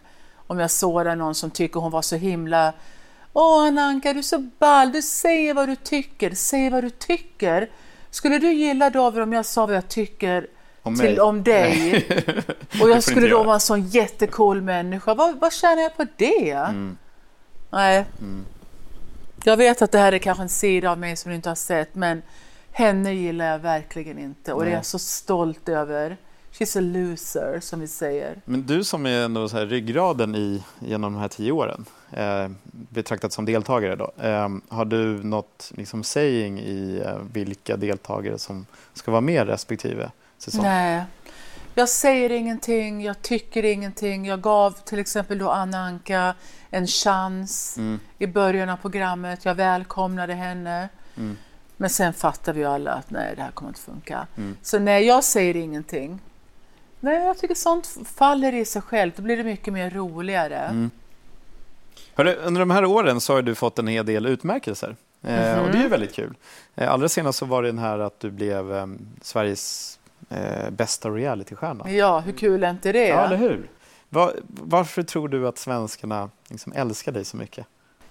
om 0.46 0.59
jag 0.59 0.70
sårar 0.70 1.16
någon 1.16 1.35
som 1.35 1.50
tycker 1.50 1.81
hon 1.81 1.90
var 1.90 2.02
så 2.02 2.16
himla 2.16 2.72
Åh 3.33 3.66
Ananka, 3.66 4.12
du 4.12 4.18
är 4.18 4.22
så 4.22 4.38
ball, 4.59 4.92
du 4.92 5.02
säger 5.02 5.55
vad 5.55 5.68
du 5.68 5.76
tycker, 5.76 6.31
säg 6.35 6.70
vad 6.70 6.85
du 6.85 6.90
tycker. 6.90 7.70
Skulle 8.11 8.38
du 8.38 8.52
gilla 8.52 8.90
David 8.90 9.22
om 9.22 9.33
jag 9.33 9.46
sa 9.46 9.66
vad 9.66 9.76
jag 9.76 9.88
tycker 9.88 10.46
om, 10.87 10.96
till, 10.96 11.20
om 11.20 11.42
dig? 11.42 12.07
och 12.83 12.90
jag 12.90 13.03
skulle 13.03 13.29
då 13.29 13.42
vara 13.42 13.55
en 13.55 13.61
sån 13.61 13.83
jättecool 13.88 14.62
människa. 14.62 15.14
Vad, 15.14 15.40
vad 15.40 15.53
tjänar 15.53 15.83
jag 15.83 15.96
på 15.96 16.07
det? 16.16 16.51
Mm. 16.51 16.99
Nej. 17.70 18.05
Mm. 18.20 18.44
Jag 19.44 19.57
vet 19.57 19.83
att 19.83 19.92
det 19.92 19.99
här 19.99 20.12
är 20.12 20.18
kanske 20.18 20.42
en 20.42 20.49
sida 20.49 20.90
av 20.90 20.99
mig 20.99 21.16
som 21.16 21.31
du 21.31 21.37
inte 21.37 21.49
har 21.49 21.57
sett, 21.57 21.94
men 21.94 22.22
henne 22.70 23.14
gillar 23.14 23.46
jag 23.46 23.59
verkligen 23.59 24.18
inte 24.18 24.53
och 24.53 24.61
Nej. 24.61 24.68
det 24.68 24.75
är 24.75 24.77
jag 24.77 24.87
så 24.87 24.99
stolt 24.99 25.68
över. 25.68 26.16
She's 26.53 26.79
a 26.79 26.81
loser, 26.81 27.61
som 27.61 27.81
vi 27.81 27.88
säger. 27.88 28.40
Men 28.44 28.62
du 28.62 28.85
som 28.85 29.07
är 29.07 29.25
ändå 29.25 29.49
så 29.49 29.57
här 29.57 29.66
ryggraden 29.66 30.35
i, 30.35 30.62
genom 30.79 31.12
de 31.12 31.20
här 31.20 31.29
tio 31.29 31.53
åren, 31.53 31.85
eh, 32.11 32.49
betraktat 32.70 33.33
som 33.33 33.44
deltagare, 33.44 33.96
då, 33.96 34.12
eh, 34.22 34.49
har 34.68 34.85
du 34.85 35.22
något 35.22 35.72
liksom, 35.77 36.05
saying 36.05 36.61
i 36.61 37.03
eh, 37.05 37.18
vilka 37.33 37.77
deltagare 37.77 38.38
som 38.38 38.66
ska 38.94 39.11
vara 39.11 39.20
med 39.20 39.46
respektive 39.46 40.11
säsong? 40.38 40.62
Nej, 40.62 41.05
jag 41.75 41.88
säger 41.88 42.31
ingenting, 42.31 43.05
jag 43.05 43.22
tycker 43.22 43.64
ingenting. 43.64 44.27
Jag 44.27 44.40
gav 44.40 44.70
till 44.70 44.99
exempel 44.99 45.38
då 45.38 45.51
Anna 45.51 45.79
Anka 45.79 46.35
en 46.70 46.87
chans 46.87 47.77
mm. 47.79 48.01
i 48.18 48.27
början 48.27 48.68
av 48.68 48.77
programmet. 48.77 49.44
Jag 49.44 49.55
välkomnade 49.55 50.35
henne. 50.35 50.88
Mm. 51.16 51.37
Men 51.77 51.90
sen 51.90 52.12
fattar 52.12 52.53
vi 52.53 52.64
alla 52.64 52.92
att 52.92 53.11
nej, 53.11 53.33
det 53.37 53.42
här 53.42 53.51
kommer 53.51 53.70
inte 53.70 53.81
funka. 53.81 54.27
Mm. 54.37 54.57
Så 54.62 54.79
nej, 54.79 55.07
jag 55.07 55.25
säger 55.25 55.57
ingenting. 55.57 56.20
Nej, 57.01 57.25
jag 57.25 57.38
tycker 57.38 57.55
sånt 57.55 57.99
faller 58.14 58.55
i 58.55 58.64
sig 58.64 58.83
självt. 58.83 59.16
Då 59.16 59.22
blir 59.22 59.37
det 59.37 59.44
mycket 59.44 59.72
mer 59.72 59.90
roligare. 59.90 60.59
Mm. 60.59 60.90
Hörru, 62.14 62.35
under 62.35 62.59
de 62.59 62.70
här 62.70 62.85
åren 62.85 63.20
så 63.20 63.35
har 63.35 63.42
du 63.42 63.55
fått 63.55 63.79
en 63.79 63.87
hel 63.87 64.07
del 64.07 64.27
utmärkelser. 64.27 64.96
Mm 65.22 65.40
-hmm. 65.40 65.66
och 65.66 65.72
det 65.72 65.79
är 65.79 65.83
ju 65.83 65.88
väldigt 65.88 66.14
kul. 66.14 66.35
Eh, 66.75 66.92
allra 66.92 67.09
senast 67.09 67.38
så 67.38 67.46
var 67.46 67.62
det 67.62 67.68
den 67.68 67.79
här 67.79 67.99
att 67.99 68.20
du 68.20 68.31
blev 68.31 68.77
eh, 68.77 68.87
Sveriges 69.22 69.95
eh, 70.29 70.70
bästa 70.70 71.11
realitystjärna. 71.11 71.90
Ja, 71.90 72.20
hur 72.20 72.33
kul 72.33 72.64
är 72.64 72.70
inte 72.70 72.92
det? 72.92 73.09
Ja, 73.09 73.24
eller 73.24 73.37
hur? 73.37 73.70
Var, 74.09 74.35
varför 74.46 75.02
tror 75.02 75.29
du 75.29 75.48
att 75.48 75.59
svenskarna 75.59 76.31
liksom 76.48 76.72
älskar 76.72 77.12
dig 77.12 77.24
så 77.24 77.37
mycket? 77.37 77.66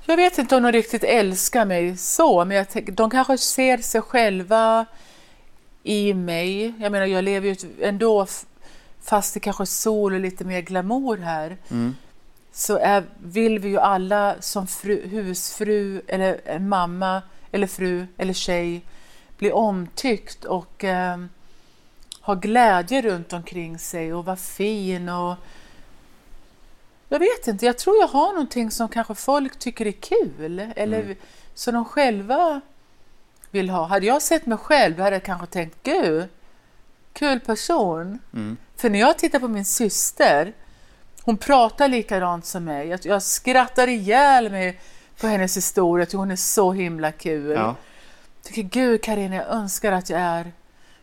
Jag 0.05 0.17
vet 0.17 0.37
inte 0.37 0.55
om 0.55 0.63
de 0.63 0.71
riktigt 0.71 1.03
älskar 1.03 1.65
mig 1.65 1.97
så, 1.97 2.45
men 2.45 2.57
jag 2.57 2.93
de 2.93 3.09
kanske 3.09 3.37
ser 3.37 3.77
sig 3.77 4.01
själva 4.01 4.85
i 5.83 6.13
mig. 6.13 6.73
Jag 6.79 6.91
menar, 6.91 7.05
jag 7.05 7.23
lever 7.23 7.47
ju 7.47 7.55
ändå, 7.81 8.27
fast 9.01 9.33
det 9.33 9.39
kanske 9.39 9.63
är 9.63 9.65
sol 9.65 10.13
och 10.13 10.19
lite 10.19 10.45
mer 10.45 10.61
glamour 10.61 11.17
här, 11.17 11.57
mm. 11.71 11.95
så 12.51 12.77
är, 12.77 13.03
vill 13.17 13.59
vi 13.59 13.69
ju 13.69 13.79
alla 13.79 14.35
som 14.39 14.67
fru, 14.67 15.07
husfru 15.07 16.01
eller 16.07 16.59
mamma 16.59 17.21
eller 17.51 17.67
fru 17.67 18.07
eller 18.17 18.33
tjej 18.33 18.81
bli 19.37 19.51
omtyckt 19.51 20.45
och 20.45 20.83
eh, 20.83 21.17
ha 22.25 22.33
glädje 22.33 23.01
runt 23.01 23.33
omkring 23.33 23.79
sig 23.79 24.13
och 24.13 24.25
vara 24.25 24.35
fin 24.35 25.09
och 25.09 25.35
jag 27.09 27.19
vet 27.19 27.47
inte, 27.47 27.65
jag 27.65 27.77
tror 27.77 27.97
jag 27.97 28.07
har 28.07 28.31
någonting 28.33 28.71
som 28.71 28.89
kanske 28.89 29.15
folk 29.15 29.59
tycker 29.59 29.87
är 29.87 29.91
kul 29.91 30.71
eller 30.75 31.01
mm. 31.01 31.15
som 31.53 31.73
de 31.73 31.85
själva 31.85 32.61
vill 33.51 33.69
ha. 33.69 33.85
Hade 33.85 34.05
jag 34.05 34.21
sett 34.21 34.45
mig 34.45 34.57
själv 34.57 34.99
hade 34.99 35.15
jag 35.15 35.23
kanske 35.23 35.47
tänkt, 35.47 35.77
gud, 35.83 36.27
kul 37.13 37.39
person. 37.39 38.19
Mm. 38.33 38.57
För 38.75 38.89
när 38.89 38.99
jag 38.99 39.17
tittar 39.17 39.39
på 39.39 39.47
min 39.47 39.65
syster, 39.65 40.53
hon 41.21 41.37
pratar 41.37 41.87
likadant 41.87 42.45
som 42.45 42.63
mig. 42.63 42.87
Jag, 42.87 42.99
jag 43.03 43.23
skrattar 43.23 43.87
ihjäl 43.87 44.51
mig 44.51 44.79
på 45.21 45.27
hennes 45.27 45.57
historia, 45.57 46.07
hon 46.13 46.31
är 46.31 46.35
så 46.35 46.71
himla 46.71 47.11
kul. 47.11 47.51
Ja. 47.51 47.75
Jag 48.43 48.53
tycker, 48.53 48.61
gud 48.61 49.03
Karina, 49.03 49.35
jag 49.35 49.47
önskar 49.47 49.91
att 49.91 50.09
jag 50.09 50.19
är 50.19 50.51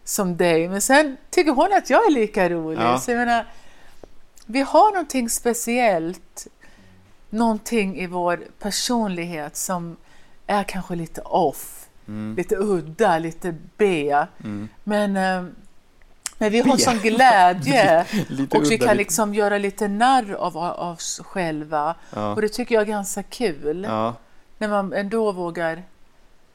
som 0.05 0.37
dig. 0.37 0.69
Men 0.69 0.81
sen 0.81 1.17
tycker 1.31 1.53
hon 1.53 1.73
att 1.73 1.91
jag 1.91 2.07
är 2.07 2.11
lika 2.11 2.49
rolig. 2.49 2.81
Ja. 2.81 2.99
Så 2.99 3.11
jag 3.11 3.19
menar, 3.19 3.47
vi 4.47 4.61
har 4.61 4.93
någonting 4.93 5.29
speciellt, 5.29 6.47
någonting 7.31 8.01
i 8.01 8.07
vår 8.07 8.45
personlighet 8.59 9.57
som 9.57 9.97
är 10.47 10.65
kanske 10.65 10.95
lite 10.95 11.21
off, 11.21 11.89
mm. 12.09 12.37
lite 12.37 12.57
udda, 12.57 13.19
lite 13.19 13.55
B. 13.77 14.15
Mm. 14.45 14.69
Men, 14.85 15.17
eh, 15.17 15.45
men 16.39 16.53
vi 16.53 16.61
har 16.61 16.77
sån 16.77 16.99
glädje 16.99 18.07
lite, 18.29 18.59
och 18.59 18.71
vi 18.71 18.79
kan 18.79 18.97
liksom 18.97 19.35
göra 19.35 19.59
lite 19.59 19.89
narr 19.89 20.33
av, 20.33 20.59
av 20.59 20.93
oss 20.93 21.21
själva. 21.25 21.95
Ja. 22.11 22.35
Och 22.35 22.41
det 22.43 22.49
tycker 22.49 22.75
jag 22.75 22.83
är 22.83 22.87
ganska 22.87 23.23
kul. 23.23 23.87
Ja. 23.89 24.15
När 24.59 24.69
man 24.69 24.93
ändå 24.93 25.33
vågar 25.33 25.83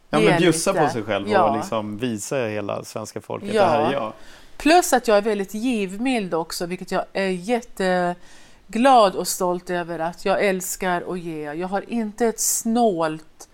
Ja, 0.09 0.19
men 0.19 0.37
bjussa 0.37 0.73
på 0.73 0.89
sig 0.89 1.03
själv 1.03 1.29
ja. 1.29 1.49
och 1.49 1.57
liksom 1.57 1.97
visa 1.97 2.35
hela 2.35 2.83
svenska 2.83 3.21
folket, 3.21 3.53
ja. 3.53 3.63
det 3.63 3.69
här 3.69 3.89
är 3.89 3.93
jag. 3.93 4.13
Plus 4.57 4.93
att 4.93 5.07
jag 5.07 5.17
är 5.17 5.21
väldigt 5.21 5.53
givmild 5.53 6.33
också, 6.33 6.65
vilket 6.65 6.91
jag 6.91 7.05
är 7.13 7.29
jätteglad 7.29 9.15
och 9.15 9.27
stolt 9.27 9.69
över 9.69 9.99
att 9.99 10.25
jag 10.25 10.45
älskar 10.45 11.11
att 11.11 11.19
ge. 11.19 11.53
Jag 11.53 11.67
har 11.67 11.89
inte 11.89 12.25
ett 12.25 12.39
snålt 12.39 13.49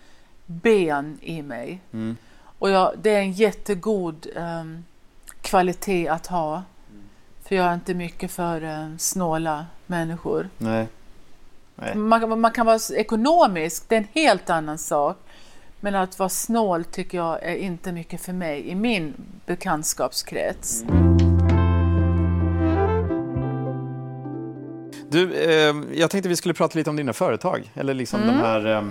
ben 0.46 1.18
i 1.22 1.42
mig. 1.42 1.82
Mm. 1.94 2.18
Och 2.60 2.70
jag, 2.70 2.94
det 3.02 3.10
är 3.10 3.20
en 3.20 3.32
jättegod 3.32 4.28
um, 4.36 4.86
kvalitet 5.42 6.08
att 6.08 6.28
ha. 6.28 6.64
För 7.44 7.56
jag 7.56 7.66
är 7.66 7.74
inte 7.74 7.94
mycket 7.94 8.32
för 8.32 8.64
um, 8.64 9.00
snåla 9.00 9.66
människor. 9.86 10.50
Nej. 10.58 10.88
Nej. 11.76 11.96
Man, 11.96 12.40
man, 12.40 12.52
kan 12.52 12.66
vara 12.66 12.80
ekonomisk, 12.96 13.90
det 13.90 13.96
är 13.96 14.00
en 14.00 14.08
helt 14.14 14.50
annan 14.50 14.78
sak. 14.78 15.18
Men 15.84 15.96
att 15.96 16.20
vara 16.20 16.30
snål 16.30 16.84
tycker 16.84 17.18
jag 17.18 17.44
är 17.44 17.56
inte 17.56 17.92
mycket 17.92 18.22
för 18.22 18.34
mig 18.34 18.70
i 18.70 18.76
min 18.76 19.14
bekantskapskrets. 19.46 20.84
Du, 25.10 25.34
eh, 25.34 25.76
jag 25.94 26.10
tänkte 26.12 26.30
vi 26.30 26.36
skulle 26.36 26.54
prata 26.54 26.78
lite 26.78 26.90
om 26.90 26.96
dina 26.96 27.14
företag, 27.14 27.72
eller 27.74 27.94
liksom 27.94 28.22
mm. 28.22 28.36
de 28.36 28.42
här, 28.42 28.66
eh, 28.66 28.84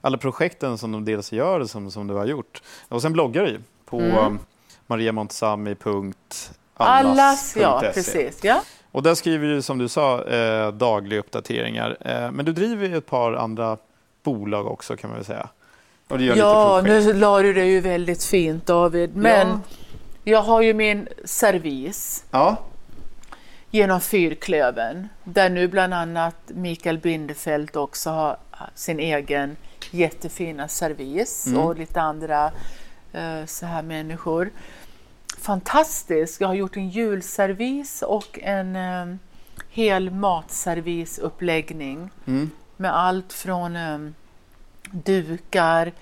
alla 0.00 0.18
projekten 0.18 0.78
som 0.78 0.92
de 0.92 1.04
dels 1.04 1.32
gör 1.32 1.60
och 1.60 1.70
som, 1.70 1.90
som 1.90 2.06
du 2.06 2.14
har 2.14 2.26
gjort. 2.26 2.62
Och 2.88 3.02
sen 3.02 3.12
bloggar 3.12 3.44
du 3.44 3.60
på 3.84 4.00
mm. 4.00 4.38
mariamontazami.allas.se. 4.86 6.54
Allas, 6.74 7.56
ja 7.56 7.82
precis. 7.94 8.44
Ja. 8.44 8.62
Och 8.90 9.02
där 9.02 9.14
skriver 9.14 9.48
du 9.48 9.62
som 9.62 9.78
du 9.78 9.88
sa 9.88 10.24
eh, 10.24 10.72
dagliga 10.72 11.20
uppdateringar. 11.20 11.96
Eh, 12.00 12.30
men 12.30 12.44
du 12.44 12.52
driver 12.52 12.88
ju 12.88 12.96
ett 12.96 13.06
par 13.06 13.32
andra 13.32 13.76
bolag 14.22 14.66
också 14.66 14.96
kan 14.96 15.10
man 15.10 15.16
väl 15.16 15.26
säga 15.26 15.48
ja, 16.16 16.80
nu 16.84 17.12
la 17.12 17.42
du 17.42 17.52
det 17.52 17.64
ju 17.64 17.80
väldigt 17.80 18.24
fint 18.24 18.66
David. 18.66 19.16
Men 19.16 19.48
ja. 19.48 19.60
jag 20.24 20.42
har 20.42 20.62
ju 20.62 20.74
min 20.74 21.08
servis. 21.24 22.24
Ja. 22.30 22.56
Genom 23.70 24.00
Fyrklöven. 24.00 25.08
Där 25.24 25.50
nu 25.50 25.68
bland 25.68 25.94
annat 25.94 26.36
Mikael 26.46 26.98
Bindefeld 26.98 27.76
också 27.76 28.10
har 28.10 28.36
sin 28.74 29.00
egen 29.00 29.56
jättefina 29.90 30.68
servis. 30.68 31.46
Mm. 31.46 31.60
Och 31.60 31.76
lite 31.76 32.00
andra 32.00 32.52
uh, 33.14 33.44
så 33.46 33.66
här 33.66 33.82
människor. 33.82 34.50
Fantastiskt. 35.38 36.40
Jag 36.40 36.48
har 36.48 36.54
gjort 36.54 36.76
en 36.76 36.88
julservis 36.88 38.02
och 38.02 38.38
en 38.42 38.76
uh, 38.76 39.16
hel 39.70 40.10
matservisuppläggning. 40.10 42.10
Mm. 42.26 42.50
Med 42.76 42.96
allt 42.96 43.32
från 43.32 43.76
um, 43.76 44.14
dukar, 44.92 45.92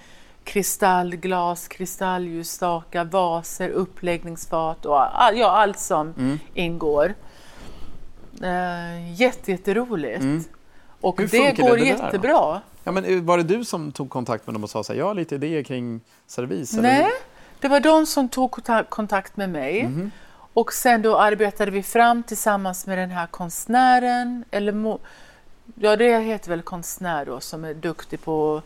kristallglas, 0.44 1.68
kristalljusstaka, 1.68 3.04
vaser, 3.04 3.68
uppläggningsfat 3.68 4.86
och 4.86 5.22
all, 5.22 5.38
ja, 5.38 5.50
allt 5.50 5.78
som 5.78 6.14
mm. 6.18 6.38
ingår. 6.54 7.14
Eh, 8.42 9.20
jätte, 9.20 9.50
jätteroligt. 9.50 10.20
Mm. 10.20 10.44
Och 11.00 11.20
Hur 11.20 11.28
det 11.28 11.56
går 11.56 11.76
det 11.76 11.76
där 11.76 11.84
jättebra. 11.84 12.60
Ja, 12.84 12.92
men 12.92 13.04
eh, 13.04 13.22
var 13.22 13.36
det 13.38 13.44
du 13.44 13.64
som 13.64 13.92
tog 13.92 14.10
kontakt 14.10 14.46
med 14.46 14.54
dem 14.54 14.64
och 14.64 14.70
sa 14.70 14.84
så 14.84 14.92
här, 14.92 15.00
jag 15.00 15.06
har 15.06 15.14
lite 15.14 15.34
idéer 15.34 15.62
kring 15.62 16.00
servis? 16.26 16.72
Nej, 16.72 17.10
det 17.60 17.68
var 17.68 17.80
de 17.80 18.06
som 18.06 18.28
tog 18.28 18.50
konta- 18.50 18.84
kontakt 18.88 19.36
med 19.36 19.50
mig. 19.50 19.82
Mhm. 19.82 20.10
Och 20.52 20.72
sen 20.72 21.02
då 21.02 21.18
arbetade 21.18 21.70
vi 21.70 21.82
fram 21.82 22.22
tillsammans 22.22 22.86
med 22.86 22.98
den 22.98 23.10
här 23.10 23.26
konstnären, 23.26 24.44
eller 24.50 24.72
ja 25.74 25.96
det 25.96 26.18
heter 26.18 26.50
väl 26.50 26.62
konstnär 26.62 27.24
då, 27.24 27.40
som 27.40 27.64
är 27.64 27.74
duktig 27.74 28.20
på 28.20 28.62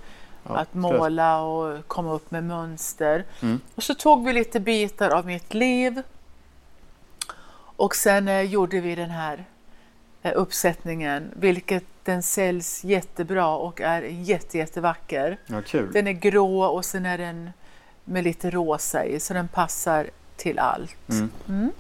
Ja, 0.48 0.56
att 0.56 0.74
måla 0.74 1.40
och 1.42 1.86
komma 1.86 2.12
upp 2.12 2.30
med 2.30 2.44
mönster. 2.44 3.24
Mm. 3.42 3.60
Och 3.74 3.82
så 3.82 3.94
tog 3.94 4.26
vi 4.26 4.32
lite 4.32 4.60
bitar 4.60 5.10
av 5.10 5.26
mitt 5.26 5.54
liv. 5.54 6.02
Och 7.52 7.96
sen 7.96 8.28
eh, 8.28 8.40
gjorde 8.40 8.80
vi 8.80 8.94
den 8.94 9.10
här 9.10 9.44
eh, 10.22 10.32
uppsättningen, 10.34 11.30
vilket 11.36 11.84
den 12.04 12.22
säljs 12.22 12.84
jättebra 12.84 13.56
och 13.56 13.80
är 13.80 14.02
jätte, 14.02 14.58
jättevacker. 14.58 15.38
Ja, 15.46 15.62
kul. 15.62 15.92
Den 15.92 16.06
är 16.06 16.12
grå 16.12 16.64
och 16.64 16.84
sen 16.84 17.06
är 17.06 17.18
den 17.18 17.50
med 18.04 18.24
lite 18.24 18.50
rosa 18.50 19.04
i, 19.04 19.20
så 19.20 19.34
den 19.34 19.48
passar 19.48 20.10
till 20.36 20.58
allt. 20.58 21.10
Mm. 21.48 21.72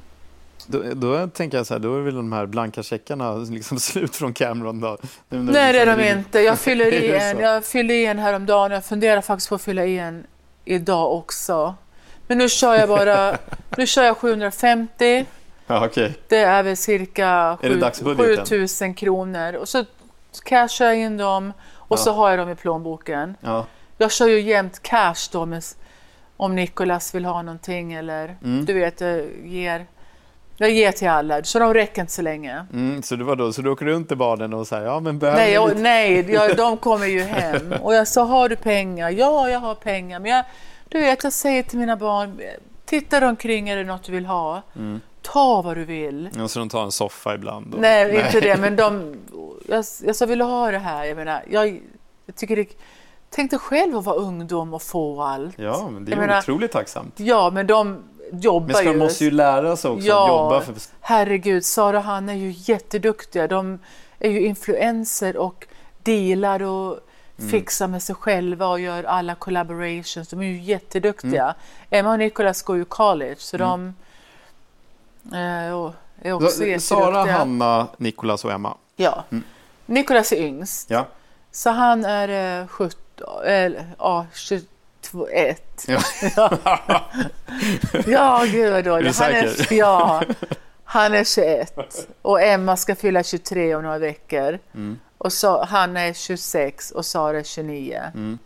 Då, 0.66 0.82
då 0.94 1.26
tänker 1.26 1.56
jag 1.56 1.66
så 1.66 1.74
här, 1.74 1.78
då 1.78 1.96
är 1.96 2.00
väl 2.00 2.14
de 2.14 2.32
här 2.32 2.46
blanka 2.46 2.82
checkarna 2.82 3.34
liksom 3.50 3.80
slut 3.80 4.16
från 4.16 4.32
Cameron 4.34 4.80
då? 4.80 4.98
Nu 5.28 5.38
Nej, 5.38 5.72
det 5.72 5.80
är 5.80 5.96
de 5.96 6.08
inte. 6.18 6.40
Jag 6.40 6.58
fyller 6.58 6.92
i 6.94 7.10
en. 7.16 7.36
så? 7.36 7.42
Jag 7.42 7.64
fyllde 7.64 7.94
i 7.94 8.06
en 8.06 8.18
häromdagen. 8.18 8.70
Jag 8.72 8.84
funderar 8.84 9.20
faktiskt 9.20 9.48
på 9.48 9.54
att 9.54 9.62
fylla 9.62 9.84
i 9.84 9.98
en 9.98 10.26
idag 10.64 11.12
också. 11.12 11.74
Men 12.26 12.38
nu 12.38 12.48
kör 12.48 12.74
jag 12.74 12.88
bara, 12.88 13.36
nu 13.76 13.86
kör 13.86 14.02
jag 14.04 14.16
750. 14.16 15.26
Ja, 15.66 15.86
okej. 15.86 16.14
Det 16.28 16.36
är 16.36 16.62
väl 16.62 16.76
cirka 16.76 17.26
Är 17.28 17.68
det 17.68 17.74
sju- 17.74 17.80
dagsbudgeten? 17.80 18.36
7000 18.46 18.94
kronor. 18.94 19.52
Och 19.54 19.68
så 19.68 19.84
cashar 20.44 20.84
jag 20.86 20.96
in 20.96 21.16
dem 21.16 21.52
och 21.72 21.98
så 21.98 22.10
Ja. 22.10 22.14
har 22.14 22.30
jag 22.30 22.38
dem 22.38 22.50
i 22.50 22.54
plånboken. 22.54 23.34
Ja. 23.40 23.66
Jag 23.98 24.12
kör 24.12 24.26
ju 24.26 24.40
jämt 24.40 24.82
cash 24.82 25.28
då 25.32 25.46
med, 25.46 25.62
om 26.36 26.54
Nikolas 26.54 27.14
vill 27.14 27.24
ha 27.24 27.42
någonting 27.42 27.92
eller 27.92 28.36
Mm. 28.44 28.64
du 28.64 28.72
vet, 28.72 29.00
jag 29.00 29.22
ger, 29.44 29.86
jag 30.60 30.70
ger 30.70 30.92
till 30.92 31.08
alla. 31.08 31.42
Så 31.42 31.58
de 31.58 31.74
räcker 31.74 32.00
inte 32.00 32.12
så 32.12 32.22
länge. 32.22 32.66
Mm, 32.72 33.02
så, 33.02 33.16
det 33.16 33.24
var 33.24 33.36
då, 33.36 33.52
så 33.52 33.62
du 33.62 33.70
åker 33.70 33.86
runt 33.86 34.12
i 34.12 34.16
baden 34.16 34.54
och 34.54 34.66
säger, 34.66 34.86
ja 34.86 35.00
men 35.00 35.18
behöver 35.18 35.38
Nej, 35.40 35.52
jag, 35.52 35.76
nej 35.80 36.32
jag, 36.32 36.56
de 36.56 36.76
kommer 36.76 37.06
ju 37.06 37.20
hem. 37.22 37.72
Och 37.82 37.94
jag 37.94 38.08
sa, 38.08 38.22
har 38.22 38.48
du 38.48 38.56
pengar? 38.56 39.10
Ja, 39.10 39.50
jag 39.50 39.60
har 39.60 39.74
pengar. 39.74 40.20
Men 40.20 40.30
jag, 40.30 40.44
du 40.88 41.00
vet, 41.00 41.24
jag 41.24 41.32
säger 41.32 41.62
till 41.62 41.78
mina 41.78 41.96
barn, 41.96 42.40
titta 42.84 43.28
omkring, 43.28 43.68
är 43.68 43.76
det 43.76 43.84
något 43.84 44.02
du 44.02 44.12
vill 44.12 44.26
ha? 44.26 44.62
Mm. 44.76 45.00
Ta 45.22 45.62
vad 45.62 45.76
du 45.76 45.84
vill. 45.84 46.28
Ja, 46.36 46.48
så 46.48 46.58
de 46.58 46.68
tar 46.68 46.82
en 46.84 46.92
soffa 46.92 47.34
ibland? 47.34 47.74
Och... 47.74 47.80
Nej, 47.80 48.16
inte 48.26 48.40
det, 48.40 48.56
men 48.56 48.76
de, 48.76 49.16
jag, 49.68 49.84
jag 50.06 50.16
sa, 50.16 50.26
vill 50.26 50.38
du 50.38 50.44
ha 50.44 50.70
det 50.70 50.78
här? 50.78 51.04
Jag 51.04 51.16
menar, 51.16 51.42
jag, 51.50 51.80
jag 52.26 52.36
tycker 52.36 52.56
det, 52.56 52.66
tänk 53.30 53.50
dig 53.50 53.60
själv 53.60 53.96
att 53.96 54.04
vara 54.04 54.16
ungdom 54.16 54.74
och 54.74 54.82
få 54.82 55.22
allt. 55.22 55.58
Ja, 55.58 55.88
men 55.90 56.04
det 56.04 56.12
är 56.12 56.16
Jag 56.16 56.20
menar- 56.20 56.38
otroligt 56.38 56.72
tacksamt. 56.72 57.14
Ja, 57.20 57.50
men 57.50 57.66
de 57.66 58.02
jobbar 58.32 58.66
Men 58.66 58.74
ska, 58.76 58.84
ju. 58.84 58.90
de 58.92 58.98
måste 58.98 59.24
ju 59.24 59.30
lära 59.30 59.76
sig 59.76 59.90
också 59.90 60.06
Ja. 60.06 60.22
att 60.24 60.28
jobba 60.28 60.60
för... 60.60 60.74
Herregud, 61.00 61.64
Sara 61.64 61.98
och 61.98 62.04
Hanna 62.04 62.32
är 62.32 62.36
ju 62.36 62.54
jätteduktiga. 62.56 63.46
De 63.48 63.78
är 64.18 64.30
ju 64.30 64.40
influencer 64.46 65.36
och 65.36 65.66
dealar 66.02 66.62
och 66.62 66.98
Mm. 67.38 67.50
fixar 67.50 67.88
med 67.88 68.02
sig 68.02 68.14
själva 68.14 68.66
och 68.66 68.80
gör 68.80 69.04
alla 69.04 69.34
collaborations. 69.34 70.28
De 70.28 70.40
är 70.40 70.44
ju 70.46 70.60
jätteduktiga. 70.60 71.42
Mm. 71.42 71.54
Emma 71.90 72.12
och 72.12 72.18
Nicolas 72.18 72.62
går 72.62 72.76
ju 72.76 72.84
college 72.84 73.36
så 73.38 73.56
de 73.56 73.94
eh, 75.32 75.38
är 75.38 75.72
också 75.72 75.90
Så, 76.22 76.32
jätteduktiga. 76.64 76.80
Sara, 76.80 77.32
Hanna, 77.32 77.86
Nikolas 77.96 78.44
och 78.44 78.52
Emma. 78.52 78.74
Ja. 78.96 79.24
Nicolas 79.86 80.32
är 80.32 80.36
yngst. 80.36 80.90
Ja. 80.90 81.06
Så 81.50 81.70
han 81.70 82.04
är 82.04 82.60
eh, 82.62 82.66
17, 82.66 82.98
eller 83.46 83.86
ja, 83.98 84.26
22, 85.10 85.28
1. 85.28 85.84
Ja. 85.88 86.00
Ja, 88.06 88.44
gud 88.52 88.72
vad 88.72 88.84
dåligt. 88.84 89.20
Är 89.20 89.24
Han 89.24 89.32
är, 89.34 89.72
ja, 89.72 90.22
han 90.84 91.14
är 91.14 91.24
21 91.24 91.74
och 92.22 92.42
Emma 92.42 92.76
ska 92.76 92.94
fylla 92.94 93.22
23 93.22 93.74
om 93.74 93.82
några 93.82 93.98
veckor. 93.98 94.58
Mm. 94.74 94.98
Och 95.18 95.32
så, 95.32 95.64
han 95.64 95.96
är 95.96 96.12
26 96.12 96.90
och 96.90 97.06
Sara 97.06 97.38
är 97.38 97.42
29. 97.42 98.00
Mm. 98.14 98.38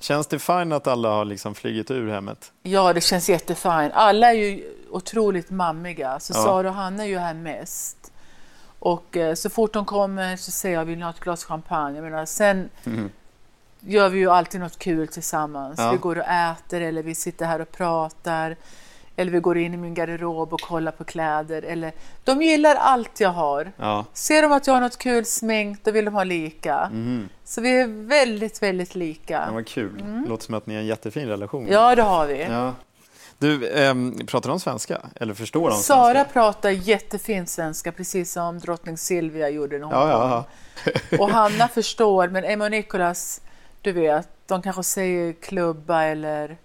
Känns 0.00 0.26
det 0.26 0.38
fint 0.38 0.72
att 0.72 0.86
alla 0.86 1.08
har 1.08 1.24
liksom 1.24 1.54
flugit 1.54 1.90
ur 1.90 2.10
hemmet? 2.10 2.52
Ja, 2.62 2.92
det 2.92 3.00
känns 3.00 3.28
jättefint. 3.28 3.92
Alla 3.94 4.28
är 4.28 4.32
ju 4.34 4.64
otroligt 4.90 5.50
mammiga, 5.50 6.20
så 6.20 6.32
Ja. 6.36 6.42
Sara 6.42 6.68
och 6.68 6.74
Hanna 6.74 7.02
är 7.04 7.08
ju 7.08 7.18
här 7.18 7.34
mest. 7.34 8.12
Och 8.78 9.16
eh, 9.16 9.34
så 9.34 9.50
fort 9.50 9.72
de 9.72 9.84
kommer 9.84 10.36
så 10.36 10.50
säger 10.50 10.76
jag, 10.76 10.84
vill 10.84 10.98
ni 10.98 11.04
ha 11.04 11.10
ett 11.10 11.20
glas 11.20 11.44
champagne? 11.44 11.94
Jag 11.96 12.04
menar, 12.04 12.24
sen 12.26 12.70
Mhm. 12.84 13.10
Gör 13.80 14.08
vi 14.08 14.18
ju 14.18 14.30
alltid 14.30 14.60
något 14.60 14.78
kul 14.78 15.08
tillsammans. 15.08 15.78
Ja. 15.78 15.90
Vi 15.90 15.96
går 15.96 16.18
och 16.18 16.24
äter 16.26 16.80
eller 16.80 17.02
vi 17.02 17.14
sitter 17.14 17.46
här 17.46 17.60
och 17.60 17.72
pratar. 17.72 18.56
Eller 19.16 19.32
vi 19.32 19.40
går 19.40 19.58
in 19.58 19.74
i 19.74 19.76
min 19.76 19.94
garderob 19.94 20.52
och 20.52 20.60
kollar 20.60 20.92
på 20.92 21.04
kläder. 21.04 21.62
Eller, 21.62 21.92
de 22.24 22.42
gillar 22.42 22.74
allt 22.74 23.20
jag 23.20 23.28
har. 23.30 23.72
Ja. 23.76 24.04
Ser 24.12 24.42
de 24.42 24.52
att 24.52 24.66
jag 24.66 24.74
har 24.74 24.80
något 24.80 24.98
kul 24.98 25.24
smink, 25.24 25.84
då 25.84 25.90
vill 25.90 26.04
de 26.04 26.14
ha 26.14 26.24
lika. 26.24 26.88
Mhm. 26.92 27.28
Så 27.44 27.60
vi 27.60 27.80
är 27.80 28.06
väldigt, 28.08 28.62
väldigt 28.62 28.94
lika. 28.94 29.44
Ja, 29.46 29.52
vad 29.54 29.66
kul. 29.66 30.04
Låter 30.28 30.44
som 30.44 30.54
att 30.54 30.66
ni 30.66 30.74
har 30.74 30.80
en 30.80 30.86
jättefin 30.86 31.28
relation. 31.28 31.62
Mm. 31.62 31.72
Ja, 31.74 31.94
det 31.94 32.02
har 32.02 32.26
vi. 32.26 32.42
Ja. 32.42 32.74
Du, 33.38 33.70
ehm, 33.70 34.26
pratar 34.26 34.48
de 34.50 34.60
svenska? 34.60 35.00
Eller 35.14 35.34
förstår 35.34 35.70
de 35.70 35.76
Sara 35.76 36.12
svenska? 36.14 36.32
pratar 36.32 36.70
jättefin 36.70 37.46
svenska, 37.46 37.92
precis 37.92 38.32
som 38.32 38.58
drottning 38.58 38.96
Silvia 38.98 39.48
gjorde 39.48 39.78
när 39.78 39.84
hon 39.86 39.94
Ja, 39.94 40.00
kom. 40.00 40.30
ja, 40.30 40.46
ja. 41.10 41.18
Och 41.18 41.30
Hanna 41.30 41.68
förstår, 41.68 42.28
men 42.28 42.44
Emma 42.44 42.64
och 42.64 42.70
Nicolas, 42.70 43.40
du 43.82 43.92
vet, 43.92 44.28
de 44.46 44.62
kanske 44.62 44.82
säger 44.82 45.32
klubba 45.32 46.02
eller 46.02 46.58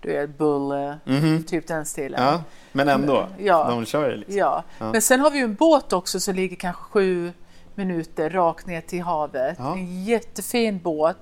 du 0.00 0.08
vet, 0.12 0.38
bulle, 0.38 0.98
Mhm. 1.04 1.44
typ 1.44 1.66
den 1.66 1.86
stilen. 1.86 2.22
ja. 2.22 2.42
Men 2.72 2.88
ändå, 2.88 3.28
Ja. 3.38 3.64
de 3.70 3.84
kör 3.84 4.10
ju 4.10 4.16
liksom. 4.16 4.36
Ja. 4.36 4.64
Ja. 4.78 4.92
Men 4.92 5.02
sen 5.02 5.20
har 5.20 5.30
vi 5.30 5.38
ju 5.38 5.44
en 5.44 5.54
båt 5.54 5.92
också 5.92 6.20
som 6.20 6.34
ligger 6.34 6.56
kanske 6.56 6.82
sju 6.82 7.32
minuter 7.74 8.30
rakt 8.30 8.66
ner 8.66 8.80
till 8.80 9.02
havet. 9.02 9.56
Ja. 9.58 9.74
En 9.74 10.04
jättefin 10.04 10.78
båt. 10.78 11.16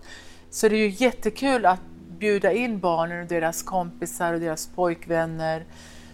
Så 0.51 0.69
det 0.69 0.75
är 0.75 0.79
ju 0.79 0.89
jättekul 1.05 1.67
att 1.67 1.81
bjuda 2.19 2.53
in 2.53 2.79
barnen 2.81 3.21
och 3.23 3.27
deras 3.29 3.63
kompisar 3.63 4.33
och 4.33 4.41
deras 4.41 4.67
pojkvänner. 4.67 5.65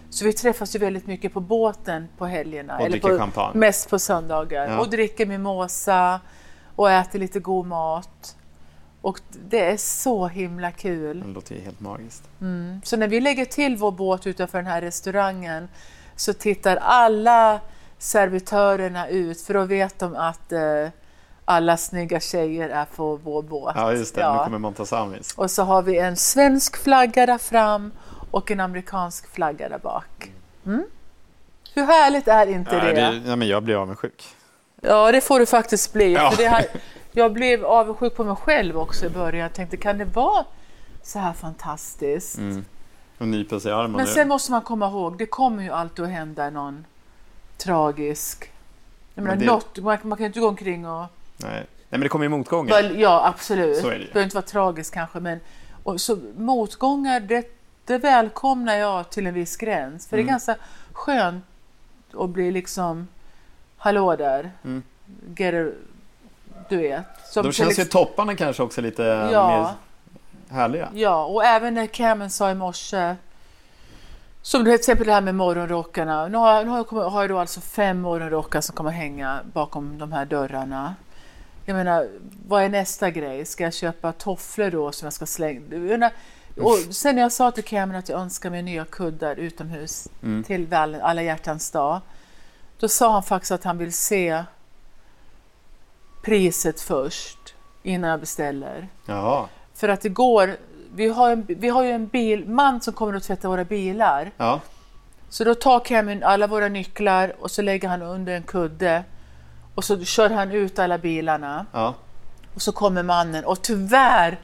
Så 0.09 0.25
vi 0.25 0.33
träffas 0.33 0.75
ju 0.75 0.79
väldigt 0.79 1.07
mycket 1.07 1.33
på 1.33 1.39
båten 1.39 2.07
på 2.17 2.25
helgerna. 2.25 2.79
Och 2.79 2.89
dricker 2.89 3.09
på, 3.09 3.17
champagne. 3.17 3.59
Mest 3.59 3.89
på 3.89 3.99
söndagar. 3.99 4.67
Ja. 4.69 4.79
Och 4.79 4.89
dricker 4.89 5.25
mimosa 5.25 6.19
och 6.75 6.91
äter 6.91 7.19
lite 7.19 7.39
god 7.39 7.65
mat. 7.65 8.35
Och 9.01 9.19
det 9.49 9.59
är 9.59 9.77
så 9.77 10.27
himla 10.27 10.71
kul. 10.71 11.19
Det 11.19 11.33
låter 11.33 11.55
ju 11.55 11.61
helt 11.61 11.79
magiskt. 11.79 12.23
Så 12.83 12.97
när 12.97 13.07
vi 13.07 13.21
lägger 13.21 13.45
till 13.45 13.77
vår 13.77 13.91
båt 13.91 14.27
utanför 14.27 14.57
den 14.57 14.67
här 14.67 14.81
restaurangen 14.81 15.69
så 16.15 16.33
tittar 16.33 16.75
alla 16.77 17.59
servitörerna 17.97 19.07
ut 19.07 19.41
för 19.41 19.53
då 19.53 19.63
vet 19.65 19.99
de 19.99 20.15
att 20.15 20.51
eh, 20.51 20.87
alla 21.45 21.77
snygga 21.77 22.19
tjejer 22.19 22.69
är 22.69 22.85
på 22.85 23.15
vår 23.15 23.41
båt. 23.41 23.73
Ja, 23.77 23.93
just 23.93 24.15
det. 24.15 24.21
Ja. 24.21 24.37
Nu 24.37 24.43
kommer 24.43 24.59
Montazamis. 24.59 25.33
Och 25.35 25.51
så 25.51 25.63
har 25.63 25.81
vi 25.81 25.97
en 25.97 26.15
svensk 26.17 26.77
flagga 26.77 27.25
där 27.25 27.37
fram 27.37 27.91
och 28.31 28.51
en 28.51 28.59
amerikansk 28.59 29.33
flagga 29.33 29.69
där 29.69 29.77
bak. 29.77 30.31
Mm. 30.65 30.83
Hur 31.73 31.83
härligt 31.83 32.27
är 32.27 32.47
inte 32.47 32.75
Ja, 32.75 32.83
det? 32.83 32.93
det, 32.93 33.21
ja, 33.25 33.35
men 33.35 33.47
jag 33.47 33.63
blir 33.63 33.75
avundsjuk. 33.81 34.23
Ja, 34.81 35.11
det 35.11 35.21
får 35.21 35.39
du 35.39 35.45
faktiskt 35.45 35.93
bli. 35.93 36.13
Ja. 36.13 36.31
För 36.31 36.43
det 36.43 36.49
här, 36.49 36.65
jag 37.11 37.33
blev 37.33 37.65
avundsjuk 37.65 38.15
på 38.15 38.23
mig 38.23 38.35
själv 38.35 38.77
också 38.77 39.05
i 39.05 39.09
början. 39.09 39.41
Jag 39.41 39.53
tänkte, 39.53 39.77
kan 39.77 39.97
det 39.97 40.05
vara 40.05 40.45
så 41.03 41.19
här 41.19 41.33
fantastiskt? 41.33 42.37
Mm. 42.37 42.65
Och 43.17 43.27
nyper 43.27 43.59
sig 43.59 43.71
i 43.71 43.73
armen. 43.73 43.91
Men 43.91 44.07
sen 44.07 44.27
måste 44.27 44.51
man 44.51 44.61
komma 44.61 44.87
ihåg, 44.87 45.17
det 45.17 45.25
kommer 45.25 45.63
ju 45.63 45.69
alltid 45.71 46.05
att 46.05 46.11
hända 46.11 46.49
någon 46.49 46.85
tragisk... 47.57 48.51
Jag 49.15 49.23
menar, 49.23 49.35
Men 49.35 49.45
det- 49.45 49.51
något, 49.51 49.77
man, 49.77 49.97
man 50.03 50.17
kan 50.17 50.23
ju 50.23 50.27
inte 50.27 50.39
gå 50.39 50.47
omkring 50.47 50.87
och... 50.87 51.05
Nej. 51.37 51.49
Nej, 51.53 51.65
men 51.89 52.01
det 52.01 52.09
kommer 52.09 52.25
ju 52.25 52.29
motgångar. 52.29 52.91
Ja, 52.95 53.27
absolut. 53.27 53.77
Så 53.77 53.87
är 53.87 53.91
det 53.91 53.97
ju. 53.97 54.05
behöver 54.05 54.23
inte 54.23 54.35
vara 54.35 54.45
tragiskt 54.45 54.93
kanske, 54.93 55.19
men... 55.19 55.39
Och 55.83 56.01
så, 56.01 56.17
motgångar, 56.37 57.19
det, 57.19 57.45
det 57.85 57.97
välkomnar 57.97 58.75
jag 58.75 59.09
till 59.09 59.27
en 59.27 59.33
viss 59.33 59.57
gräns. 59.57 60.07
För 60.07 60.17
Mm. 60.17 60.25
det 60.25 60.29
är 60.29 60.31
ganska 60.31 60.55
skönt 60.91 61.43
att 62.13 62.29
bli 62.29 62.51
liksom... 62.51 63.07
Hallå 63.77 64.15
där. 64.15 64.51
Mm. 64.63 64.83
Get 65.37 65.53
a, 65.53 65.71
du 66.71 66.77
vet. 66.77 67.03
Som 67.25 67.43
Då 67.45 67.51
känns 67.51 67.79
ju 67.79 67.85
topparna 67.85 68.35
kanske 68.35 68.63
också 68.63 68.81
lite 68.81 69.03
Ja. 69.31 69.47
mer 70.49 70.55
härliga. 70.57 70.89
Ja, 70.93 71.25
och 71.25 71.45
även 71.45 71.73
när 71.73 71.85
Cameron 71.87 72.29
sa 72.29 72.51
i 72.51 72.55
morse, 72.55 73.15
som 74.41 74.63
till 74.63 74.73
exempel 74.73 75.07
det 75.07 75.13
här 75.13 75.21
med 75.21 75.35
morgonrockarna. 75.35 76.27
Nu 76.27 76.37
har 76.37 76.63
nu 76.63 76.69
har 76.69 76.77
jag, 76.77 76.87
kommit- 76.87 77.11
har 77.11 77.21
jag 77.21 77.29
då 77.29 77.39
alltså 77.39 77.61
fem 77.61 78.01
morgonrockar 78.01 78.61
som 78.61 78.75
kommer 78.75 78.91
hänga 78.91 79.39
bakom 79.53 79.97
de 79.97 80.11
här 80.11 80.25
dörrarna. 80.25 80.95
Jag 81.65 81.75
menar, 81.75 82.07
vad 82.47 82.63
är 82.63 82.69
nästa 82.69 83.09
grej? 83.11 83.45
Ska 83.45 83.63
jag 83.63 83.73
köpa 83.73 84.11
tofflor 84.11 84.71
då 84.71 84.91
som 84.91 85.05
jag 85.05 85.13
ska 85.13 85.25
slänga? 85.25 85.61
Menar, 85.69 86.11
och 86.61 86.77
sen 86.95 87.15
när 87.15 87.21
jag 87.21 87.31
sa 87.31 87.51
till 87.51 87.63
Cameron 87.63 87.99
att 87.99 88.09
jag 88.09 88.19
önskar 88.21 88.49
mig 88.49 88.61
nya 88.61 88.85
kuddar 88.85 89.35
utomhus 89.35 90.07
Mm. 90.23 90.43
till 90.43 90.73
alla 90.73 91.21
hjärtans 91.21 91.71
dag. 91.71 92.01
Då 92.79 92.87
sa 92.87 93.11
han 93.11 93.23
faktiskt 93.23 93.51
att 93.51 93.63
han 93.63 93.77
vill 93.77 93.93
se 93.93 94.43
priset 96.21 96.81
först 96.81 97.55
innan 97.83 98.09
jag 98.09 98.19
beställer. 98.19 98.87
Jaha. 99.05 99.47
För 99.73 99.89
att 99.89 100.05
igår, 100.05 100.57
vi 100.93 101.07
har, 101.07 101.31
en, 101.31 101.45
vi 101.47 101.69
har 101.69 101.83
ju 101.83 101.91
en 101.91 102.07
bilman 102.07 102.81
som 102.81 102.93
kommer 102.93 103.13
att 103.13 103.23
tvätta 103.23 103.47
våra 103.47 103.63
bilar. 103.63 104.31
Ja. 104.37 104.59
Så 105.29 105.43
då 105.43 105.55
tar 105.55 105.79
Kevin 105.79 106.23
alla 106.23 106.47
våra 106.47 106.67
nycklar 106.67 107.33
och 107.39 107.51
så 107.51 107.61
lägger 107.61 107.87
han 107.89 108.01
under 108.01 108.35
en 108.35 108.43
kudde 108.43 109.03
och 109.75 109.83
så 109.83 110.03
kör 110.05 110.29
han 110.29 110.51
ut 110.51 110.79
alla 110.79 110.97
bilarna. 110.97 111.65
Ja. 111.71 111.93
Och 112.55 112.61
så 112.61 112.71
kommer 112.71 113.03
mannen 113.03 113.45
och 113.45 113.61
tyvärr 113.61 114.39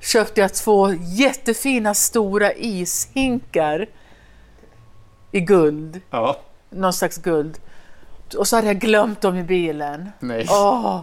köpte 0.00 0.40
jag 0.40 0.54
två 0.54 0.92
jättefina 0.92 1.94
stora 1.94 2.52
ishinkar 2.52 3.86
i 5.30 5.40
guld, 5.40 6.00
Ja. 6.10 6.36
någon 6.70 6.92
slags 6.92 7.18
guld. 7.18 7.58
Och 8.34 8.48
så 8.48 8.56
hade 8.56 8.66
jag 8.68 8.78
glömt 8.78 9.20
dem 9.20 9.36
i 9.36 9.42
bilen. 9.42 10.08
Nej. 10.20 10.46
Åh! 10.50 11.00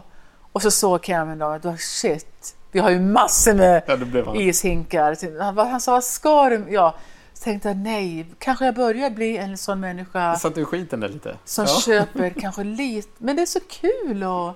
Och 0.51 0.61
så 0.61 0.71
såg 0.71 1.11
att 1.11 1.65
"Åh, 1.65 1.75
shit, 1.75 2.55
vi 2.71 2.80
har 2.80 2.89
ju 2.89 2.99
massor 2.99 3.53
med 3.53 3.84
Ja, 3.88 3.95
då 3.95 4.05
blev 4.05 4.25
han- 4.25 4.36
ishinkar. 4.36 5.39
Han, 5.41 5.57
han 5.57 5.82
sa, 5.82 5.91
vad 5.91 6.03
ska 6.03 6.49
du? 6.49 6.65
Ja. 6.69 6.95
Så 7.34 7.43
tänkte 7.43 7.67
jag, 7.67 7.77
nej, 7.77 8.25
kanske 8.39 8.65
jag 8.65 8.75
börjar 8.75 9.09
bli 9.09 9.38
en 9.38 9.57
sån 9.57 9.80
människa 9.80 10.36
Satt 10.36 10.55
du 10.55 10.61
i 10.61 10.65
skiten 10.65 10.99
där 10.99 11.09
lite? 11.09 11.36
som 11.45 11.65
ja. 11.67 11.82
köper 11.86 12.30
kanske 12.41 12.63
lite, 12.63 13.09
men 13.17 13.36
det 13.36 13.41
är 13.41 13.45
så 13.45 13.59
kul 13.59 14.23
och 14.23 14.53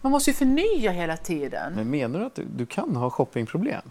man 0.00 0.12
måste 0.12 0.30
ju 0.30 0.34
förnya 0.34 0.90
hela 0.90 1.16
tiden. 1.16 1.72
Men 1.74 1.90
menar 1.90 2.18
du 2.20 2.26
att 2.26 2.34
du, 2.34 2.44
du 2.44 2.66
kan 2.66 2.96
ha 2.96 3.10
shoppingproblem? 3.10 3.82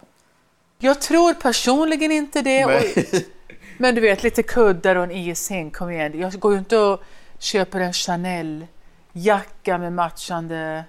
Jag 0.80 1.01
tror 1.01 1.34
personligen 1.34 2.11
inte 2.11 2.41
det. 2.41 2.65
Och, 2.65 2.71
Nej. 2.71 3.26
men 3.78 3.95
du 3.95 4.01
vet, 4.01 4.23
lite 4.23 4.43
kuddar 4.43 4.95
och 4.95 5.03
en 5.03 5.11
ishink, 5.11 5.76
kom 5.76 5.89
igen. 5.91 6.19
Jag 6.19 6.34
går 6.39 6.53
ju 6.53 6.59
inte 6.59 6.78
och 6.78 7.01
köper 7.45 7.79
en 7.79 7.93
Chanel-jacka 7.93 9.77
med 9.77 9.93
matchande, 9.93 10.83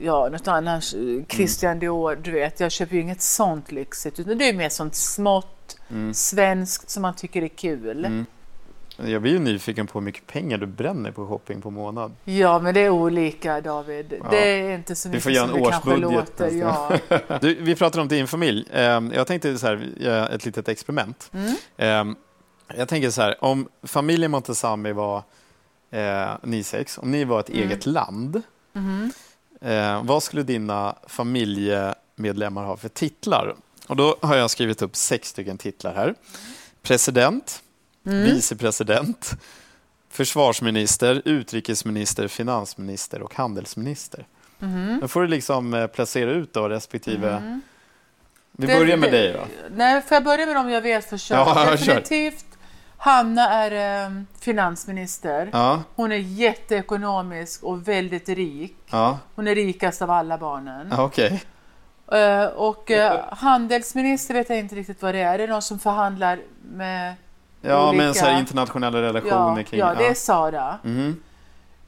ja, 0.00 0.28
något 0.32 0.48
annat, 0.48 0.92
Mm. 0.92 1.24
Christian 1.28 1.78
Dior, 1.78 2.18
du 2.22 2.30
vet. 2.30 2.60
Jag 2.60 2.72
köper 2.72 2.94
ju 2.94 3.00
inget 3.02 3.22
sånt 3.22 3.72
lyxigt, 3.72 4.18
utan 4.20 4.38
det 4.38 4.48
är 4.48 4.52
mer 4.54 4.68
sånt 4.68 4.94
smått, 4.94 5.76
Mm. 5.90 6.14
svenskt 6.14 6.90
som 6.90 7.02
man 7.02 7.14
tycker 7.16 7.42
är 7.42 7.48
kul. 7.48 8.24
Jag 8.96 9.22
blir 9.22 9.32
ju 9.32 9.38
nyfiken 9.38 9.86
på 9.86 9.98
hur 9.98 10.04
mycket 10.04 10.26
pengar 10.26 10.58
du 10.58 10.66
bränner 10.66 11.10
på 11.10 11.26
shopping 11.26 11.60
på 11.62 11.70
månad. 11.70 12.12
Ja, 12.24 12.58
men 12.58 12.74
det 12.74 12.80
är 12.80 12.88
olika, 12.90 13.60
David. 13.60 14.14
Ja. 14.22 14.30
Det 14.30 14.48
är 14.48 14.74
inte 14.74 14.94
så 14.94 15.08
mycket 15.08 15.22
som 15.36 15.52
det 15.52 15.70
kanske 15.70 15.96
låter. 15.96 16.50
Ja. 16.50 16.92
Du, 17.40 17.54
vi 17.54 17.74
pratar 17.76 18.00
om 18.00 18.08
din 18.08 18.26
familj. 18.26 18.66
Ehm, 18.72 19.12
Jag 19.14 19.26
tänkte 19.26 19.58
så 19.58 19.66
här, 19.66 19.88
göra 19.96 20.28
ett 20.28 20.44
litet 20.44 20.68
experiment. 20.68 21.30
Mm. 21.32 21.54
Ehm, 21.76 22.16
Jag 22.76 22.88
tänker 22.88 23.10
så 23.10 23.22
här, 23.22 23.44
om 23.44 23.68
familjen 23.82 24.30
Montesami 24.30 24.92
var 24.92 25.22
eh, 25.92 26.30
ni 26.42 26.62
sex, 26.62 26.98
om 26.98 27.10
ni 27.10 27.24
var 27.24 27.40
ett 27.40 27.48
Mm. 27.48 27.62
eget 27.62 27.86
land, 27.86 28.42
Mhm. 28.72 29.12
eh, 29.60 30.04
vad 30.04 30.22
skulle 30.22 30.42
dina 30.42 30.96
familjemedlemmar 31.06 32.64
ha 32.64 32.76
för 32.76 32.88
titlar? 32.88 33.54
Och 33.86 33.96
då 33.96 34.16
har 34.22 34.36
jag 34.36 34.50
skrivit 34.50 34.82
upp 34.82 34.96
sex 34.96 35.28
stycken 35.28 35.58
titlar 35.58 35.94
här. 35.94 36.14
President, 36.82 37.62
Mm. 38.06 38.24
vicepresident, 38.24 39.30
försvarsminister, 40.10 41.22
utrikesminister, 41.24 42.28
finansminister 42.28 43.22
och 43.22 43.34
handelsminister. 43.34 44.26
Mhm. 44.58 44.98
Då 45.00 45.08
får 45.08 45.20
du 45.22 45.26
liksom 45.28 45.74
eh, 45.74 45.86
placera 45.86 46.30
ut 46.30 46.52
då 46.52 46.68
respektive... 46.68 47.60
Vi 48.56 48.66
Det- 48.66 48.78
börjar 48.78 48.96
med 48.96 49.12
dig 49.12 49.32
då. 49.32 49.46
Nej, 49.76 50.02
får 50.02 50.14
jag 50.14 50.24
börja 50.24 50.46
med 50.46 50.56
dem 50.56 50.70
jag 50.70 50.80
vet 50.82 51.04
för 51.10 51.16
kör? 51.18 51.36
Ja. 51.36 51.70
Definitivt. 51.70 52.44
Hanna 53.04 53.50
är 53.50 54.04
eh, 54.06 54.10
finansminister. 54.40 55.48
Ja, 55.52 55.82
Hon 55.94 56.12
är 56.12 56.16
jätteekonomisk 56.16 57.62
och 57.62 57.88
väldigt 57.88 58.28
rik. 58.28 58.76
ja, 58.90 59.18
Hon 59.34 59.48
är 59.48 59.54
rikast 59.54 60.02
av 60.02 60.10
alla 60.10 60.38
barnen. 60.38 60.88
ja 60.90 61.04
okej. 61.04 61.42
Eh, 62.12 62.44
och 62.44 62.90
eh, 62.90 63.24
handelsminister 63.34 64.34
vet 64.34 64.48
jag 64.50 64.58
inte 64.58 64.74
riktigt 64.74 65.02
vad 65.02 65.14
det 65.14 65.20
är. 65.20 65.34
Är 65.34 65.38
det 65.38 65.46
någon 65.46 65.62
som 65.62 65.78
förhandlar 65.78 66.38
med... 66.62 67.14
Ja, 67.60 67.88
Olika- 67.88 68.04
men 68.04 68.14
så 68.14 68.24
här 68.24 68.38
internationella 68.38 69.02
relationer 69.02 69.58
Ja, 69.58 69.64
kring... 69.64 69.80
ja, 69.80 69.94
det 69.94 70.06
är 70.06 70.14
Sara. 70.14 70.78
Mhm. 70.82 71.22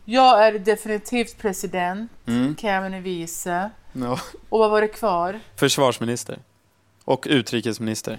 Jag 0.04 0.46
är 0.46 0.58
definitivt 0.58 1.38
president. 1.38 2.10
Mm. 2.26 2.56
Kevin 2.56 2.94
är 2.94 3.00
vice. 3.00 3.70
Ja. 3.92 4.18
Och 4.48 4.58
vad 4.58 4.70
var 4.70 4.80
det 4.80 4.88
kvar? 4.88 5.40
Försvarsminister. 5.56 6.38
Och 7.04 7.26
utrikesminister. 7.30 8.18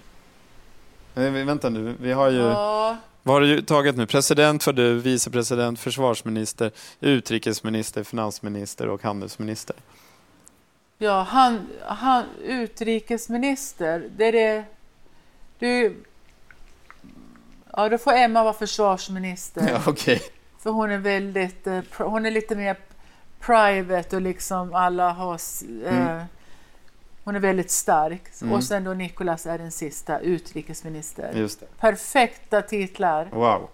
Nej, 1.15 1.29
vi- 1.31 1.43
vänta 1.43 1.69
nu, 1.69 1.95
vi 1.99 2.11
har 2.11 2.29
ju... 2.29 2.37
Ja, 2.37 2.97
Vad 3.23 3.35
har 3.35 3.41
du 3.41 3.61
tagit 3.61 3.95
nu? 3.97 4.05
President 4.05 4.63
för 4.63 4.73
du, 4.73 4.99
vicepresident, 4.99 5.79
försvarsminister, 5.79 6.71
utrikesminister, 6.99 8.03
finansminister 8.03 8.87
och 8.89 9.03
handelsminister. 9.03 9.75
ja 10.97 11.21
han, 11.29 11.67
han, 11.85 12.23
utrikesminister. 12.43 14.09
Det 14.17 14.25
är 14.25 14.31
det... 14.31 14.63
Du, 15.59 15.95
ja, 17.73 17.89
då 17.89 17.97
får 17.97 18.13
Emma 18.13 18.43
vara 18.43 18.53
försvarsminister. 18.53 19.69
Ja, 19.71 19.81
okej. 19.87 20.21
För 20.59 20.69
hon 20.69 20.91
är 20.91 20.97
väldigt... 20.97 21.67
eh, 21.67 21.79
Hon 21.97 22.25
är 22.25 22.31
lite 22.31 22.55
mer 22.55 22.77
private 23.39 24.15
och 24.15 24.21
liksom 24.21 24.73
alla 24.73 25.11
har... 25.11 25.33
Eh, 25.85 25.93
Mm. 25.93 26.25
Hon 27.25 27.35
är 27.35 27.39
väldigt 27.39 27.71
stark. 27.71 28.21
Mm. 28.41 28.53
Och 28.53 28.63
sen 28.63 28.83
då 28.83 28.93
Nicolas 28.93 29.45
är 29.45 29.57
den 29.57 29.71
sista 29.71 30.19
utrikesminister. 30.19 31.49
Perfekta 31.79 32.61
titlar. 32.61 33.29
Wow. 33.31 33.69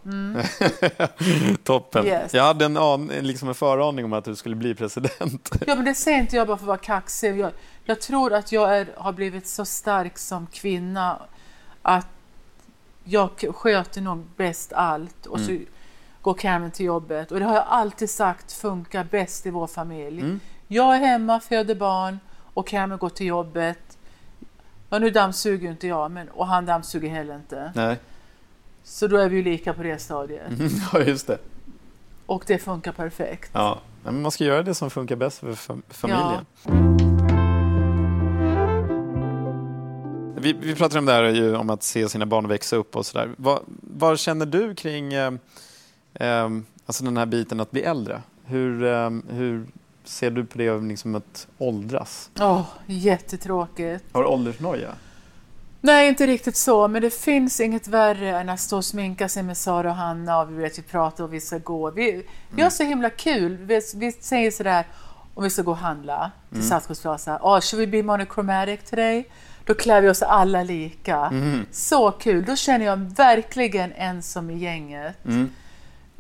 Toppen. 1.63 2.01
Mm. 2.01 2.13
Yes. 2.13 2.33
Jag 2.33 2.43
hade 2.43 2.65
en, 2.65 2.77
an, 2.77 3.07
liksom 3.07 3.47
en 3.47 3.55
föraning 3.55 4.05
om 4.05 4.13
att 4.13 4.25
du 4.25 4.35
skulle 4.35 4.55
bli 4.55 4.75
president. 4.75 5.49
Ja, 5.67 5.75
men 5.75 5.85
det 5.85 5.93
säger 5.93 6.19
inte 6.19 6.35
jag 6.35 6.47
bara 6.47 6.57
för 6.57 6.63
att 6.63 6.67
vara 6.67 6.77
kaxig. 6.77 7.39
Jag, 7.39 7.51
jag 7.83 8.01
tror 8.01 8.33
att 8.33 8.51
jag 8.51 8.77
är, 8.77 8.87
har 8.97 9.13
blivit 9.13 9.47
så 9.47 9.65
stark 9.65 10.17
som 10.17 10.47
kvinna 10.47 11.21
att 11.81 12.07
jag 13.03 13.29
sköter 13.55 14.01
nog 14.01 14.23
bäst 14.37 14.73
allt 14.73 15.25
och 15.25 15.39
så 15.39 15.57
går 16.21 16.33
Cameron 16.33 16.71
till 16.71 16.85
jobbet. 16.85 17.31
Och 17.31 17.39
det 17.39 17.45
har 17.45 17.55
jag 17.55 17.65
alltid 17.67 18.09
sagt 18.09 18.53
funkar 18.53 19.03
bäst 19.03 19.45
i 19.45 19.49
vår 19.49 19.67
familj. 19.67 20.39
Jag 20.67 20.95
är 20.95 20.99
hemma, 20.99 21.39
föder 21.39 21.75
barn 21.75 22.19
och 22.53 22.67
Cameron 22.67 22.99
går 22.99 23.09
till 23.09 23.25
jobbet. 23.25 23.97
Ja, 24.89 24.99
nu 24.99 25.09
dammsuger 25.09 25.71
inte 25.71 25.87
jag, 25.87 26.11
men, 26.11 26.29
och 26.29 26.47
han 26.47 26.65
dammsuger 26.65 27.09
heller 27.09 27.35
inte. 27.35 27.71
Nej. 27.75 27.99
Så 28.83 29.07
då 29.07 29.17
är 29.17 29.29
vi 29.29 29.35
ju 29.37 29.43
lika 29.43 29.73
på 29.73 29.83
det 29.83 29.97
stadiet. 29.97 30.41
Ja, 30.93 30.99
just 30.99 31.27
det. 31.27 31.37
Och 32.25 32.43
det 32.47 32.57
funkar 32.57 32.91
perfekt. 32.91 33.51
Ja. 33.53 33.79
Men 34.03 34.21
man 34.21 34.31
ska 34.31 34.43
göra 34.43 34.63
det 34.63 34.75
som 34.75 34.89
funkar 34.89 35.15
bäst 35.15 35.39
för 35.39 35.51
fam- 35.53 35.81
familjen. 35.89 36.45
Vi, 40.35 40.53
vi 40.53 40.75
pratade 40.75 40.99
om 40.99 41.05
det 41.05 41.11
här 41.13 41.23
ju, 41.23 41.55
om 41.55 41.69
att 41.69 41.83
se 41.83 42.09
sina 42.09 42.25
barn 42.25 42.47
växa 42.47 42.75
upp 42.75 42.95
och 42.95 43.05
sådär. 43.05 43.29
Vad, 43.37 43.59
vad 43.81 44.19
känner 44.19 44.45
du 44.45 44.75
kring 44.75 45.13
eh, 45.13 45.33
eh, 46.13 46.49
alltså 46.85 47.03
den 47.03 47.17
här 47.17 47.25
biten 47.25 47.59
att 47.59 47.71
bli 47.71 47.81
äldre? 47.83 48.21
Hur, 48.45 48.83
eh, 48.83 49.09
hur 49.29 49.65
ser 50.03 50.31
du 50.31 50.45
på 50.45 50.57
det 50.57 50.79
liksom 50.79 51.15
att 51.15 51.47
åldras? 51.57 52.29
Åh, 52.39 52.65
jättetråkigt. 52.85 54.05
Har 54.11 54.21
du 54.21 54.27
åldersnoja? 54.27 54.89
Nej, 55.83 56.07
inte 56.07 56.27
riktigt 56.27 56.55
så, 56.55 56.87
men 56.87 57.01
det 57.01 57.13
finns 57.13 57.59
inget 57.59 57.87
värre 57.87 58.39
än 58.39 58.49
att 58.49 58.59
stå 58.59 58.77
och 58.77 58.85
sminka 58.85 59.29
sig 59.29 59.43
med 59.43 59.57
Sara 59.57 59.89
och 59.89 59.95
Hanna 59.95 60.41
och 60.41 60.51
vi 60.51 60.55
vet 60.55 60.77
vi 60.77 60.81
pratar 60.81 61.23
och 61.23 61.33
vi 61.33 61.39
ska 61.39 61.57
gå. 61.57 61.91
Vi, 61.91 62.25
vi 62.55 62.61
har 62.61 62.69
så 62.69 62.83
himla 62.83 63.09
kul. 63.09 63.57
Vi, 63.57 63.81
vi 63.95 64.11
säger 64.11 64.51
sådär 64.51 64.85
om 65.33 65.43
vi 65.43 65.49
ska 65.49 65.61
gå 65.61 65.71
och 65.71 65.77
handla 65.77 66.31
till 66.53 66.63
Stadsgårds 66.63 67.01
Plaza. 67.01 67.39
Oh, 67.41 67.59
should 67.59 67.79
we 67.79 67.87
be 67.87 68.03
monochromatic 68.03 68.79
today? 68.89 69.25
Då 69.65 69.73
klär 69.73 70.01
vi 70.01 70.09
oss 70.09 70.21
alla 70.21 70.63
lika. 70.63 71.33
Så 71.71 72.11
kul! 72.11 72.45
Då 72.45 72.55
känner 72.55 72.85
jag 72.85 72.97
verkligen 72.97 73.91
ensam 73.93 74.49
i 74.49 74.57
gänget. 74.57 75.15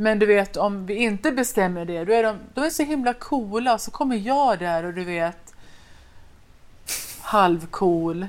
Men 0.01 0.19
du 0.19 0.25
vet, 0.25 0.57
om 0.57 0.85
vi 0.85 0.95
inte 0.95 1.31
bestämmer 1.31 1.85
det, 1.85 2.05
då 2.05 2.13
är 2.13 2.23
de, 2.23 2.37
de 2.53 2.63
är 2.63 2.69
så 2.69 2.83
himla 2.83 3.13
coola. 3.13 3.77
Så 3.77 3.91
kommer 3.91 4.15
jag 4.15 4.59
där 4.59 4.83
och 4.83 4.93
du 4.93 5.03
vet, 5.03 5.55
halvcool. 7.21 8.27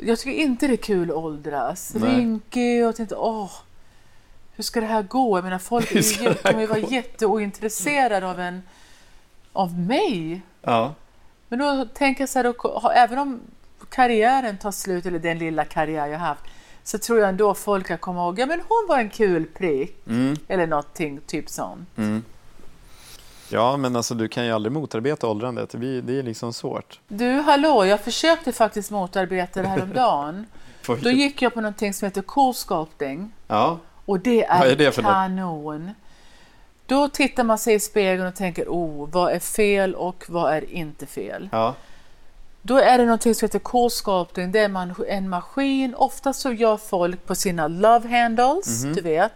Jag 0.00 0.18
tycker 0.18 0.42
inte 0.42 0.66
det 0.66 0.72
är 0.72 0.76
kul 0.76 1.10
att 1.10 1.16
åldras. 1.16 1.94
Nej. 1.94 2.16
Rynkig 2.16 2.86
och 2.86 2.96
tänkte, 2.96 3.16
åh, 3.16 3.50
hur 4.54 4.64
ska 4.64 4.80
det 4.80 4.86
här 4.86 5.02
gå? 5.02 5.38
Jag 5.38 5.44
menar, 5.44 5.58
folk 5.58 5.92
är 5.92 6.22
ju, 6.22 6.34
kommer 6.34 6.60
ju 6.60 6.66
vara 6.66 6.78
jätteointresserade 6.78 8.30
av 8.30 8.40
en, 8.40 8.62
av 9.52 9.78
mig. 9.78 10.42
Ja. 10.62 10.94
Men 11.48 11.58
då 11.58 11.84
tänker 11.84 12.22
jag 12.22 12.28
så 12.28 12.38
här, 12.38 12.44
då, 12.44 12.92
även 12.94 13.18
om 13.18 13.40
karriären 13.90 14.58
tar 14.58 14.70
slut, 14.70 15.06
eller 15.06 15.18
den 15.18 15.38
lilla 15.38 15.64
karriär 15.64 16.06
jag 16.06 16.18
haft, 16.18 16.44
så 16.84 16.98
tror 16.98 17.18
jag 17.18 17.28
ändå 17.28 17.54
folk 17.54 17.86
kan 17.86 17.98
komma 17.98 18.20
ihåg, 18.24 18.38
ja 18.38 18.46
men 18.46 18.60
hon 18.68 18.86
var 18.88 18.98
en 18.98 19.10
kul 19.10 19.46
prick. 19.46 19.96
Eller 20.48 20.66
någonting, 20.66 21.20
typ 21.26 21.48
sånt. 21.48 21.88
ja, 23.48 23.76
men 23.76 23.96
alltså 23.96 24.14
du 24.14 24.28
kan 24.28 24.46
ju 24.46 24.52
aldrig 24.52 24.72
motarbeta 24.72 25.28
åldrandet. 25.28 25.70
Det, 25.72 26.18
är 26.18 26.22
liksom 26.22 26.52
svårt. 26.52 27.00
Du, 27.08 27.30
hallå, 27.30 27.84
jag 27.84 28.00
försökte 28.00 28.52
faktiskt 28.52 28.90
motarbeta 28.90 29.62
det 29.62 29.68
häromdagen. 29.68 30.46
Då 31.02 31.10
gick 31.10 31.42
jag 31.42 31.54
på 31.54 31.60
någonting 31.60 31.94
som 31.94 32.06
heter 32.06 32.22
cool 32.22 32.54
sculpting. 32.54 33.32
Ja, 33.46 33.78
Och 34.04 34.20
det 34.20 34.44
är, 34.44 34.64
är 34.64 34.76
det 34.76 34.96
kanon. 34.96 35.90
Då 36.86 37.08
tittar 37.08 37.44
man 37.44 37.58
sig 37.58 37.74
i 37.74 37.80
spegeln 37.80 38.26
och 38.26 38.34
tänker, 38.34 38.66
oh, 38.68 39.08
vad 39.10 39.32
är 39.32 39.38
fel 39.38 39.94
och 39.94 40.24
vad 40.28 40.52
är 40.52 40.70
inte 40.70 41.06
fel? 41.06 41.48
Ja. 41.52 41.74
Då 42.66 42.76
är 42.78 42.98
det 42.98 43.04
någonting 43.04 43.34
som 43.34 43.46
heter 43.46 43.58
K-sculpting. 43.58 44.52
Det 44.52 44.58
är 44.58 44.68
man, 44.68 44.94
en 45.08 45.28
maskin. 45.28 45.94
Ofta 45.94 46.32
så 46.32 46.52
gör 46.52 46.76
folk 46.76 47.26
på 47.26 47.34
sina 47.34 47.68
love 47.68 48.08
handles, 48.08 48.82
du 48.82 49.00
vet. 49.00 49.32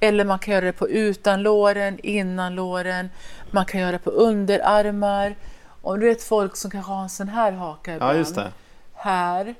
Eller 0.00 0.24
man 0.24 0.38
kan 0.38 0.54
göra 0.54 0.64
det 0.64 0.72
på 0.72 0.88
utanlåren, 0.88 1.98
innanlåren. 2.02 3.10
Man 3.50 3.64
kan 3.66 3.80
göra 3.80 3.92
det 3.92 3.98
på 3.98 4.10
underarmar. 4.10 5.34
Och 5.82 5.98
du 5.98 6.06
vet 6.06 6.22
folk 6.22 6.56
som 6.56 6.70
kanske 6.70 6.92
har 6.92 7.02
en 7.02 7.08
sån 7.08 7.28
här 7.28 7.52
haka 7.52 7.94
ibland. 7.94 8.18
ja. 8.36 8.46
Här. 8.94 9.54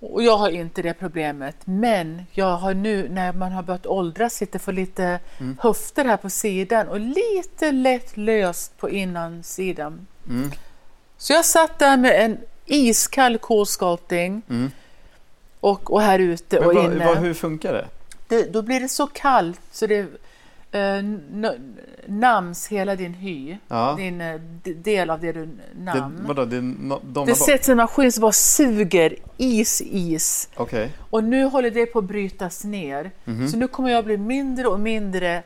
Och 0.00 0.22
jag 0.22 0.36
har 0.36 0.48
inte 0.50 0.82
det 0.82 0.94
problemet. 0.94 1.56
Men 1.64 2.22
jag 2.32 2.56
har 2.56 2.74
nu 2.74 3.08
när 3.08 3.32
man 3.32 3.52
har 3.52 3.62
börjat 3.62 3.86
åldras 3.86 4.34
sitter 4.34 4.58
för 4.58 4.72
lite 4.72 5.18
Mm. 5.38 5.58
höfter 5.62 6.04
här 6.04 6.16
på 6.16 6.30
sidan 6.30 6.88
och 6.88 7.00
lite 7.00 7.72
lätt 7.72 8.16
löst 8.16 8.78
på 8.78 8.90
innansidan. 8.90 10.06
Mm. 10.28 10.50
Så 11.22 11.32
jag 11.32 11.44
satt 11.44 11.78
där 11.78 11.96
med 11.96 12.24
en 12.24 12.38
iskall 12.66 13.38
K-sculpting 13.38 14.42
och, 15.60 15.92
och 15.92 16.00
här 16.00 16.18
ute 16.18 16.56
Mm. 16.56 16.68
Och 16.68 16.74
vad, 16.74 16.84
inne. 16.84 17.06
vad, 17.06 17.18
hur 17.18 17.34
funkar 17.34 17.72
det? 17.72 17.88
Det, 18.28 18.52
då 18.52 18.62
blir 18.62 18.80
det 18.80 18.88
så 18.88 19.06
kallt 19.06 19.60
så 19.72 19.86
det 19.86 20.06
eh, 20.72 21.02
nams 22.06 22.68
hela 22.68 22.96
din 22.96 23.14
hy. 23.14 23.56
Ja. 23.68 23.94
Din 23.98 24.20
eh, 24.20 24.40
del 24.64 25.10
av 25.10 25.20
det 25.20 25.32
du 25.32 25.46
det 25.46 25.82
nam. 25.82 26.20
vadå, 26.26 26.44
det, 26.44 26.60
no, 26.60 27.00
de 27.02 27.26
Det 27.26 27.34
sätts 27.34 27.68
en 27.68 27.76
maskin 27.76 28.12
som 28.12 28.20
bara 28.20 28.32
suger 28.32 29.16
is, 29.36 29.80
is. 29.80 30.48
Okej. 30.56 30.90
Och 31.10 31.24
nu 31.24 31.44
håller 31.44 31.70
det 31.70 31.86
på 31.86 31.98
att 31.98 32.04
brytas 32.04 32.64
ner. 32.64 33.10
Så 33.50 33.56
nu 33.56 33.68
kommer 33.68 33.90
jag 33.90 34.04
bli 34.04 34.16
mindre 34.16 34.68
och 34.68 34.80
mindre 34.80 35.42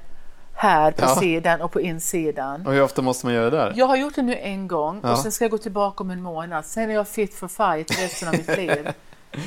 här 0.57 0.91
på. 0.93 1.03
Ja. 1.03 1.17
sidan 1.17 1.61
och 1.61 1.73
på 1.73 1.81
insidan. 1.81 2.67
Och 2.67 2.73
hur 2.73 2.83
ofta 2.83 3.03
måste 3.03 3.27
man 3.27 3.35
göra 3.35 3.51
det 3.51 3.57
där? 3.57 3.73
Jag 3.77 3.87
har 3.87 3.97
gjort 3.97 4.15
det 4.15 4.23
nu 4.23 4.37
en 4.37 4.69
gång 4.69 5.01
Ja. 5.03 5.13
och 5.13 5.19
sen 5.19 5.33
ska 5.33 5.45
jag 5.45 5.51
gå 5.51 5.59
tillbaka 5.59 6.03
om 6.05 6.11
en 6.11 6.23
månad. 6.23 6.65
Sen 6.67 6.91
är 6.91 6.95
jag 6.95 7.09
fit 7.09 7.35
for 7.35 7.49
fight 7.49 7.91
resten 8.03 8.29
av 8.29 8.35
mitt 8.35 8.49
liv. 8.57 8.89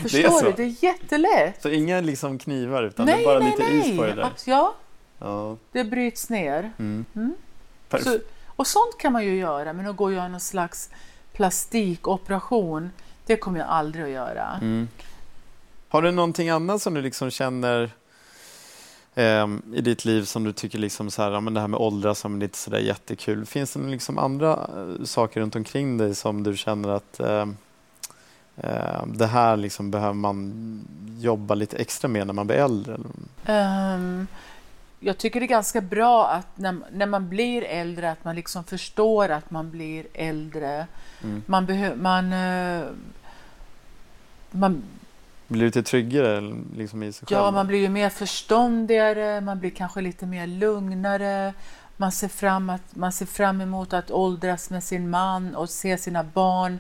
Förstår 0.02 0.44
Det 0.44 0.52
du? 0.52 0.52
Det 0.56 0.64
är 0.64 0.84
jättelätt. 0.84 1.62
Så 1.62 1.70
inga 1.70 2.02
liksom 2.02 2.38
knivar 2.40 2.84
utan 2.84 3.06
det 3.06 3.12
är 3.12 3.16
nej, 3.16 3.26
bara 3.26 3.40
nej, 3.40 3.52
lite 3.52 3.64
nej. 3.64 3.92
is 3.92 3.98
på 3.98 4.04
det 4.06 4.14
där? 4.16 4.30
Ja, 4.46 4.74
Ja. 5.20 5.58
det 5.72 5.84
bryts 5.84 6.30
ner. 6.30 6.72
Perf- 7.90 8.04
Så, 8.04 8.18
och 8.48 8.68
sånt 8.68 8.98
kan 9.00 9.14
man 9.14 9.26
ju 9.26 9.36
göra, 9.36 9.74
men 9.74 9.88
att 9.88 9.96
gå 9.96 10.04
och 10.04 10.14
göra 10.14 10.28
någon 10.28 10.40
slags 10.40 10.90
plastikoperation, 11.34 12.92
det 13.26 13.36
kommer 13.36 13.60
jag 13.60 13.68
aldrig 13.68 14.04
att 14.06 14.12
göra. 14.12 14.48
Mm. 14.62 14.88
Har 15.90 16.02
du 16.02 16.12
någonting 16.12 16.50
annat 16.50 16.82
som 16.82 16.94
du 16.94 17.02
liksom 17.02 17.30
känner 17.32 17.92
i 19.74 19.82
ditt 19.82 20.06
liv 20.06 20.24
som 20.24 20.44
du 20.44 20.54
tycker 20.54 20.80
liksom 20.80 21.12
så 21.12 21.22
här, 21.22 21.32
ja, 21.32 21.40
men 21.40 21.54
det 21.54 21.60
här 21.60 21.68
med 21.68 21.80
åldras 21.80 22.20
som 22.20 22.42
är 22.42 22.44
inte 22.44 22.58
sådär 22.58 22.80
jättekul. 22.80 23.46
Finns 23.46 23.74
det 23.74 23.80
liksom 23.80 24.18
andra 24.18 24.54
eh, 24.54 25.04
saker 25.04 25.42
runt 25.42 25.56
omkring 25.56 25.98
dig 25.98 26.16
som 26.16 26.44
du 26.44 26.58
känner 26.58 26.90
att 26.90 27.20
ehm, 27.20 27.58
ehm, 28.58 29.18
det 29.18 29.28
här 29.28 29.58
liksom 29.58 29.92
behöver 29.92 30.14
man 30.14 30.88
jobba 31.20 31.56
lite 31.56 31.78
extra 31.78 32.08
med 32.08 32.28
när 32.28 32.34
man 32.34 32.48
blir 32.48 32.58
äldre? 32.58 32.98
Ehm, 33.46 34.28
jag 35.00 35.18
tycker 35.18 35.40
det 35.40 35.46
är 35.46 35.48
ganska 35.48 35.82
bra 35.82 36.28
att 36.28 36.58
när, 36.58 36.76
när 36.92 37.06
man 37.06 37.30
blir 37.30 37.64
äldre 37.64 38.12
att 38.12 38.24
man 38.24 38.36
liksom 38.36 38.64
förstår 38.64 39.30
att 39.30 39.52
man 39.52 39.72
blir 39.72 40.08
äldre. 40.14 40.88
Mm. 41.24 41.44
Man 41.46 41.66
behöver, 41.66 41.96
man, 41.96 42.34
eh, 42.34 42.86
man, 44.52 44.84
Blir 45.50 45.66
lite 45.66 45.84
tryggare 45.84 46.42
liksom 46.76 47.04
i 47.04 47.12
sig 47.12 47.28
själv? 47.28 47.40
ja, 47.42 47.52
man 47.52 47.68
blir 47.68 47.80
ju 47.80 47.90
mer 47.90 48.10
förståndigare, 48.10 49.42
man 49.42 49.60
blir 49.60 49.70
kanske 49.70 50.02
lite 50.02 50.26
mer 50.26 50.48
lugnare. 50.48 51.54
Man 51.98 52.12
ser, 52.12 52.28
fram 52.28 52.70
att, 52.70 52.96
man 52.96 53.12
ser 53.12 53.26
fram 53.26 53.62
emot 53.62 53.94
att 53.94 54.12
åldras 54.12 54.70
med 54.70 54.84
sin 54.84 55.10
man 55.10 55.56
och 55.56 55.70
se 55.70 55.98
sina 55.98 56.24
barn 56.24 56.80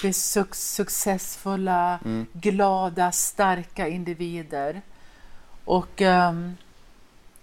bli 0.00 0.10
suc- 0.10 0.54
successfulla, 0.54 1.98
Mm. 2.04 2.26
glada, 2.32 3.12
starka 3.12 3.88
individer. 3.88 4.82
Och, 5.64 6.02
ehm, 6.02 6.56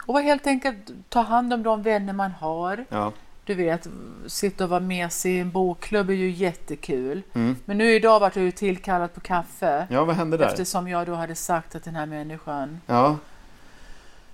och 0.05 0.21
helt 0.21 0.47
enkelt 0.47 0.77
ta 1.09 1.21
hand 1.21 1.53
om 1.53 1.63
de 1.63 1.81
vänner 1.83 2.13
man 2.13 2.31
har. 2.31 2.85
Ja. 2.89 3.11
Du 3.45 3.53
vet, 3.53 3.87
sitta 4.27 4.63
och 4.63 4.69
vara 4.69 4.79
mesig 4.79 5.35
i 5.35 5.39
en 5.39 5.51
bokklubb 5.51 6.09
är 6.09 6.13
ju 6.13 6.29
jättekul. 6.29 7.21
Mm. 7.33 7.55
Men 7.65 7.77
nu 7.77 7.95
idag 7.95 8.19
vart 8.19 8.35
jag 8.35 8.45
ju 8.45 8.51
tillkallad 8.51 9.13
på 9.13 9.19
kaffe. 9.21 9.87
ja, 9.89 10.05
vad 10.05 10.15
hände 10.15 10.37
där? 10.37 10.45
Eftersom 10.45 10.87
jag 10.87 11.05
då 11.07 11.13
hade 11.13 11.35
sagt 11.35 11.75
att 11.75 11.83
den 11.83 11.95
här 11.95 12.05
människan... 12.05 12.81
Ja. 12.85 13.17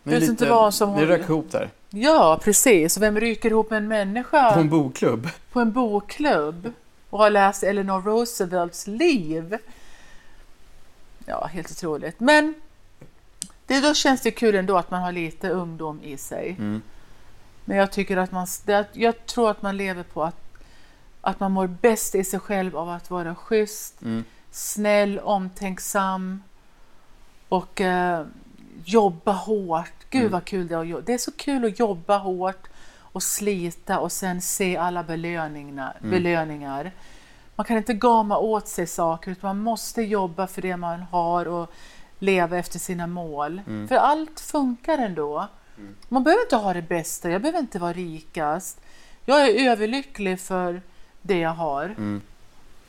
Ni, 0.03 0.13
är 0.15 0.19
Vet 0.19 0.29
inte 0.29 0.49
vad 0.49 0.73
som 0.73 0.89
ni 0.89 0.95
hon- 0.99 1.05
rök 1.07 1.21
ihop 1.29 1.51
där? 1.51 1.69
Ja, 1.89 2.39
precis. 2.43 2.97
Och 2.97 3.03
Vem 3.03 3.19
ryker 3.19 3.49
ihop 3.49 3.69
med 3.69 3.77
en 3.77 3.87
människa 3.87 4.53
På 4.53 4.59
en 4.59 4.69
bokklubb? 4.69 5.27
på 5.51 5.59
en 5.59 5.71
bokklubb 5.71 6.73
och 7.09 7.19
har 7.19 7.29
läst 7.29 7.63
Eleanor 7.63 8.01
Roosevelts 8.01 8.87
liv? 8.87 9.57
Ja, 11.25 11.45
helt 11.45 11.71
otroligt. 11.71 12.19
Men 12.19 12.53
det, 13.67 13.79
då 13.79 13.93
känns 13.93 14.21
det 14.21 14.31
kul 14.31 14.55
ändå 14.55 14.77
att 14.77 14.91
man 14.91 15.01
har 15.01 15.11
lite 15.11 15.49
ungdom 15.49 15.99
i 16.03 16.17
sig. 16.17 16.55
Mm. 16.59 16.81
Men 17.69 17.77
jag 17.77 17.91
tycker 17.91 18.17
att 18.17 18.31
man, 18.31 18.47
jag 18.93 19.25
tror 19.25 19.51
att 19.51 19.61
man 19.61 19.77
lever 19.77 20.03
på 20.03 20.23
att, 20.23 20.35
att 21.21 21.39
man 21.39 21.51
mår 21.51 21.67
bäst 21.67 22.15
i 22.15 22.23
sig 22.23 22.39
själv 22.39 22.77
av 22.77 22.89
att 22.89 23.09
vara 23.09 23.35
schysst, 23.35 24.01
Mm. 24.01 24.23
snäll, 24.51 25.19
omtänksam 25.19 26.43
och 27.49 27.81
eh, 27.81 28.25
jobba 28.85 29.31
hårt. 29.31 29.93
Gud 30.09 30.21
Mm. 30.21 30.31
vad 30.31 30.45
kul 30.45 30.67
det 30.67 30.75
är. 30.75 31.01
Det 31.01 31.13
är 31.13 31.17
så 31.17 31.31
kul 31.31 31.65
att 31.65 31.79
jobba 31.79 32.17
hårt 32.17 32.67
och 32.97 33.23
slita 33.23 33.99
och 33.99 34.11
sen 34.11 34.41
se 34.41 34.77
alla 34.77 35.03
belöningar. 35.03 35.97
Mm. 35.99 36.11
belöningar. 36.11 36.91
Man 37.55 37.65
kan 37.65 37.77
inte 37.77 37.93
gama 37.93 38.37
åt 38.37 38.67
sig 38.67 38.87
saker 38.87 39.31
utan 39.31 39.47
man 39.47 39.63
måste 39.63 40.01
jobba 40.01 40.47
för 40.47 40.61
det 40.61 40.77
man 40.77 41.01
har 41.11 41.45
och 41.47 41.71
leva 42.19 42.57
efter 42.57 42.79
sina 42.79 43.07
mål. 43.07 43.61
Mm. 43.67 43.87
För 43.87 43.95
allt 43.95 44.39
funkar 44.39 44.97
ändå. 44.97 45.47
Man 46.09 46.23
behöver 46.23 46.43
inte 46.43 46.55
ha 46.55 46.73
det 46.73 46.81
bästa, 46.81 47.29
jag 47.29 47.41
behöver 47.41 47.59
inte 47.59 47.79
vara 47.79 47.93
rikast. 47.93 48.81
Jag 49.25 49.49
är 49.49 49.71
överlycklig 49.71 50.39
för 50.39 50.81
det 51.21 51.39
jag 51.39 51.49
har. 51.49 51.83
Mm. 51.85 52.21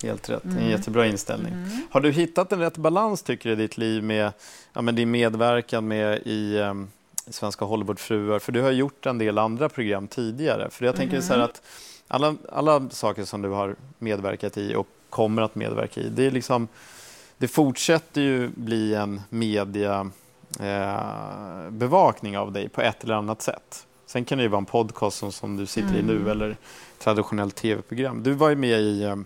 Helt 0.02 0.28
rätt, 0.28 0.44
Mm. 0.44 0.58
en 0.58 0.68
jättebra 0.68 1.06
inställning. 1.06 1.52
Har 1.90 2.00
du 2.00 2.10
hittat 2.10 2.52
en 2.52 2.58
rätt 2.58 2.76
balans 2.76 3.22
tycker 3.22 3.48
du 3.48 3.52
i 3.52 3.56
ditt 3.56 3.78
liv 3.78 4.02
med 4.02 4.32
ja, 4.72 4.82
men 4.82 4.94
din 4.94 5.10
medverkan 5.10 5.88
med 5.88 6.18
i 6.24 6.58
um, 6.58 6.88
Svenska 7.28 7.64
Hollywoodfruar? 7.64 8.38
För 8.38 8.52
du 8.52 8.60
har 8.62 8.70
gjort 8.70 9.06
en 9.06 9.18
del 9.18 9.38
andra 9.38 9.68
program 9.68 10.08
tidigare. 10.08 10.70
För 10.70 10.84
jag 10.84 10.96
tänker 10.96 11.20
så 11.20 11.32
här 11.32 11.40
att 11.40 11.62
alla, 12.08 12.36
alla 12.52 12.90
saker 12.90 13.24
som 13.24 13.42
du 13.42 13.48
har 13.48 13.76
medverkat 13.98 14.58
i 14.58 14.74
och 14.74 14.86
kommer 15.10 15.42
att 15.42 15.54
medverka 15.54 16.00
i, 16.00 16.08
det 16.08 16.26
är 16.26 16.30
liksom 16.30 16.68
det 17.38 17.48
fortsätter 17.48 18.20
ju 18.20 18.48
bli 18.48 18.94
en 18.94 19.20
media 19.28 20.10
eh, 20.60 21.70
bevakning 21.70 22.38
av 22.38 22.52
dig 22.52 22.68
på 22.68 22.80
ett 22.80 23.04
eller 23.04 23.14
annat 23.14 23.42
sätt. 23.42 23.86
Sen 24.06 24.24
kan 24.24 24.38
det 24.38 24.42
ju 24.44 24.48
vara 24.48 24.58
en 24.58 24.66
podcast 24.66 25.18
som, 25.18 25.32
som 25.32 25.56
du 25.56 25.66
sitter 25.66 25.96
i 25.96 26.02
nu 26.02 26.30
eller 26.30 26.56
traditionellt 26.98 27.54
tv-program. 27.56 28.22
Du 28.22 28.32
var 28.32 28.48
ju 28.48 28.56
med 28.56 28.80
i 28.80 29.02
eh, 29.02 29.16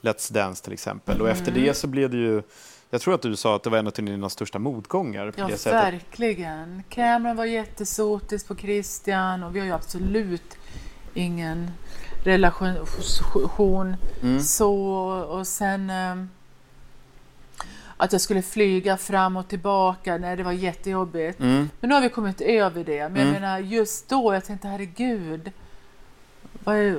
Let's 0.00 0.32
Dance 0.32 0.64
till 0.64 0.72
exempel 0.72 1.20
och 1.20 1.28
efter 1.28 1.52
det 1.52 1.74
så 1.74 1.86
blev 1.86 2.10
det 2.10 2.16
ju 2.16 2.42
jag 2.90 3.00
tror 3.00 3.14
att 3.14 3.22
du 3.22 3.36
sa 3.36 3.56
att 3.56 3.62
det 3.62 3.70
var 3.70 3.78
en 3.78 3.86
av 3.86 3.92
dina 3.92 4.28
största 4.28 4.58
motgångar 4.58 5.30
på 5.30 5.40
Ja, 5.40 5.46
det 5.46 5.58
sättet. 5.58 5.84
verkligen. 5.84 6.82
Cameron 6.88 7.36
var 7.36 7.44
jättesotis 7.44 8.44
på 8.44 8.56
Christian 8.56 9.42
och 9.42 9.56
vi 9.56 9.60
har 9.60 9.66
ju 9.66 9.72
absolut 9.72 10.56
ingen 11.14 11.70
relation. 12.24 12.76
Mm. 14.22 14.40
Så, 14.40 14.74
och 15.30 15.46
sen 15.46 15.90
ehm, 15.90 16.28
att 18.02 18.12
jag 18.12 18.20
skulle 18.20 18.42
flyga 18.42 18.96
fram 18.96 19.36
och 19.36 19.48
tillbaka, 19.48 20.18
nej 20.18 20.36
det 20.36 20.42
var 20.42 20.52
jättejobbigt. 20.52 21.40
Mm. 21.40 21.70
Men 21.80 21.88
nu 21.88 21.94
har 21.94 22.02
vi 22.02 22.08
kommit 22.08 22.40
över 22.40 22.84
det. 22.84 23.08
Men 23.08 23.16
Mm. 23.22 23.26
jag 23.34 23.40
menar 23.40 23.58
just 23.58 24.08
då, 24.08 24.34
jag 24.34 24.44
tänkte 24.44 24.68
herregud, 24.68 25.52
vad 26.64 26.76
är 26.76 26.98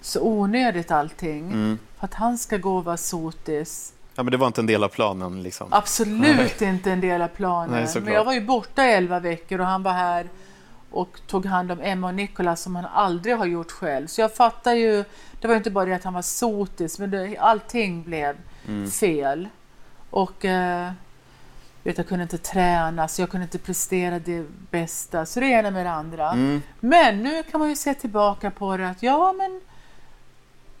så 0.00 0.20
onödigt 0.22 0.90
allting. 0.90 1.52
Mm. 1.52 1.78
För 1.98 2.04
att 2.06 2.14
han 2.14 2.38
ska 2.38 2.56
gå 2.56 2.76
och 2.76 2.84
vara 2.84 2.96
sotis. 2.96 3.92
Ja, 4.14 4.22
men 4.22 4.30
det 4.30 4.36
var 4.36 4.46
inte 4.46 4.60
en 4.60 4.66
del 4.66 4.84
av 4.84 4.88
planen 4.88 5.42
liksom. 5.42 5.68
Absolut 5.70 6.62
inte 6.62 6.90
en 6.92 7.00
del 7.00 7.22
av 7.22 7.28
planen. 7.28 7.70
Nej, 7.94 8.02
men 8.02 8.12
jag 8.14 8.24
var 8.24 8.32
ju 8.34 8.40
borta 8.40 8.82
elva 8.84 9.20
veckor 9.20 9.60
och 9.60 9.66
han 9.66 9.82
var 9.82 9.92
här 9.92 10.28
och 10.90 11.20
tog 11.26 11.46
hand 11.46 11.72
om 11.72 11.80
Emma 11.80 12.06
och 12.08 12.14
Nicolas 12.14 12.62
som 12.62 12.76
han 12.76 12.84
aldrig 12.84 13.36
har 13.36 13.46
gjort 13.46 13.70
själv. 13.70 14.06
Så 14.06 14.20
jag 14.20 14.34
fattar 14.34 14.72
ju, 14.72 15.04
det 15.40 15.48
var 15.48 15.56
inte 15.56 15.70
bara 15.70 15.84
det 15.84 15.94
att 15.94 16.04
han 16.04 16.14
var 16.14 16.22
sotis, 16.22 16.98
men 16.98 17.10
det, 17.10 17.36
allting 17.38 18.02
blev 18.02 18.36
Mm. 18.68 18.90
fel. 18.90 19.48
Och 20.14 20.44
eh, 20.44 20.92
vet, 21.82 21.98
jag 21.98 22.08
kunde 22.08 22.22
inte 22.22 22.38
träna, 22.38 23.08
så 23.08 23.22
jag 23.22 23.30
kunde 23.30 23.44
inte 23.44 23.58
prestera 23.58 24.18
det 24.18 24.46
bästa. 24.70 25.26
Så 25.26 25.40
det 25.40 25.46
ena 25.46 25.70
med 25.70 25.86
det 25.86 25.92
andra. 25.92 26.30
Mm. 26.30 26.62
Men 26.80 27.22
nu 27.22 27.42
kan 27.42 27.60
man 27.60 27.68
ju 27.68 27.76
se 27.76 27.94
tillbaka 27.94 28.50
på 28.50 28.76
det 28.76 28.88
att 28.88 29.02
ja, 29.02 29.32
men 29.32 29.60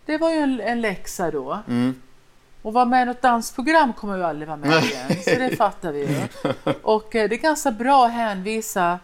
det 0.06 0.18
var 0.18 0.30
ju 0.30 0.36
en, 0.36 0.60
en 0.60 0.80
läxa 0.80 1.30
då. 1.30 1.58
Mm. 1.68 2.02
Och 2.62 2.72
vara 2.72 2.84
med 2.84 3.02
i 3.02 3.04
något 3.04 3.22
dansprogram 3.22 3.92
kommer 3.92 4.12
jag 4.12 4.20
ju 4.20 4.26
aldrig 4.26 4.48
vara 4.48 4.56
med 4.56 4.84
igen. 4.84 5.22
Så 5.24 5.30
det 5.30 5.56
fattar 5.56 5.92
vi 5.92 6.00
ju. 6.00 6.28
Och 6.82 7.16
eh, 7.16 7.28
det 7.28 7.34
är 7.34 7.40
ganska 7.40 7.70
bra 7.70 8.06
att 8.06 8.12
hänvisa 8.12 8.98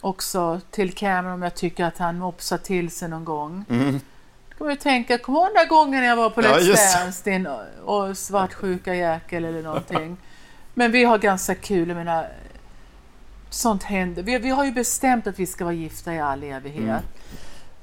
också 0.00 0.60
till 0.70 0.92
Cameron 0.92 1.34
om 1.34 1.42
jag 1.42 1.54
tycker 1.54 1.84
att 1.84 1.98
han 1.98 2.18
mopsar 2.18 2.58
till 2.58 2.90
sig 2.90 3.08
någon 3.08 3.24
gång. 3.24 3.64
Mm. 3.68 4.00
Man 4.60 4.70
ju 4.70 4.76
tänka, 4.76 5.18
kommer 5.18 5.38
ihåg 5.38 5.48
den 5.48 5.54
där 5.54 5.68
gången 5.68 6.04
jag 6.04 6.16
var 6.16 6.30
på 6.30 6.42
Ja, 6.42 6.58
Let's. 6.58 7.00
Dance, 7.00 7.30
din 7.30 7.48
och 7.84 8.16
svartsjuka 8.16 8.94
jäkel 8.94 9.44
eller 9.44 9.62
någonting. 9.62 10.16
Men 10.74 10.92
vi 10.92 11.04
har 11.04 11.18
ganska 11.18 11.54
kul, 11.54 11.88
jag 11.88 11.96
menar, 11.96 12.28
sånt 13.50 13.82
händer. 13.82 14.22
Vi, 14.22 14.38
vi 14.38 14.50
har 14.50 14.64
ju 14.64 14.72
bestämt 14.72 15.26
att 15.26 15.38
vi 15.38 15.46
ska 15.46 15.64
vara 15.64 15.74
gifta 15.74 16.14
i 16.14 16.20
all 16.20 16.42
evighet. 16.42 16.82
Mm. 16.82 17.02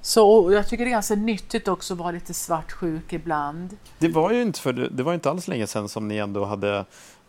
Så 0.02 0.52
jag 0.52 0.68
tycker 0.68 0.86
det 0.86 0.90
är 0.90 0.92
ganska 0.92 1.16
nyttigt 1.16 1.68
också 1.68 1.94
att 1.94 2.00
vara 2.00 2.12
lite 2.12 2.34
svartsjuk 2.34 3.14
ibland. 3.14 3.78
Det 4.00 4.08
var 4.08 4.32
ju 4.32 4.42
inte, 4.42 4.60
för, 4.60 4.74
det 4.74 5.04
var 5.04 5.14
inte 5.14 5.30
alls 5.30 5.48
länge 5.48 5.68
sedan 5.68 5.90
som 5.90 6.08
ni 6.08 6.18
ändå 6.18 6.46
hade 6.46 6.86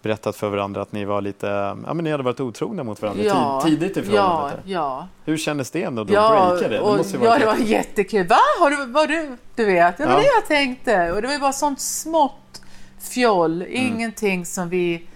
berättat 0.07 0.37
för 0.37 0.49
varandra 0.49 0.83
att 0.83 0.93
ni 0.93 1.05
var 1.05 1.21
lite, 1.21 1.47
ja 1.87 1.95
men 1.95 2.05
ni 2.05 2.11
hade 2.11 2.23
varit 2.23 2.41
otrogna 2.41 2.85
mot 2.85 3.03
varandra 3.03 3.23
Ja, 3.25 3.61
tid, 3.65 3.81
tidigt 3.81 3.97
i 3.97 4.01
ja, 4.01 4.07
förhållandet. 4.07 4.61
ja. 4.65 5.09
Hur 5.25 5.37
kändes 5.37 5.71
det 5.71 5.83
ändå? 5.83 6.05
Då 6.05 6.15
Ja, 6.15 6.49
breaka 6.51 6.69
det? 6.69 6.81
måste 6.81 7.17
ju 7.19 7.25
ja, 7.25 7.39
det 7.39 7.47
var 7.47 7.55
jätte- 7.55 7.71
jättekul. 7.73 8.27
Va? 8.27 8.37
Har 8.61 8.71
du, 8.71 8.87
var 8.93 9.07
du, 9.07 9.37
du 9.55 9.65
vet, 9.65 9.97
det 9.99 10.07
var 10.07 10.13
Ja. 10.13 10.19
det 10.19 10.27
jag 10.27 10.47
tänkte. 10.47 11.13
Och 11.13 11.23
det 11.23 11.29
var 11.29 11.39
bara 11.39 11.53
sånt 11.53 11.81
smått 11.81 12.63
fjoll, 13.01 13.63
Mm. 13.63 13.77
ingenting 13.77 14.47
som 14.47 14.69
vi... 14.69 15.07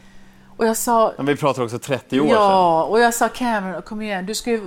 Och 0.56 0.66
jag 0.66 0.76
sa, 0.76 1.12
Men 1.16 1.26
vi 1.26 1.36
pratar 1.36 1.62
också 1.62 1.78
30 1.78 2.20
år 2.20 2.24
sedan. 2.26 2.34
ja, 2.36 2.84
och 2.84 3.00
jag 3.00 3.14
sa 3.14 3.28
Cameron, 3.28 3.82
kom 3.82 4.02
igen, 4.02 4.26
du 4.26 4.34
ska 4.34 4.50
ju, 4.50 4.60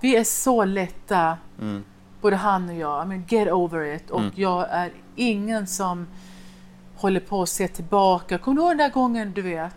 vi 0.00 0.16
är 0.16 0.24
så 0.24 0.64
lätta, 0.64 1.36
Mm. 1.60 1.84
både 2.20 2.36
han 2.36 2.68
och 2.68 2.74
jag. 2.74 3.04
I 3.04 3.08
mean, 3.08 3.24
get 3.28 3.52
over 3.52 3.94
it. 3.94 4.10
Och 4.10 4.22
jag 4.34 4.66
är 4.70 4.90
ingen 5.16 5.66
som 5.66 6.06
håller 6.98 7.20
på 7.20 7.42
att 7.42 7.48
se 7.48 7.68
tillbaka. 7.68 8.38
Kommer 8.38 8.56
du 8.56 8.62
ihåg 8.62 8.70
den 8.70 8.78
där 8.78 8.90
gången, 8.90 9.32
du 9.32 9.42
vet, 9.42 9.74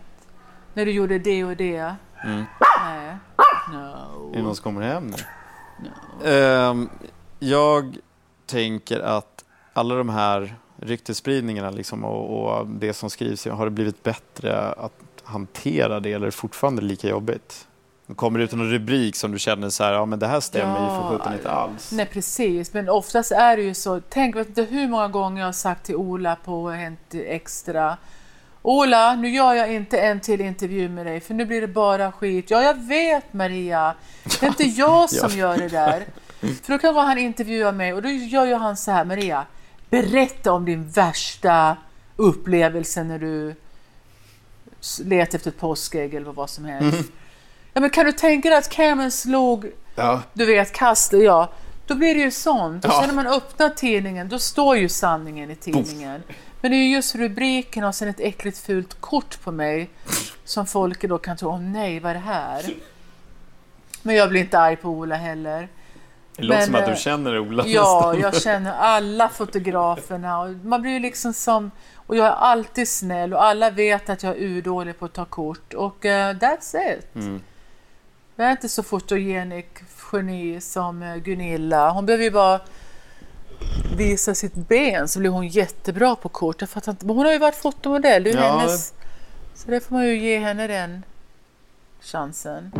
när 0.74 0.84
du 0.84 0.92
gjorde 0.92 1.18
det 1.18 1.44
och 1.44 1.56
det? 1.56 1.94
Mm. 2.24 2.44
Nej. 2.84 3.16
No. 3.72 4.30
Är 4.32 4.36
det 4.36 4.42
någon 4.42 4.56
som 4.56 4.62
kommer 4.62 4.82
hem 4.82 5.06
nu? 5.06 5.16
Ehm, 6.30 6.88
jag 7.38 7.96
tänker 8.46 9.00
att 9.00 9.44
alla 9.72 9.94
de 9.94 10.08
här 10.08 10.54
ryktesspridningarna 10.76 11.70
liksom 11.70 12.04
och, 12.04 12.58
och 12.58 12.66
det 12.66 12.92
som 12.92 13.10
skrivs, 13.10 13.46
har 13.46 13.64
det 13.64 13.70
blivit 13.70 14.02
bättre 14.02 14.72
att 14.72 14.92
hantera 15.24 16.00
det 16.00 16.12
eller 16.12 16.26
är 16.26 16.30
det 16.30 16.36
fortfarande 16.36 16.82
lika 16.82 17.08
jobbigt? 17.08 17.68
Kommer 18.14 18.38
det 18.38 18.44
ut 18.44 18.52
någon 18.52 18.70
rubrik 18.70 19.16
som 19.16 19.32
du 19.32 19.38
känner 19.38 19.68
så 19.70 19.84
här, 19.84 19.92
ja 19.92 20.06
men 20.06 20.18
det 20.18 20.26
här 20.26 20.40
stämmer 20.40 20.80
ju 20.80 20.86
för 20.86 20.96
Ja, 20.96 21.10
sjutton 21.10 21.32
inte 21.32 21.50
alls. 21.50 21.92
Nej 21.92 22.06
precis, 22.06 22.72
men 22.72 22.88
oftast 22.88 23.32
är 23.32 23.56
det 23.56 23.62
ju 23.62 23.74
så. 23.74 24.00
Tänk 24.08 24.36
vet 24.36 24.48
inte 24.48 24.62
hur 24.62 24.88
många 24.88 25.08
gånger 25.08 25.40
jag 25.40 25.48
har 25.48 25.52
sagt 25.52 25.86
till 25.86 25.96
Ola 25.96 26.36
på 26.44 26.70
Hänt 26.70 27.14
Extra. 27.14 27.96
Ola, 28.62 29.14
nu 29.14 29.28
gör 29.28 29.54
jag 29.54 29.72
inte 29.72 30.00
en 30.00 30.20
till 30.20 30.40
intervju 30.40 30.88
med 30.88 31.06
dig 31.06 31.20
för 31.20 31.34
nu 31.34 31.44
blir 31.44 31.60
det 31.60 31.68
bara 31.68 32.12
skit. 32.12 32.50
Ja, 32.50 32.62
jag 32.62 32.86
vet 32.86 33.32
Maria. 33.32 33.94
Det 34.24 34.42
är 34.42 34.48
inte 34.48 34.64
jag 34.80 35.10
som 35.10 35.38
gör 35.38 35.58
det 35.58 35.68
där. 35.68 36.04
För 36.40 36.72
då 36.72 36.78
kan 36.78 36.94
han 36.94 37.18
intervjua 37.18 37.72
mig 37.72 37.92
och 37.92 38.02
då 38.02 38.08
gör 38.08 38.46
ju 38.46 38.54
han 38.54 38.76
så 38.76 38.90
här, 38.90 39.04
Maria, 39.04 39.46
berätta 39.90 40.52
om 40.52 40.64
din 40.64 40.88
värsta 40.88 41.76
upplevelse 42.16 43.04
när 43.04 43.18
du 43.18 43.54
letar 45.04 45.38
efter 45.38 45.50
ett 45.50 45.58
påskägg 45.58 46.14
eller 46.14 46.32
vad 46.32 46.50
som 46.50 46.64
helst. 46.64 47.10
Ja, 47.74 47.80
men 47.80 47.90
kan 47.90 48.06
du 48.06 48.12
tänka 48.12 48.48
dig 48.48 48.58
att 48.58 48.68
Cameron 48.70 49.10
slog 49.10 49.72
Ja. 49.94 50.22
du 50.32 50.46
vet, 50.46 50.72
kast 50.72 51.12
ja. 51.12 51.48
Då 51.86 51.94
blir 51.94 52.14
det 52.14 52.20
ju 52.20 52.30
sånt. 52.30 52.84
Och 52.84 52.90
Ja. 52.90 53.00
sen 53.00 53.08
när 53.08 53.14
man 53.24 53.26
öppnar 53.26 53.68
tidningen, 53.68 54.28
då 54.28 54.38
står 54.38 54.76
ju 54.76 54.88
sanningen 54.88 55.50
i 55.50 55.56
tidningen. 55.56 56.22
Men 56.60 56.70
det 56.70 56.76
är 56.76 56.78
ju 56.84 56.94
just 56.94 57.14
rubriken 57.14 57.84
och 57.84 57.94
sen 57.94 58.08
ett 58.08 58.20
äckligt 58.20 58.58
fult 58.58 59.00
kort 59.00 59.42
på 59.44 59.52
mig 59.52 59.90
som 60.44 60.66
folk 60.66 61.02
då 61.08 61.18
kan 61.18 61.36
tro, 61.36 61.48
åh 61.48 61.60
nej, 61.60 62.00
vad 62.00 62.10
är 62.10 62.14
det 62.14 62.20
här? 62.20 62.74
Men 64.02 64.16
jag 64.16 64.28
blir 64.28 64.40
inte 64.40 64.58
arg 64.58 64.76
på 64.76 64.88
Ola 64.88 65.14
heller. 65.14 65.68
Det 66.36 66.42
låter 66.42 66.58
Men, 66.58 66.66
som 66.66 66.74
att 66.74 66.84
du 66.86 66.90
eh, 66.92 66.96
känner 66.96 67.38
Ola 67.38 67.64
Ja, 67.66 68.14
jag 68.14 68.42
känner 68.42 68.72
alla 68.72 69.28
fotograferna 69.28 70.40
och 70.40 70.50
man 70.50 70.82
blir 70.82 70.92
ju 70.92 70.98
liksom 71.00 71.32
som, 71.32 71.70
och 71.94 72.16
jag 72.16 72.26
är 72.26 72.30
alltid 72.30 72.88
snäll 72.88 73.34
och 73.34 73.44
alla 73.44 73.70
vet 73.70 74.10
att 74.10 74.22
jag 74.22 74.32
är 74.36 74.40
urdålig 74.42 74.98
på 74.98 75.04
att 75.04 75.12
ta 75.12 75.24
kort 75.24 75.74
och 75.74 76.04
eh, 76.06 76.34
that's 76.34 76.94
it. 76.98 77.14
Mm. 77.14 77.40
Jag 78.36 78.46
är 78.46 78.50
inte 78.50 78.68
så 78.68 78.82
fotogenik 78.82 79.66
geni 80.12 80.60
som 80.60 81.02
eh, 81.02 81.16
Gunilla. 81.16 81.90
Hon 81.90 82.06
behöver 82.06 82.24
ju 82.24 82.30
bara 82.30 82.60
visa 83.96 84.34
sitt 84.34 84.54
ben 84.54 85.08
så 85.08 85.18
blir 85.18 85.30
hon 85.30 85.48
jättebra 85.48 86.16
på 86.16 86.28
kort. 86.28 86.60
Jag 86.60 86.70
fattar 86.70 86.92
inte, 86.92 87.06
men 87.06 87.16
hon 87.16 87.24
har 87.26 87.32
ju 87.32 87.38
varit 87.38 87.54
fotomodell. 87.54 88.22
Det 88.24 88.30
är 88.30 88.36
Ja, 88.36 88.58
hennes, 88.58 88.94
så 89.54 89.70
det 89.70 89.80
får 89.80 89.94
man 89.94 90.06
ju 90.06 90.18
ge 90.18 90.38
henne 90.38 90.66
den 90.66 91.04
chansen. 92.00 92.72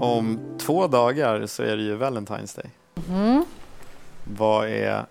Om 0.00 0.40
två 0.58 0.86
dagar 0.86 1.46
så 1.46 1.62
är 1.62 1.76
det 1.76 1.82
ju 1.82 1.98
Valentine's 1.98 2.56
Day. 2.56 2.70
Mm. 3.08 3.44
Vad 4.24 4.68
är 4.68 5.06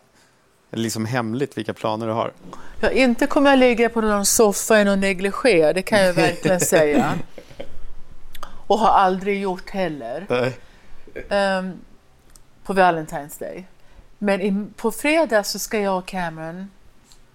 liksom 0.76 1.06
hemligt 1.06 1.58
vilka 1.58 1.74
planer 1.74 2.08
du 2.08 2.14
har? 2.14 2.32
Ja, 2.80 2.90
inte 2.90 3.28
kommer 3.28 3.50
jag 3.50 3.60
ligga 3.60 3.90
på 3.90 4.02
någon 4.02 4.26
soffa 4.26 4.82
i 4.82 4.86
någon 4.86 5.00
negligé, 5.00 5.74
det 5.74 5.82
kan 5.82 6.00
jag 6.00 6.14
verkligen 6.14 6.60
säga. 6.76 7.14
Och 8.68 8.80
har 8.80 8.90
aldrig 8.90 9.42
gjort 9.42 9.70
heller. 9.70 10.26
Nej. 10.30 10.58
Ehm, 11.30 11.80
på 12.64 12.74
Valentine's 12.74 13.40
Day. 13.40 13.68
Men 14.18 14.42
i, 14.42 14.68
på 14.76 14.92
fredag 14.92 15.44
så 15.44 15.60
ska 15.60 15.80
jag 15.80 15.98
och 15.98 16.06
Cameron 16.06 16.72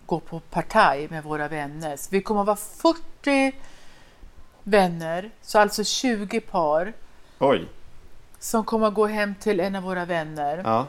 gå 0.06 0.20
på 0.20 0.40
partaj 0.40 1.08
med 1.10 1.24
våra 1.24 1.48
vänner. 1.48 1.96
Så 1.96 2.08
vi 2.10 2.22
kommer 2.22 2.40
att 2.40 2.46
vara 2.46 2.56
40 2.56 3.52
vänner, 4.62 5.30
så 5.42 5.58
alltså 5.58 5.84
20 5.84 6.40
par 6.40 6.92
Oj. 7.38 7.68
som 8.38 8.64
kommer 8.64 8.86
att 8.86 8.94
gå 8.94 9.06
hem 9.06 9.34
till 9.40 9.60
en 9.60 9.76
av 9.76 9.82
våra 9.82 10.04
vänner. 10.04 10.60
Ja. 10.64 10.86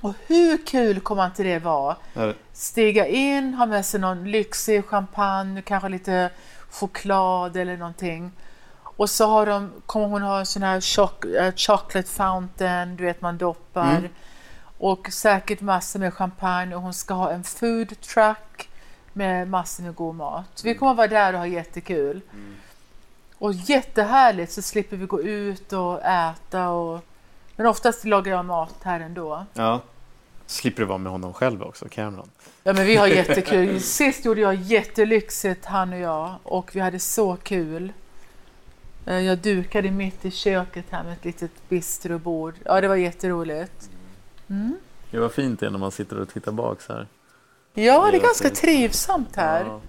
Och 0.00 0.14
hur 0.26 0.66
kul 0.66 1.00
kommer 1.00 1.26
inte 1.26 1.42
det 1.42 1.58
vara? 1.58 1.96
Stiga 2.52 3.06
in, 3.06 3.54
ha 3.54 3.66
med 3.66 3.86
sig 3.86 4.00
någon 4.00 4.30
lyxig 4.30 4.84
champagne, 4.84 5.62
kanske 5.62 5.88
lite 5.88 6.30
choklad 6.70 7.56
eller 7.56 7.76
någonting. 7.76 8.32
Och 8.82 9.10
så 9.10 9.26
har 9.26 9.46
de, 9.46 9.70
kommer 9.86 10.06
hon 10.06 10.22
ha 10.22 10.38
en 10.38 10.46
sån 10.46 10.62
här 10.62 10.76
eh, 10.76 11.52
chocolate 11.56 12.08
fountain, 12.08 12.96
du 12.96 13.04
vet 13.04 13.20
man 13.20 13.38
doppar. 13.38 14.10
Och 14.78 15.08
säkert 15.12 15.60
massor 15.60 16.00
med 16.00 16.14
champagne 16.14 16.74
och 16.76 16.82
hon 16.82 16.94
ska 16.94 17.14
ha 17.14 17.30
en 17.30 17.44
food 17.44 18.00
truck 18.00 18.68
med 19.12 19.48
massor 19.48 19.82
med 19.82 19.94
god 19.94 20.14
mat. 20.14 20.60
Vi 20.64 20.74
kommer 20.74 20.90
att 20.90 20.96
vara 20.96 21.08
där 21.08 21.32
och 21.32 21.38
ha 21.38 21.46
jättekul. 21.46 22.20
Och 23.38 23.52
jättehärligt 23.52 24.52
så 24.52 24.62
slipper 24.62 24.96
vi 24.96 25.06
gå 25.06 25.22
ut 25.22 25.72
och 25.72 26.02
äta 26.04 26.68
och 26.68 27.04
men 27.58 27.66
oftast 27.66 28.04
lagar 28.04 28.32
jag 28.32 28.44
mat 28.44 28.74
här 28.82 29.00
ändå. 29.00 29.44
Ja. 29.54 29.80
Slipper 30.46 30.82
du 30.82 30.86
vara 30.86 30.98
med 30.98 31.12
honom 31.12 31.32
själv 31.34 31.62
också, 31.62 31.88
Cameron? 31.88 32.30
Ja 32.62 32.72
men 32.72 32.86
vi 32.86 32.96
har 32.96 33.06
jättekul. 33.18 33.80
Sist 33.80 34.24
gjorde 34.24 34.40
jag 34.40 34.54
jättelyxigt 34.54 35.64
han 35.64 35.92
och 35.92 35.98
jag 35.98 36.34
och 36.42 36.70
vi 36.76 36.80
hade 36.80 36.98
så 36.98 37.36
kul. 37.36 37.92
Eh, 39.06 39.18
Jag 39.20 39.38
dukade 39.38 39.90
mitt 39.90 40.24
i 40.24 40.30
köket 40.30 40.84
här 40.90 41.04
med 41.04 41.12
ett 41.12 41.24
litet 41.24 41.50
bistrobord. 41.68 42.54
Ja 42.64 42.80
det 42.80 42.88
var 42.88 42.96
jätteroligt. 42.96 43.90
Det 45.10 45.18
var 45.18 45.28
fint 45.28 45.60
det 45.60 45.70
när 45.70 45.78
man 45.78 45.90
sitter 45.90 46.20
och 46.20 46.28
tittar 46.28 46.52
bak 46.52 46.80
så 46.82 46.92
här. 46.92 47.06
Ja 47.74 48.08
det 48.10 48.16
är 48.16 48.20
ganska 48.22 48.48
fint. 48.48 48.60
trivsamt 48.60 49.36
här. 49.36 49.64
Ja, 49.64 49.80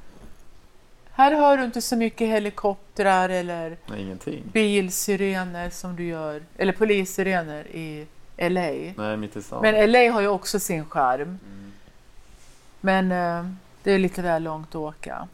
Här 1.20 1.32
hör 1.32 1.57
du 1.57 1.63
inte 1.65 1.82
så 1.82 1.95
mycket 1.95 2.28
helikoptrar 2.28 3.30
eller 3.30 3.78
nej, 3.88 4.01
ingenting. 4.01 4.43
bilsirener 4.53 5.70
som 5.70 5.95
du 5.95 6.03
gör. 6.03 6.41
Eller 6.57 6.74
polissirener 6.74 7.67
i 7.67 8.05
LA. 8.38 8.93
Nej, 9.03 9.17
mitt 9.17 9.36
i 9.36 9.41
stan. 9.41 9.61
Men 9.61 9.91
LA 9.91 10.11
har 10.11 10.22
ju 10.22 10.28
också 10.28 10.59
sin 10.59 10.86
charm. 10.86 11.39
Men 12.82 13.11
eh, 13.11 13.51
det 13.84 13.91
är 13.91 13.99
lite 13.99 14.22
väl 14.22 14.43
långt 14.43 14.70
att 14.70 14.76
åka. 14.76 15.28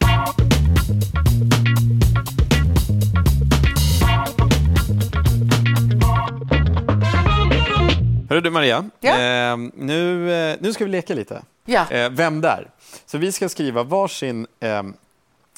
Hörru 8.28 8.40
du 8.40 8.50
Maria, 8.50 8.90
Ja. 9.00 9.10
eh, 9.12 9.56
nu, 9.74 10.32
eh, 10.50 10.56
nu 10.60 10.72
ska 10.72 10.84
vi 10.84 10.90
leka 10.90 11.14
lite. 11.14 11.42
Ja. 11.64 11.90
Eh, 11.90 12.10
vem 12.10 12.40
där? 12.40 12.68
Så 13.06 13.18
vi 13.18 13.32
ska 13.32 13.48
skriva 13.48 13.82
varsin 13.82 14.46
eh, 14.60 14.82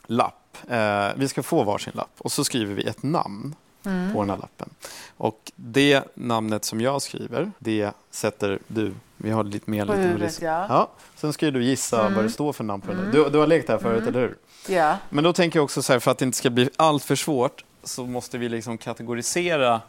lapp. 0.08 0.56
Eh, 0.68 1.08
vi 1.16 1.28
ska 1.28 1.42
få 1.42 1.62
varsin 1.64 1.92
lapp 1.96 2.10
och 2.18 2.32
så 2.32 2.44
skriver 2.44 2.74
vi 2.74 2.82
ett 2.82 3.02
namn 3.02 3.54
Mm. 3.84 4.12
på 4.12 4.20
den 4.20 4.30
här 4.30 4.36
lappen. 4.36 4.68
Och 5.16 5.52
det 5.56 6.02
namnet 6.14 6.64
som 6.64 6.80
jag 6.80 7.02
skriver, 7.02 7.52
det 7.58 7.90
sätter 8.10 8.58
du. 8.66 8.94
Vi 9.16 9.30
har 9.30 9.44
lite 9.44 9.70
mer 9.70 9.86
På 9.86 9.92
lite 9.92 10.02
huvudet, 10.04 10.38
ja. 10.42 10.56
Mm. 10.56 10.66
ja. 10.70 10.90
Sen 11.16 11.32
ska 11.32 11.50
du 11.50 11.64
gissa 11.64 12.08
vad 12.08 12.24
det 12.24 12.30
står 12.30 12.52
för 12.52 12.64
namn 12.64 12.80
på 12.82 12.92
den. 12.92 13.10
Du, 13.12 13.30
du 13.30 13.38
har 13.38 13.46
lekt 13.46 13.68
här 13.68 13.78
förut, 13.78 14.06
eller 14.06 14.20
hur? 14.20 14.36
Ja. 14.68 14.96
Men 15.10 15.24
då 15.24 15.32
tänker 15.32 15.58
jag 15.58 15.64
också 15.64 15.82
så 15.82 15.92
här, 15.92 16.00
för 16.00 16.10
att 16.10 16.18
det 16.18 16.24
inte 16.24 16.38
ska 16.38 16.50
bli 16.50 16.70
allt 16.76 17.04
för 17.04 17.16
svårt 17.16 17.64
så 17.82 18.06
måste 18.06 18.38
vi 18.38 18.48
liksom 18.48 18.78
kategorisera 18.78 19.80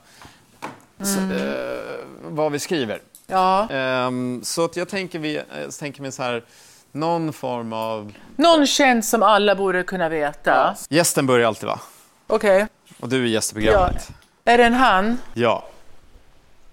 så, 1.01 1.19
Mm. 1.19 1.31
eh, 1.31 1.79
vad 2.23 2.51
vi 2.51 2.59
skriver. 2.59 3.01
ja. 3.27 3.69
Ehm, 3.69 4.41
så 4.43 4.65
att 4.65 4.75
jag 4.75 4.89
tänker, 4.89 5.19
vi, 5.19 5.37
eh, 5.37 5.43
tänker 5.79 6.01
mig 6.01 6.11
så 6.11 6.23
här, 6.23 6.43
någon 6.91 7.33
form 7.33 7.73
av... 7.73 8.13
Någon 8.35 8.67
känd 8.67 9.05
som 9.05 9.23
alla 9.23 9.55
borde 9.55 9.83
kunna 9.83 10.09
veta. 10.09 10.75
Gästen 10.89 11.25
börjar 11.27 11.47
alltid 11.47 11.67
va? 11.67 11.79
Okej. 12.27 12.67
Och 12.99 13.09
du 13.09 13.23
är 13.23 13.27
gäst 13.27 13.51
i 13.51 13.55
programmet. 13.55 14.09
Är 14.45 14.57
det 14.57 14.63
en 14.65 14.73
han? 14.73 15.17
Ja. 15.33 15.65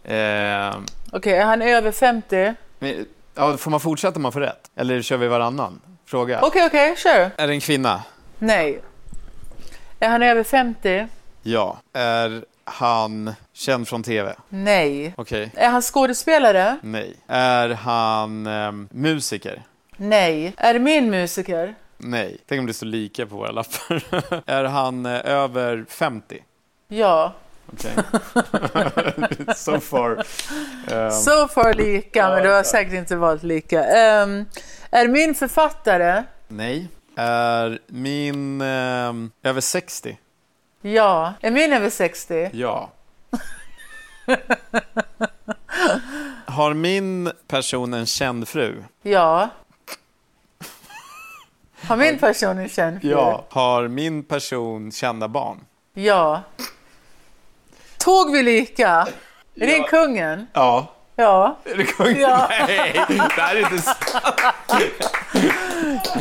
Eh, 0.05 0.77
Okej, 1.13 1.33
är 1.39 1.45
han 1.45 1.63
över 1.63 1.93
50? 1.93 2.55
men- 2.79 3.07
ja. 3.35 3.57
Får 3.57 3.71
man 3.71 3.81
fortsätta 3.81 4.17
om 4.17 4.23
man 4.23 4.33
får 4.33 4.41
rätt? 4.41 4.71
Eller 4.77 5.03
kör 5.03 5.17
vi 5.17 5.29
varannan? 5.29 5.81
Fråga. 6.07 6.41
Okej, 6.43 6.67
okej, 6.67 6.95
kör. 6.97 7.31
Är 7.37 7.47
det 7.47 7.53
en 7.53 7.61
kvinna? 7.61 8.03
Nej. 8.39 8.81
Är 10.01 10.09
han 10.09 10.23
över 10.23 10.43
50? 10.43 11.07
Ja. 11.43 11.77
Är 11.93 12.45
han 12.65 13.35
känd 13.53 13.89
från 13.89 14.03
TV? 14.03 14.35
Nej. 14.49 15.15
Okej. 15.17 15.51
Är 15.57 15.69
han 15.71 15.83
skådespelare? 15.83 16.79
Nej. 16.83 17.17
Är 17.27 17.69
han 17.69 18.47
ehm, 18.47 18.89
musiker? 18.93 19.63
Nej. 19.97 20.55
Är 20.57 20.73
det 20.75 20.81
min 20.81 21.11
musiker? 21.11 21.75
Nej. 21.99 22.39
Tänk 22.49 22.61
om 22.61 22.67
det 22.67 22.75
står 22.75 22.87
lika 22.87 23.27
på 23.27 23.37
våra 23.37 23.51
lappar. 23.51 24.03
är 24.51 24.65
han 24.65 25.07
eh, 25.07 25.21
över 25.25 25.85
50? 25.89 26.43
Ja. 26.89 27.33
Okej. 27.73 27.93
so 29.57 29.81
far. 29.81 30.25
Ehm, 30.93 31.11
Så 31.11 31.49
far 31.49 31.75
lika, 31.75 32.29
men 32.29 32.43
du 32.43 32.49
har 32.53 32.63
säkert 32.63 32.93
inte 32.95 33.17
valt 33.17 33.43
lika. 33.43 33.85
Ehm, 33.85 34.45
är 34.91 35.09
min 35.09 35.35
författare? 35.35 36.23
nej. 36.49 36.89
Är 37.19 37.79
min 37.87 38.61
ehm, 38.61 39.31
över 39.43 39.61
60? 39.61 40.19
Ja. 40.83 41.35
Är 41.41 41.51
min 41.51 41.73
över 41.73 41.91
60? 41.91 42.51
Ja. 42.53 42.91
Har 46.47 46.75
min 46.75 47.31
person 47.49 47.95
en 47.95 48.07
känd 48.07 48.49
fru? 48.49 48.83
Ja. 49.03 49.49
Har 51.89 51.97
min 51.97 52.19
person 52.19 52.59
en 52.59 52.69
känd 52.69 53.01
fru? 53.01 53.15
Har 53.51 53.89
min 53.89 54.23
person 54.23 54.93
kända 54.93 55.29
barn? 55.29 55.61
Ja. 55.95 56.43
Tog 57.99 58.33
vi 58.33 58.43
lika? 58.43 58.89
Är 59.61 59.67
det 59.67 59.75
en 59.77 59.85
kungen? 59.85 60.47
Ja. 60.53 60.93
Ja. 61.17 61.59
Är 61.65 61.75
det 61.77 61.85
kungen? 61.85 62.21
Ja. 62.21 62.49
Nej, 62.69 63.01
det 63.09 63.43
här 63.43 63.55
är 63.57 63.61
inte 63.61 63.79
sant. 63.79 63.99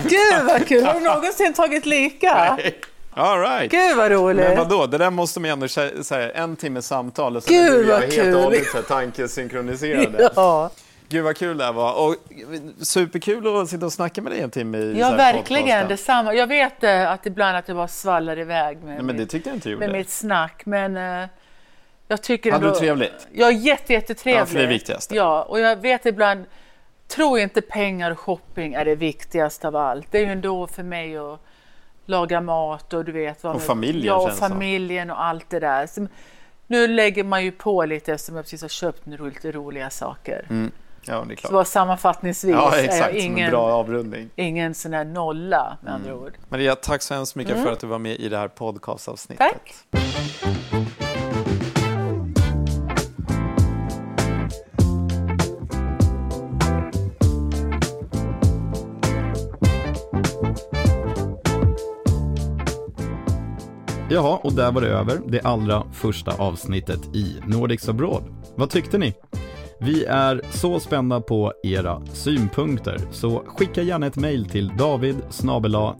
Gud 0.04 0.44
vad 0.48 0.68
kul! 0.68 0.86
Har 0.86 0.94
du 0.94 1.00
någonsin 1.00 1.54
tagit 1.54 1.86
lika? 1.86 2.58
All 3.14 3.40
right. 3.42 3.72
Gud 3.72 3.98
vad 3.98 4.12
roligt! 4.12 4.46
Men 4.48 4.58
vadå, 4.58 4.86
det 4.86 4.98
där 4.98 5.10
måste 5.10 5.40
man 5.40 5.48
ju 5.50 5.54
ändå 5.54 5.66
sä- 5.66 6.04
säga, 6.04 6.32
en 6.32 6.56
timme 6.56 6.82
samtal 6.82 7.36
och 7.38 7.44
sen 7.44 7.54
Gud, 7.54 7.74
är 7.74 7.78
du 7.78 7.94
och 7.94 8.04
jag 8.04 8.08
helt 8.24 8.36
och 8.36 8.42
hållet 8.42 8.88
tankesynkroniserade. 8.88 10.30
Ja, 10.36 10.70
Gud 11.10 11.24
vad 11.24 11.38
kul 11.38 11.58
det 11.58 11.64
här 11.64 11.74
var. 11.74 12.08
Och 12.08 12.16
superkul 12.86 13.62
att 13.62 13.70
sitta 13.70 13.86
och 13.86 13.94
snacka 13.94 14.22
med 14.22 14.32
dig 14.32 14.42
en 14.42 14.52
timme 14.52 14.78
i 14.78 15.00
ja 15.00 15.12
verkligen 15.12 15.64
podcasten. 15.64 15.88
detsamma. 15.90 16.34
Jag 16.34 16.48
vet 16.48 16.84
eh, 16.84 17.12
att 17.12 17.26
ibland 17.26 17.58
att 17.58 17.66
det 17.66 17.74
bara 17.74 17.88
svallar 17.88 18.40
iväg 18.40 18.78
med, 18.84 18.96
Nej, 18.96 19.04
men 19.04 19.18
det 19.18 19.26
tyckte 19.26 19.50
jag 19.50 19.58
inte 19.58 19.76
med 19.76 19.92
mitt 19.92 20.10
snack. 20.10 20.66
Men 20.66 20.98
eh, 20.98 21.30
jag 22.08 22.22
tycker 22.22 22.52
Hade 22.52 22.70
du 22.70 22.76
trevligt? 22.76 23.28
Ja, 23.32 23.52
jätte, 23.52 23.94
jättetrevligt. 23.94 24.40
Ja, 24.40 24.46
för 24.46 24.58
det 24.58 24.64
är 24.64 24.68
viktigaste. 24.68 25.16
Ja, 25.16 25.44
och 25.44 25.60
jag 25.60 25.76
vet 25.76 26.06
ibland, 26.06 26.46
tror 27.08 27.40
inte 27.40 27.62
pengar 27.62 28.12
och 28.12 28.20
shopping 28.20 28.74
är 28.74 28.86
det 28.86 28.96
viktigaste 28.96 29.68
av 29.68 29.76
allt. 29.76 30.08
Det 30.12 30.18
är 30.18 30.26
ju 30.26 30.32
ändå 30.32 30.68
för 30.68 30.84
mig 30.84 31.18
att 31.18 31.40
laga 32.06 32.42
mat 32.42 32.94
och 32.94 33.06
du 33.06 33.12
vet. 33.12 33.44
Vad 33.44 33.56
Och 33.56 33.62
familjen, 33.62 34.06
Ja, 34.06 34.32
och 34.32 34.38
familjen 34.38 35.10
och 35.10 35.24
allt 35.24 35.50
det 35.50 35.60
där. 35.60 35.88
Så, 35.88 36.08
nu 36.68 36.88
lägger 36.88 37.24
man 37.24 37.44
ju 37.44 37.52
på 37.52 37.86
lite 37.86 38.14
eftersom 38.14 38.36
jag 38.36 38.46
precis 38.46 38.62
har 38.62 38.70
köpt 38.70 39.08
lite 39.08 39.52
roliga 39.52 39.90
saker. 39.90 40.46
Ja, 41.08 41.14
det 41.28 41.34
är 41.34 41.36
Så 41.36 41.42
klart. 41.42 41.52
bara 41.54 41.66
sammanfattningsvis 41.66 42.52
Ja, 42.54 42.76
är 42.76 42.84
exakt. 42.84 43.00
jag 43.00 43.08
Som 43.10 43.32
en 43.32 43.38
ingen, 43.38 43.50
bra 43.52 43.72
avrundning. 43.74 44.30
ingen 44.36 44.76
sån 44.76 44.94
här 44.94 45.06
nolla 45.06 45.78
med 45.82 45.94
Mm. 45.94 46.02
andra 46.02 46.16
ord. 46.26 46.34
Maria, 46.50 46.76
tack 46.76 47.02
så 47.02 47.14
hemskt 47.14 47.36
mycket 47.36 47.64
för 47.64 47.72
att 47.72 47.80
du 47.80 47.88
var 47.88 48.00
med 48.00 48.16
i 48.16 48.30
det 48.30 48.38
här 48.38 48.48
podcastavsnittet. 48.48 49.42
Mm. 49.42 49.54
Tack. 49.54 50.66
Jaha, 64.10 64.38
och 64.44 64.54
där 64.54 64.72
var 64.72 64.82
det 64.82 64.88
över, 64.88 65.22
det 65.28 65.42
allra 65.42 65.84
första 65.94 66.32
avsnittet 66.32 67.16
i 67.16 67.40
Nordics 67.48 67.90
Abroad. 67.90 68.24
Vad 68.56 68.70
tyckte 68.70 68.98
ni? 68.98 69.14
Vi 69.80 70.06
är 70.06 70.42
så 70.50 70.80
spända 70.80 71.22
på 71.22 71.54
era 71.64 72.06
synpunkter, 72.06 72.98
så 73.12 73.44
skicka 73.48 73.82
gärna 73.82 74.08
ett 74.08 74.16
mejl 74.16 74.46
till 74.46 74.72
david 74.78 75.16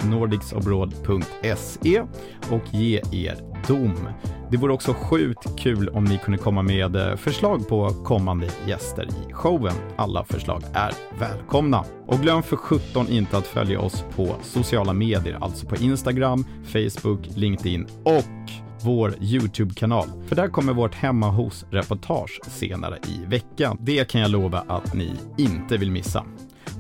nordicsabroad.se 0.04 2.04
och 2.52 2.74
ge 2.74 3.02
er 3.12 3.38
dom. 3.68 4.10
Det 4.52 4.58
vore 4.58 4.74
också 4.74 4.94
sjukt 4.94 5.60
kul 5.60 5.90
om 5.90 6.04
ni 6.04 6.18
kunde 6.18 6.38
komma 6.38 6.62
med 6.62 6.96
eh, 6.96 7.16
förslag 7.16 7.68
på 7.68 7.90
kommande 7.90 8.48
gäster 8.68 9.06
i 9.06 9.34
showen. 9.34 9.74
Alla 9.96 10.24
förslag 10.24 10.64
är 10.74 10.92
välkomna. 11.20 11.84
Och 12.08 12.20
glöm 12.20 12.44
för 12.44 12.56
17 12.56 13.08
inte 13.08 13.38
att 13.38 13.48
följa 13.48 13.80
oss 13.80 14.06
på 14.16 14.36
sociala 14.44 14.94
medier, 14.94 15.38
alltså 15.42 15.68
på 15.68 15.76
Instagram, 15.76 16.46
Facebook, 16.66 17.20
LinkedIn 17.36 17.88
och 18.04 18.65
vår 18.86 19.16
YouTube-kanal. 19.22 20.08
För 20.28 20.36
där 20.36 20.48
kommer 20.48 20.74
vårt 20.74 20.96
hemma 20.96 21.30
hos-reportage 21.30 22.40
senare 22.48 22.98
i 23.08 23.26
veckan. 23.26 23.78
Det 23.82 24.10
kan 24.10 24.22
jag 24.22 24.32
lova 24.32 24.60
att 24.68 24.94
ni 24.94 25.12
inte 25.38 25.78
vill 25.78 25.92
missa. 25.92 26.26